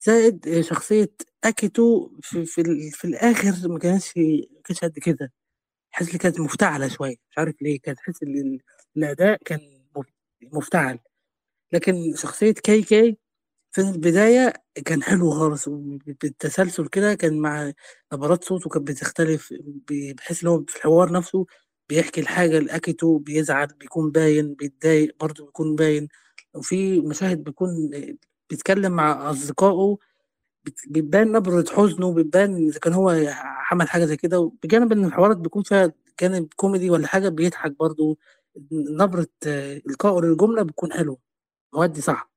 [0.00, 1.12] زائد شخصية
[1.44, 5.32] أكيتو في, في, في الآخر ما كانتش ما قد كده.
[5.90, 8.60] حاسس إن كانت مفتعلة شوية مش عارف ليه كانت تحس إن ال-
[8.96, 9.60] الأداء كان
[9.96, 10.06] مف-
[10.52, 10.98] مفتعل.
[11.72, 13.18] لكن شخصية كاي كاي
[13.72, 14.52] في البداية
[14.84, 15.68] كان حلو خالص
[16.22, 17.72] بالتسلسل كده كان مع
[18.12, 19.54] نبرات صوته كانت بتختلف
[19.90, 21.46] بحيث إن هو في الحوار نفسه
[21.88, 26.08] بيحكي الحاجة لأكيتو بيزعل بيكون باين بيتضايق برضه بيكون باين.
[26.54, 27.90] وفي مشاهد بيكون
[28.50, 29.98] بيتكلم مع أصدقائه
[30.64, 33.10] بت- بتبان نبرة حزنه بتبان إذا كان هو
[33.72, 34.52] عمل حاجة زي كده.
[34.62, 38.18] بجانب إن الحوارات بيكون فيها جانب كوميدي ولا حاجة بيضحك برضه.
[38.72, 41.18] نبرة إلقائه للجملة بتكون حلوة.
[41.74, 42.30] مودي صح.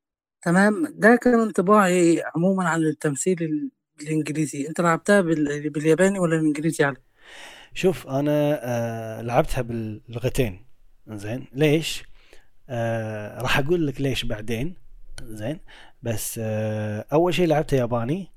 [0.45, 0.88] تمام.
[0.95, 3.72] ده كان انطباعي عموما عن التمثيل ال-
[4.02, 4.68] الإنجليزي.
[4.68, 6.98] أنت لعبتها بال- بالياباني ولا الإنجليزي يعني؟
[7.73, 10.65] شوف أنا آه لعبتها باللغتين
[11.07, 12.03] زين؟ ليش؟
[12.69, 14.76] آه راح أقول لك ليش بعدين
[15.23, 15.60] زين؟
[16.03, 18.31] بس آه أول شيء لعبتها ياباني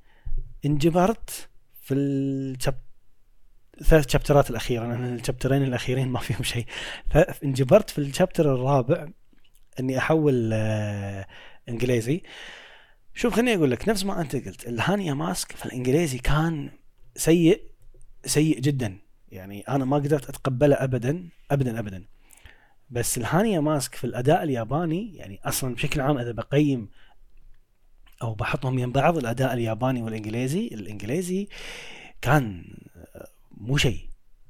[0.65, 1.49] انجبرت
[1.81, 2.75] في الشاب
[3.85, 6.67] ثلاث شابترات الأخيرة لأن الشابترين الأخيرين ما فيهم شيء
[7.11, 9.09] فانجبرت في الشابتر الرابع
[9.81, 11.27] إني أحول آه
[11.69, 12.23] إنجليزي.
[13.15, 16.71] شوف خليني أقول لك نفس ما أنت قلت الهانيا ماسك في الإنجليزي كان
[17.17, 17.63] سيء
[18.25, 18.99] سيء جدا.
[19.33, 22.05] يعني أنا ما قدرت أتقبله ابدا ابدا ابدا.
[22.91, 26.89] بس الهانيا ماسك في الأداء الياباني يعني أصلا بشكل عام إذا بقيم
[28.23, 31.49] أو بحطهم يم بعض الأداء الياباني والإنجليزي الإنجليزي
[32.23, 32.65] كان
[33.57, 34.09] مو شيء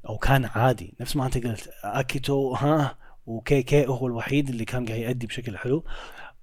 [0.08, 0.94] أو كان عادي.
[1.00, 5.58] نفس ما أنت قلت أكيتو ها وكي كي هو الوحيد اللي كان قاعد يأدي بشكل
[5.58, 5.84] حلو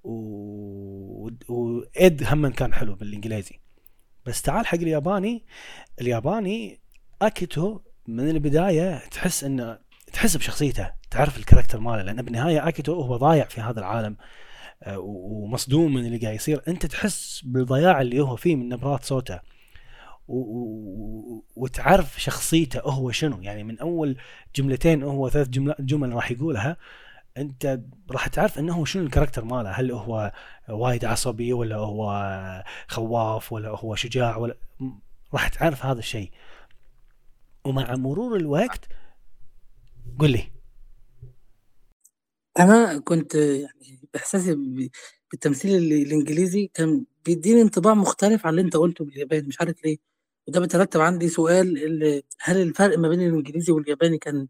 [0.03, 1.29] و...
[2.21, 3.59] هم كان حلو بالإنجليزي.
[4.25, 5.43] بس تعال حق الياباني
[6.01, 6.79] الياباني
[7.21, 9.77] أكيتو من البداية تحس إنه
[10.13, 14.17] تحس بشخصيته تعرف ال character ماله لأن بالنهاية اكيتو هو ضايع في هذا العالم
[14.83, 16.61] آه، ومصدوم من اللي قاعد يصير.
[16.67, 19.39] أنت تحس بالضياع اللي هو فيه من نبرات صوته
[20.27, 23.41] و- و- وتعرف شخصيته هو شنو.
[23.41, 24.17] يعني من أول
[24.55, 26.77] جملتين هو ثلاث جمل جمل راح يقولها
[27.37, 27.79] أنت
[28.11, 29.69] راح تعرف إنه شنو الكاركتر ماله.
[29.71, 30.31] هل هو
[30.69, 34.55] وايد عصبي ولا هو خواف ولا هو شجاع ولا
[35.33, 36.31] راح تعرف هذا الشيء.
[37.67, 38.85] ومع مرور الوقت
[40.19, 40.51] قل لي.
[42.59, 44.89] أنا كنت يعني بإحساسي ب-
[45.31, 49.97] بالتمثيل ال- الإنجليزي كان بيديني انطباع مختلف عن اللي أنت قلته بالياباني مش عارف ليه.
[50.47, 54.47] وده بيترتب عندي سؤال ال- هل الفرق ما بين الإنجليزي والياباني كان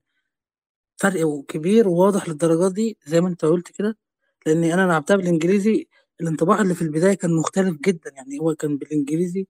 [0.97, 3.97] فرق كبير وواضح للدرجة دي زي ما أنت قلت كده؟
[4.45, 5.87] لأني أنا لعبتها بالإنجليزي
[6.21, 8.11] الانطباع اللي في البداية كان مختلف جدا.
[8.15, 9.47] يعني هو كان بالإنجليزي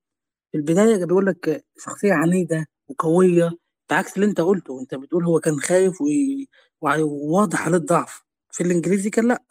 [0.52, 3.52] في البداية بيقول لك شخصية عنيدة وقوية
[3.90, 5.94] بعكس اللي أنت قلته أنت بتقول هو كان خايف
[6.82, 8.24] وواضح عليه الضعف.
[8.52, 9.44] في الإنجليزي كان لأ.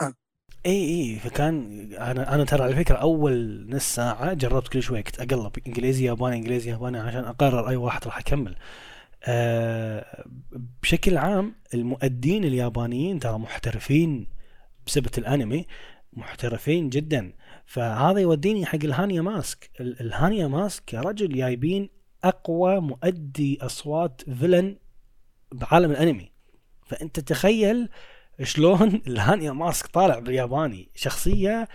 [0.66, 0.72] اي
[1.12, 5.52] اي فكان أنا أنا ترى على فكرة أول نص ساعه جربت كل شوي كنت أقلب
[5.66, 8.56] إنجليزي ياباني إنجليزي ياباني عشان أقرر أي واحد راح اكمل
[9.24, 10.24] آه
[10.82, 14.26] بشكل عام المؤدين اليابانيين ترى محترفين
[14.86, 15.66] بسبة الأنمي
[16.12, 17.32] محترفين جدا.
[17.66, 19.70] فهذا يوديني حق الهانيا ماسك.
[19.80, 21.88] ال- الهانيا ماسك يا رجل جايبين
[22.24, 24.76] أقوى مؤدي أصوات فيلن
[25.52, 26.32] بعالم الأنمي.
[26.86, 27.88] فأنت تخيل
[28.42, 30.90] شلون الهانيا ماسك طالع بالياباني.
[30.94, 31.68] شخصية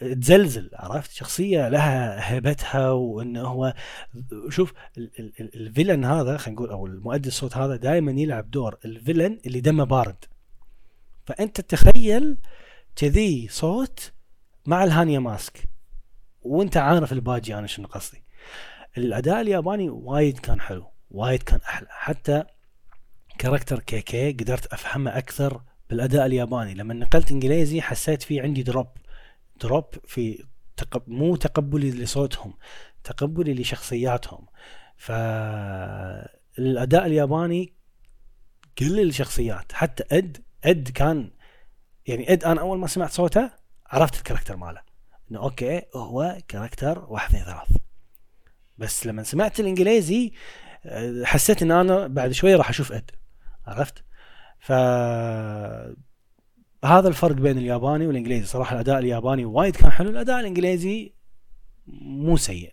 [0.00, 3.74] تزلزل عرفت؟ شخصية لها هيبتها وإنه هو
[4.48, 8.78] شوف ال- ال- ال- الفيلن هذا خلينا نقول أو المؤدي الصوت هذا دائما يلعب دور
[8.84, 10.24] الفيلن اللي دمه بارد.
[11.26, 12.36] فأنت تخيل
[12.96, 14.12] كذي صوت
[14.66, 15.68] مع الهانيا ماسك.
[16.42, 18.23] وأنت عارف الباجي أنا شنو قصدي.
[18.98, 21.86] الأداء الياباني وايد كان حلو وايد كان أحلى.
[21.90, 22.44] حتى
[23.38, 26.74] character كي كي قدرت أفهمه أكثر بالأداء الياباني.
[26.74, 28.88] لما نقلت إنجليزي حسيت في عندي drop
[29.60, 30.44] drop في
[30.76, 31.02] تقب...
[31.06, 32.54] مو تقبلي لصوتهم
[33.04, 34.46] تقبلي لشخصياتهم.
[34.96, 36.26] فالاداء
[37.06, 37.72] الياباني
[38.78, 39.72] كل الشخصيات.
[39.72, 41.30] حتى اد اد كان
[42.06, 43.50] يعني اد أنا أول ما سمعت صوته
[43.86, 44.80] عرفت ال character ماله.
[45.30, 47.84] إنه okay هو character واحد اثنين ثلاث
[48.78, 50.32] بس لما سمعت الإنجليزي
[50.86, 53.10] آه، حسيت إن أنا بعد شوي راح أشوف إد
[53.66, 54.04] عرفت؟
[54.58, 54.72] ف
[56.84, 58.46] هذا الفرق بين الياباني والإنجليزي.
[58.46, 61.12] صراحة الأداء الياباني وايد كان حلو الأداء الإنجليزي
[61.86, 62.72] مو سيء.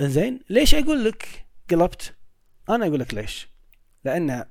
[0.00, 2.14] زين ليش أقول لك قلبت؟
[2.68, 3.48] أنا أقول لك ليش.
[4.04, 4.44] لأن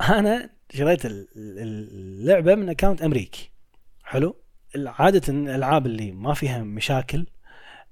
[0.00, 3.50] أنا شريت اللعبة من account أمريكي.
[4.02, 4.36] حلو؟
[4.76, 7.26] عادة الألعاب اللي ما فيها مشاكل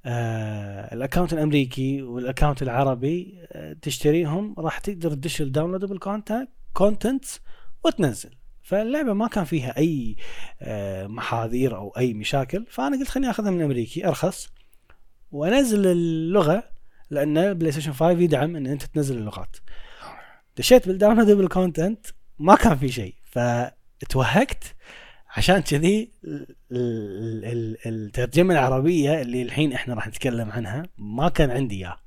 [0.07, 5.99] آه ال account الأمريكي وال account العربي آه تشتريهم راح تقدر تدش ال downloadable
[6.73, 7.25] content
[7.85, 8.31] وتنزل.
[8.63, 10.17] فاللعبة ما كان فيها أي
[10.61, 12.67] آه محاذير أو أي مشاكل.
[12.71, 14.49] فأنا قلت خليني أخذها من أمريكي أرخص.
[15.31, 16.63] وأنزل اللغة
[17.11, 19.57] لأن PlayStation 5 يدعم إن أنت تنزل اللغات.
[20.57, 22.07] دشيت بال downloadable content
[22.39, 23.15] ما كان في شيء.
[23.25, 24.75] فتوهقت.
[25.39, 26.11] عشان كذي
[27.87, 31.99] الترجمة العربية اللي الحين إحنا راح نتكلم عنها ما كان عندي اياه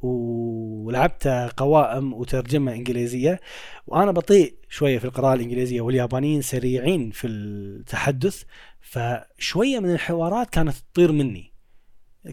[0.00, 3.40] ولعبت قوائم وترجمة إنجليزية
[3.86, 8.42] وأنا بطيء شوية في القراءة الإنجليزية واليابانيين سريعين في التحدث
[8.80, 11.52] فشوية من الحوارات كانت تطير مني.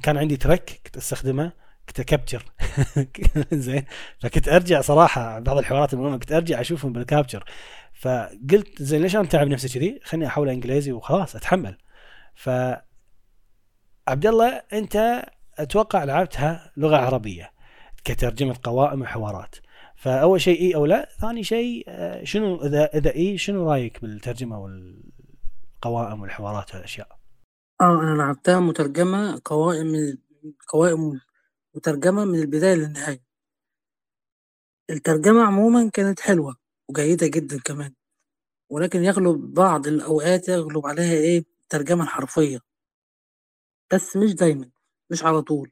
[0.04, 1.52] كان عندي ترك كنت أستخدمه
[1.88, 2.44] كنت كابتشر
[3.54, 3.84] زين
[4.20, 7.44] فكنت أرجع صراحة بعض الحوارات المهمة كنت أرجع أشوفهم بالكابتشر.
[8.00, 11.78] فقلت زين ليش أنا متعب نفسي كذي؟ خليني احولها إنجليزي وخلاص أتحمل.
[12.36, 12.50] ف
[14.08, 15.26] عبد الله أنت
[15.58, 17.52] أتوقع لعبتها لغة عربية
[18.04, 19.56] كترجمة قوائم وحوارات.
[19.96, 24.60] فأول شيء إي أو لا ثاني شيء آه، شنو إذا إذا إي شنو رأيك بالترجمة
[24.60, 27.20] والقوائم والحوارات والأشياء؟
[27.82, 30.18] آه أنا لعبتها مترجمة قوائم
[30.68, 31.20] قوائم
[31.76, 33.24] مترجمة من البداية للنهاية.
[34.90, 36.69] الترجمة عموما كانت حلوة.
[36.90, 37.94] وجيدة جدًا كمان،
[38.72, 42.60] ولكن يغلب بعض الأوقات يغلب عليها إيه، الترجمة الحرفية.
[43.94, 44.70] بس مش دايمًا،
[45.10, 45.72] مش على طول،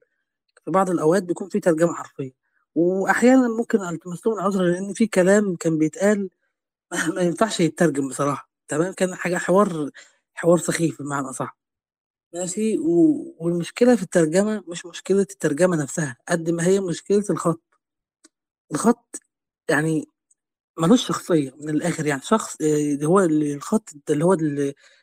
[0.65, 2.31] في بعض الأوقات بيكون في ترجمة حرفية،
[2.76, 6.30] وأحيانًا ممكن ألتمس لهم العذر لإن في كلام كان بيتقال
[7.15, 9.91] ما ينفعش يتّرجم بصراحة، تمام، كان حاجة حوار
[10.35, 11.57] حوار سخيف بمعنى أصح،
[12.35, 17.64] ماشي، و والمشكلة في الترجمة مش مشكلة الترجمة نفسها، قد ما هي مشكلة الخط.
[18.72, 19.19] الخط
[19.69, 20.07] يعني
[20.77, 22.21] ملوش شخصية من الآخر يعني.
[22.21, 24.33] شخص اللي هو الخط اللي هو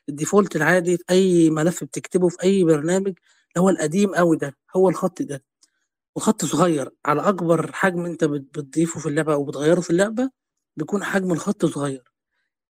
[0.09, 4.88] الديفولت العادي في أي ملف بتكتبه في أي برنامج اللي هو القديم أوي ده هو
[4.88, 5.42] الخط ده.
[6.16, 10.30] وخط صغير على أكبر حجم أنت بتضيفه في اللعبة أو بتغيره في اللعبة
[10.76, 12.05] بيكون حجم الخط صغير.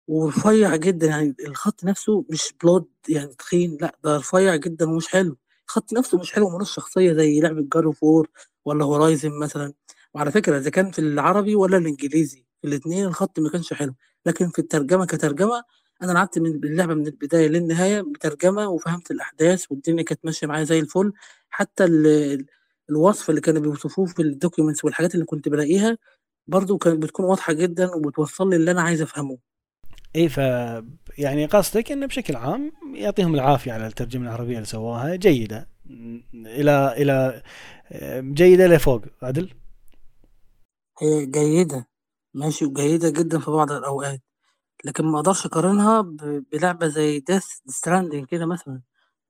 [0.07, 5.37] ورفيع جدا يعني الخط نفسه مش bold يعني تخين لأ ده رفيع جدا ومش حلو.
[5.69, 8.29] الخط نفسه مش حلو ملوش شخصية زي لعبة God of War
[8.65, 9.73] ولا Horizon مثلا.
[10.15, 13.95] وعلى فكرة إذا كان في العربي ولا الإنجليزي في الاتنين الخط ما كانش حلو.
[14.25, 15.63] لكن في الترجمة كترجمة
[16.03, 20.79] أنا لعبت من اللعبة من البداية للنهاية بترجمة وفهمت الأحداث والدنيا كانت ماشية معايا زي
[20.79, 21.11] الفل.
[21.49, 22.45] حتى ال
[22.89, 25.97] الوصف اللي كانوا بيوصفوه في ال documents والحاجات اللي كنت بلاقيها
[26.47, 29.37] برضه كانت بتكون واضحة جدا وبتوصل لي اللي أنا عايز أفهمه.
[30.15, 30.37] اي ف
[31.17, 35.69] يعني قصدك انه بشكل عام يعطيهم العافية على الترجمة العربية اللي سووها جيدة.
[36.33, 37.43] إلى إلى
[38.33, 39.01] جيدة لفوق.
[39.21, 39.49] عدل
[41.01, 41.88] هي جيدة.
[42.39, 44.21] ماشي وجيدة جدًا في بعض الأوقات،
[44.85, 46.01] لكن ما أقدرش أقارنها
[46.51, 48.81] بلعبة زي Death Stranding كده مثلًا،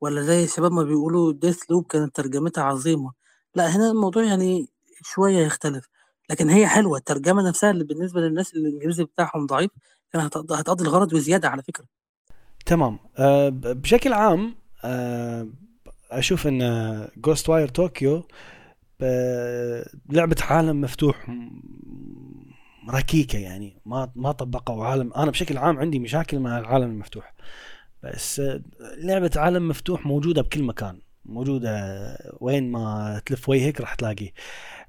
[0.01, 3.11] ولا زي الشباب ما بيقولوا Deathloop كانت ترجمتها عظيمة،
[3.55, 4.67] لأ هنا الموضوع يعني
[5.01, 5.89] شوية يختلف،
[6.29, 9.71] لكن هي حلوة الترجمة نفسها اللي بالنسبة للناس اللي الإنجليزي بتاعهم ضعيف
[10.13, 11.85] كانت هتقضي الغرض وزيادة على فكرة.
[12.65, 15.47] تمام أه بشكل عام أه
[16.11, 16.61] أشوف إن
[17.27, 18.23] Ghostwire Tokyo
[20.09, 21.29] لعبة عالم مفتوح
[22.89, 25.13] ركيكة يعني ما ما طبقوا عالم.
[25.13, 27.33] أنا بشكل عام عندي مشاكل مع العالم المفتوح
[28.03, 28.41] بس
[28.97, 34.33] لعبة عالم مفتوح موجودة بكل مكان موجودة وين ما تلف وجهك راح تلاقيه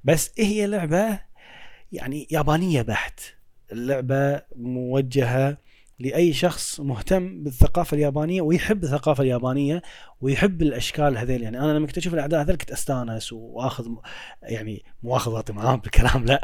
[0.03, 1.19] بس إيه هي لعبة
[1.91, 3.19] يعني يابانية بحت.
[3.71, 5.57] اللعبة موجهة
[6.01, 9.81] لأي شخص مهتم بالثقافة اليابانية ويحب الثقافة اليابانية
[10.21, 11.43] ويحب الأشكال هذيل.
[11.43, 13.87] يعني أنا لما كنت أشوف الأعداء هذول كنت أستانس وأخذ
[14.43, 16.25] يعني مو اخذ وقت معاهم بالكلام.
[16.25, 16.41] لا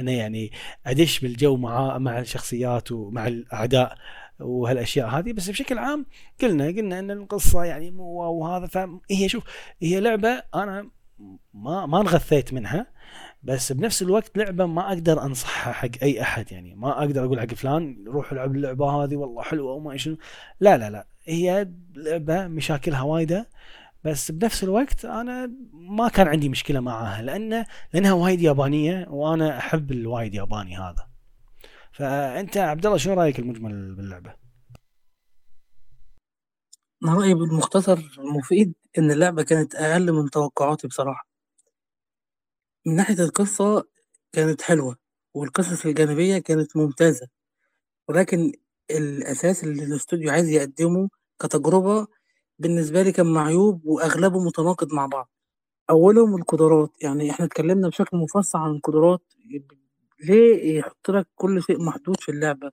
[0.00, 0.52] أنا يعني
[0.86, 3.98] أدش بالجو مع مع الشخصيات ومع الأعداء
[4.40, 5.32] وهالأشياء هذه.
[5.32, 6.06] بس بشكل عام
[6.42, 8.66] قلنا قلنا إن القصة يعني مو وهذا.
[8.66, 9.44] فهي شوف
[9.82, 10.90] هي لعبة أنا
[11.54, 12.86] ما ما انغثيت منها.
[13.42, 16.74] بس بنفس الوقت لعبة ما أقدر أنصحها حق أي أحد يعني.
[16.74, 20.16] ما أقدر أقول حق فلان روح العب اللعبة هذه والله حلوة وما شنو.
[20.60, 21.06] لا لا لا.
[21.24, 23.48] هي لعبة مشاكلها وايدة
[24.04, 29.92] بس بنفس الوقت أنا ما كان عندي مشكلة معاها لأن لأنها وايد يابانية وأنا أحب
[29.92, 31.08] الوايد ياباني هذا.
[31.92, 34.34] فأنت عبد الله شنو رأيك المجمل باللعبة؟
[37.04, 41.27] رايي بالمختصر المفيد إن اللعبة كانت أقل من توقعاتي بصراحة.
[42.88, 43.84] من ناحية القصة
[44.32, 44.96] كانت حلوة،
[45.34, 47.28] والقصص الجانبية كانت ممتازة،
[48.08, 48.52] ولكن
[48.90, 51.08] الأساس اللي الإستوديو عايز يقدّمه
[51.42, 52.06] كتجربة
[52.60, 55.30] بالنسبة لي كان معيوب وأغلبه متناقض مع بعض،
[55.90, 59.22] أولهم القدرات، يعني إحنا اتكلّمنا بشكل مفصّل عن القدرات
[60.20, 62.72] ليه يحط لك كل شيء محدود في اللعبة؟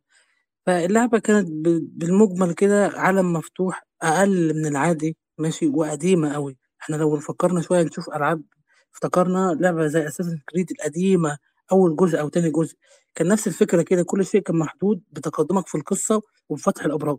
[0.67, 1.49] فاللعبة كانت
[1.93, 6.57] بالمجمل كده عالم مفتوح أقل من العادي ماشي وقديمة أوي.
[6.81, 8.43] إحنا لو فكرنا شوية نشوف ألعاب
[8.95, 11.37] افتكرنا لعبة زي أساسن كريد القديمة
[11.71, 12.75] أول جزء أو تاني جزء.
[13.15, 17.17] كان نفس الفكرة كده كل شيء كان محدود بتقدمك في القصة وبفتح الأبراج.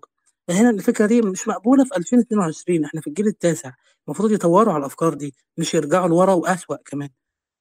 [0.51, 3.73] هنا الفكرة دي مش مقبولة في 2022 إحنا في الجيل التاسع.
[4.09, 7.09] المفروض يطوروا على الأفكار دي مش يرجعوا لورا وأسوأ كمان.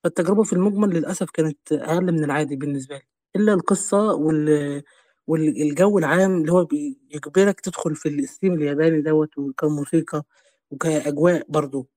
[0.03, 3.03] فالتجربة في المجمل للأسف كانت أقل من العادي بالنسبة لي.
[3.35, 4.83] إلا القصة وال
[5.27, 10.23] والجو العام اللي هو بيجبرك تدخل في الستيم الياباني دوت وكموسيقى
[10.71, 11.87] وكأجواء برضه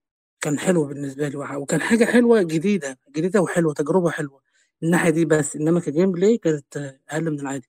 [0.40, 4.40] كان حلو بالنسبة لي وكان حاجة حلوة جديدة جديدة وحلوة تجربة حلوة.
[4.82, 7.68] من الناحية دي بس إنما ك gameplay كانت أقل من العادي.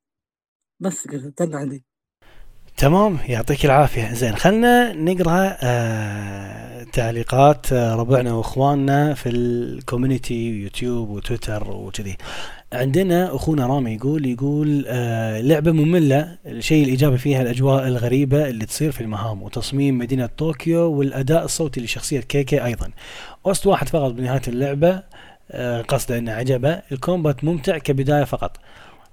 [0.79, 1.85] بس كده ده اللي عندي.
[2.77, 4.13] تمام يعطيك العافية.
[4.13, 12.17] زين خلنا نقرأ آه تعليقات آه ربعنا وإخواننا في ال community يوتيوب وتويتر وكذي.
[12.73, 16.37] عندنا أخونا رامي يقول يقول آه لعبة مملة.
[16.45, 22.19] الشيء الإيجابي فيها الأجواء الغريبة اللي تصير في المهام وتصميم مدينة طوكيو والأداء الصوتي لشخصية
[22.19, 22.91] كيكي أيضا.
[23.45, 25.03] OST واحد فقط بنهاية اللعبة
[25.51, 26.81] آه قصده إنه عجبه.
[26.91, 28.57] ال combat ممتع كبداية فقط.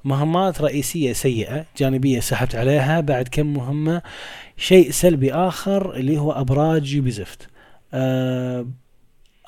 [0.05, 4.03] مهمات رئيسية سيئة جانبية سحبت عليها بعد كم مهمة
[4.57, 7.49] شيء سلبي آخر اللي هو أبراج Ubisoft
[7.95, 8.67] أه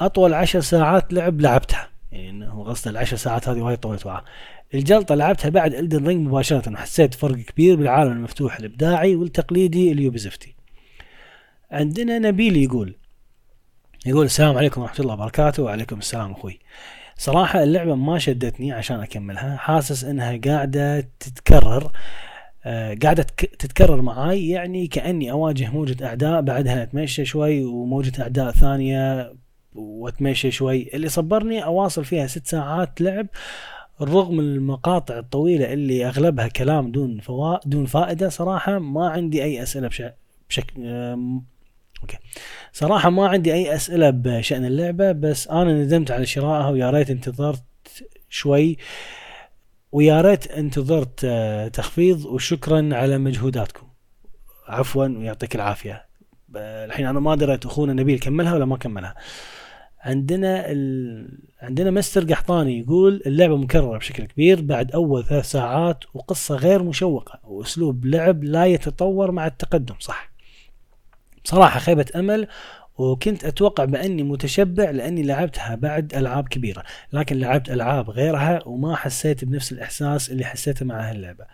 [0.01, 1.89] أطول عشر ساعات لعب لعبتها.
[2.13, 4.25] يعني إنه قصد العشر ساعات هذه وايد طولت معاه
[4.75, 6.73] الجلطة لعبتها بعد Elden Ring مباشرة.
[6.73, 10.55] وحسيت فرق كبير بالعالم المفتوح الإبداعي والتقليدي ال Ubisoft ي
[11.71, 12.95] عندنا نبيل يقول
[14.07, 15.63] يقول السلام عليكم ورحمة الله وبركاته.
[15.63, 16.59] وعليكم السلام أخوي.
[17.17, 19.57] صراحة اللعبة ما شدتني عشان أكملها.
[19.57, 21.93] حاسس إنها قاعدة تتكرر
[22.65, 24.49] آه قاعدة تك- تتكرر معاي.
[24.49, 29.33] يعني كأني أواجه موجة أعداء بعدها أتمشى شوي وموجة أعداء ثانية
[29.79, 33.27] وأتمشى شوي اللي صبرني أواصل فيها ست ساعات لعب
[34.03, 39.89] رغم المقاطع الطويلة اللي أغلبها كلام دون فوا دون فائدة صراحة ما عندي أي أسئلة
[39.89, 40.03] بش...
[40.49, 41.45] بشكل آم،
[42.03, 42.19] أوكي.
[42.73, 47.63] صراحة ما عندي أي أسئلة بشأن اللعبة بس أنا ندمت على شرائها ويا ريت انتظرت
[48.29, 48.77] شوي
[49.93, 53.87] ويا ريت انتظرت آه، تخفيض وشكرا على مجهوداتكم.
[54.69, 56.05] عفوا ويعطيك العافية.
[56.57, 59.15] الحين أنا ما دريت أخونا نبيل كملها ولا ما كملها.
[60.01, 61.39] عندنا ال...
[61.63, 67.41] عندنا مستر قحطاني يقول اللعبة مكررة بشكل كبير بعد أول ثلاث ساعات وقصة غير مشوقة
[67.45, 70.31] وأسلوب لعب لا يتطور مع التقدم صح.
[71.45, 72.49] بصراحة خيبة أمل
[72.99, 79.45] وكنت أتوقع بأني متشبع لأني لعبتها بعد ألعاب كبيرة لكن لعبت ألعاب غيرها وما حسيت
[79.45, 81.45] بنفس الإحساس اللي حسيته مع هاللعبة.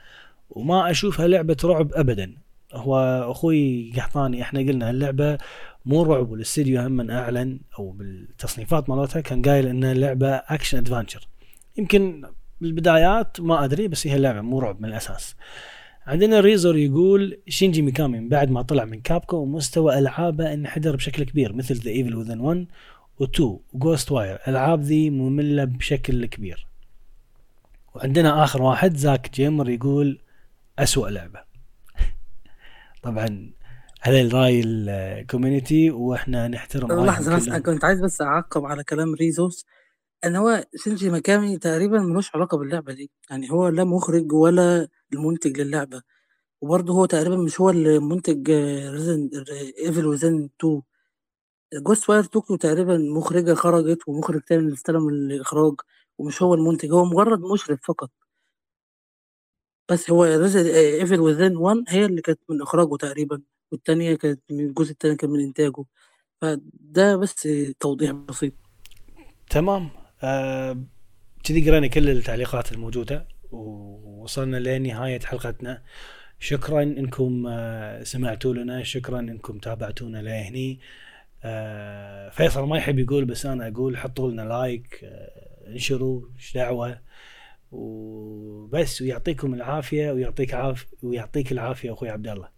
[0.51, 2.35] وما أشوفها لعبة رعب أبدا.
[2.75, 2.97] هو
[3.31, 5.39] أخوي قحطاني إحنا قلنا اللعبة
[5.85, 11.29] مو رعب والاستديو هم من أعلن أو بالتصنيفات مالتها كان قايل إنها لعبة action adventure
[11.77, 12.25] يمكن
[12.61, 15.37] بالبدايات ما أدري بس هي اللعبة مو رعب من الأساس.
[16.07, 21.25] عندنا ريزور يقول شينجي ميكامي من بعد ما طلع من Capcom ومستوى ألعابه انحدر بشكل
[21.25, 22.67] كبير مثل The Evil Within 1
[23.23, 23.41] و2
[23.73, 26.67] و Ghostwire الألعاب ذي مملة بشكل كبير.
[27.95, 30.21] وعندنا آخر واحد زاك جيمر يقول
[30.79, 31.41] أسوأ لعبة.
[33.03, 33.53] طبعا
[34.07, 37.49] هذا الراي ال community وإحنا نحترم لحظة بس.
[37.49, 39.65] كنت عايز بس أعقب على كلام ريزوس.
[40.25, 43.11] إن هو شينجي ميكامي تقريبا ملوش علاقة باللعبة دي.
[43.31, 46.03] يعني هو لا مخرج ولا المنتج للعبة.
[46.61, 48.51] وبرضه هو تقريبا مش هو اللي منتج
[48.91, 49.31] The
[49.79, 50.83] Evil Within 2
[51.75, 55.75] Ghostwire Tokyo تقريبا مخرجة خرجت ومخرج تاني اللي استلم الإخراج
[56.19, 56.93] ومش هو المنتج.
[56.93, 58.11] هو مجرد مشرف فقط.
[59.91, 63.43] بس هو ايفل وذن 1 هي اللي كانت من إخراجه تقريبا.
[63.73, 65.85] والتانية كانت من الجزء التاني كان من إنتاجه.
[66.41, 67.49] فده بس
[67.81, 68.53] توضيح بسيط.
[69.51, 69.91] تمام.
[70.23, 70.85] آه،
[71.45, 75.83] كذي قرينا كل التعليقات الموجودة ووصلنا لنهاية حلقتنا.
[76.39, 78.83] شكرا إنكم آه، سمعتوا لنا.
[78.83, 80.81] شكرا إنكم تابعتونا لهني.
[81.45, 87.01] آه، فيصل ما يحب يقول بس أنا أقول حطوا لنا لايك آه، انشروا إيش دعوة؟
[87.73, 92.54] وبس ويعطيكم العافية ويعطيك عاف ويعطيك العافية أخوي عبد الله.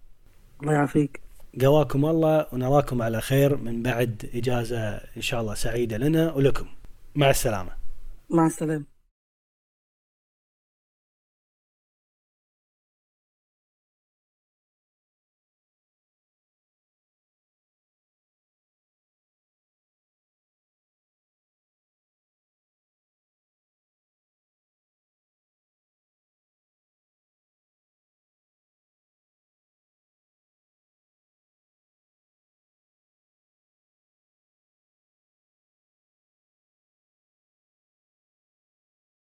[0.62, 1.20] الله يعافيك.
[1.60, 6.66] قواكم الله ونراكم على خير من بعد إجازة إن شاء الله سعيدة لنا ولكم.
[7.14, 7.70] مع السلامة.
[8.30, 8.95] مع السلامة.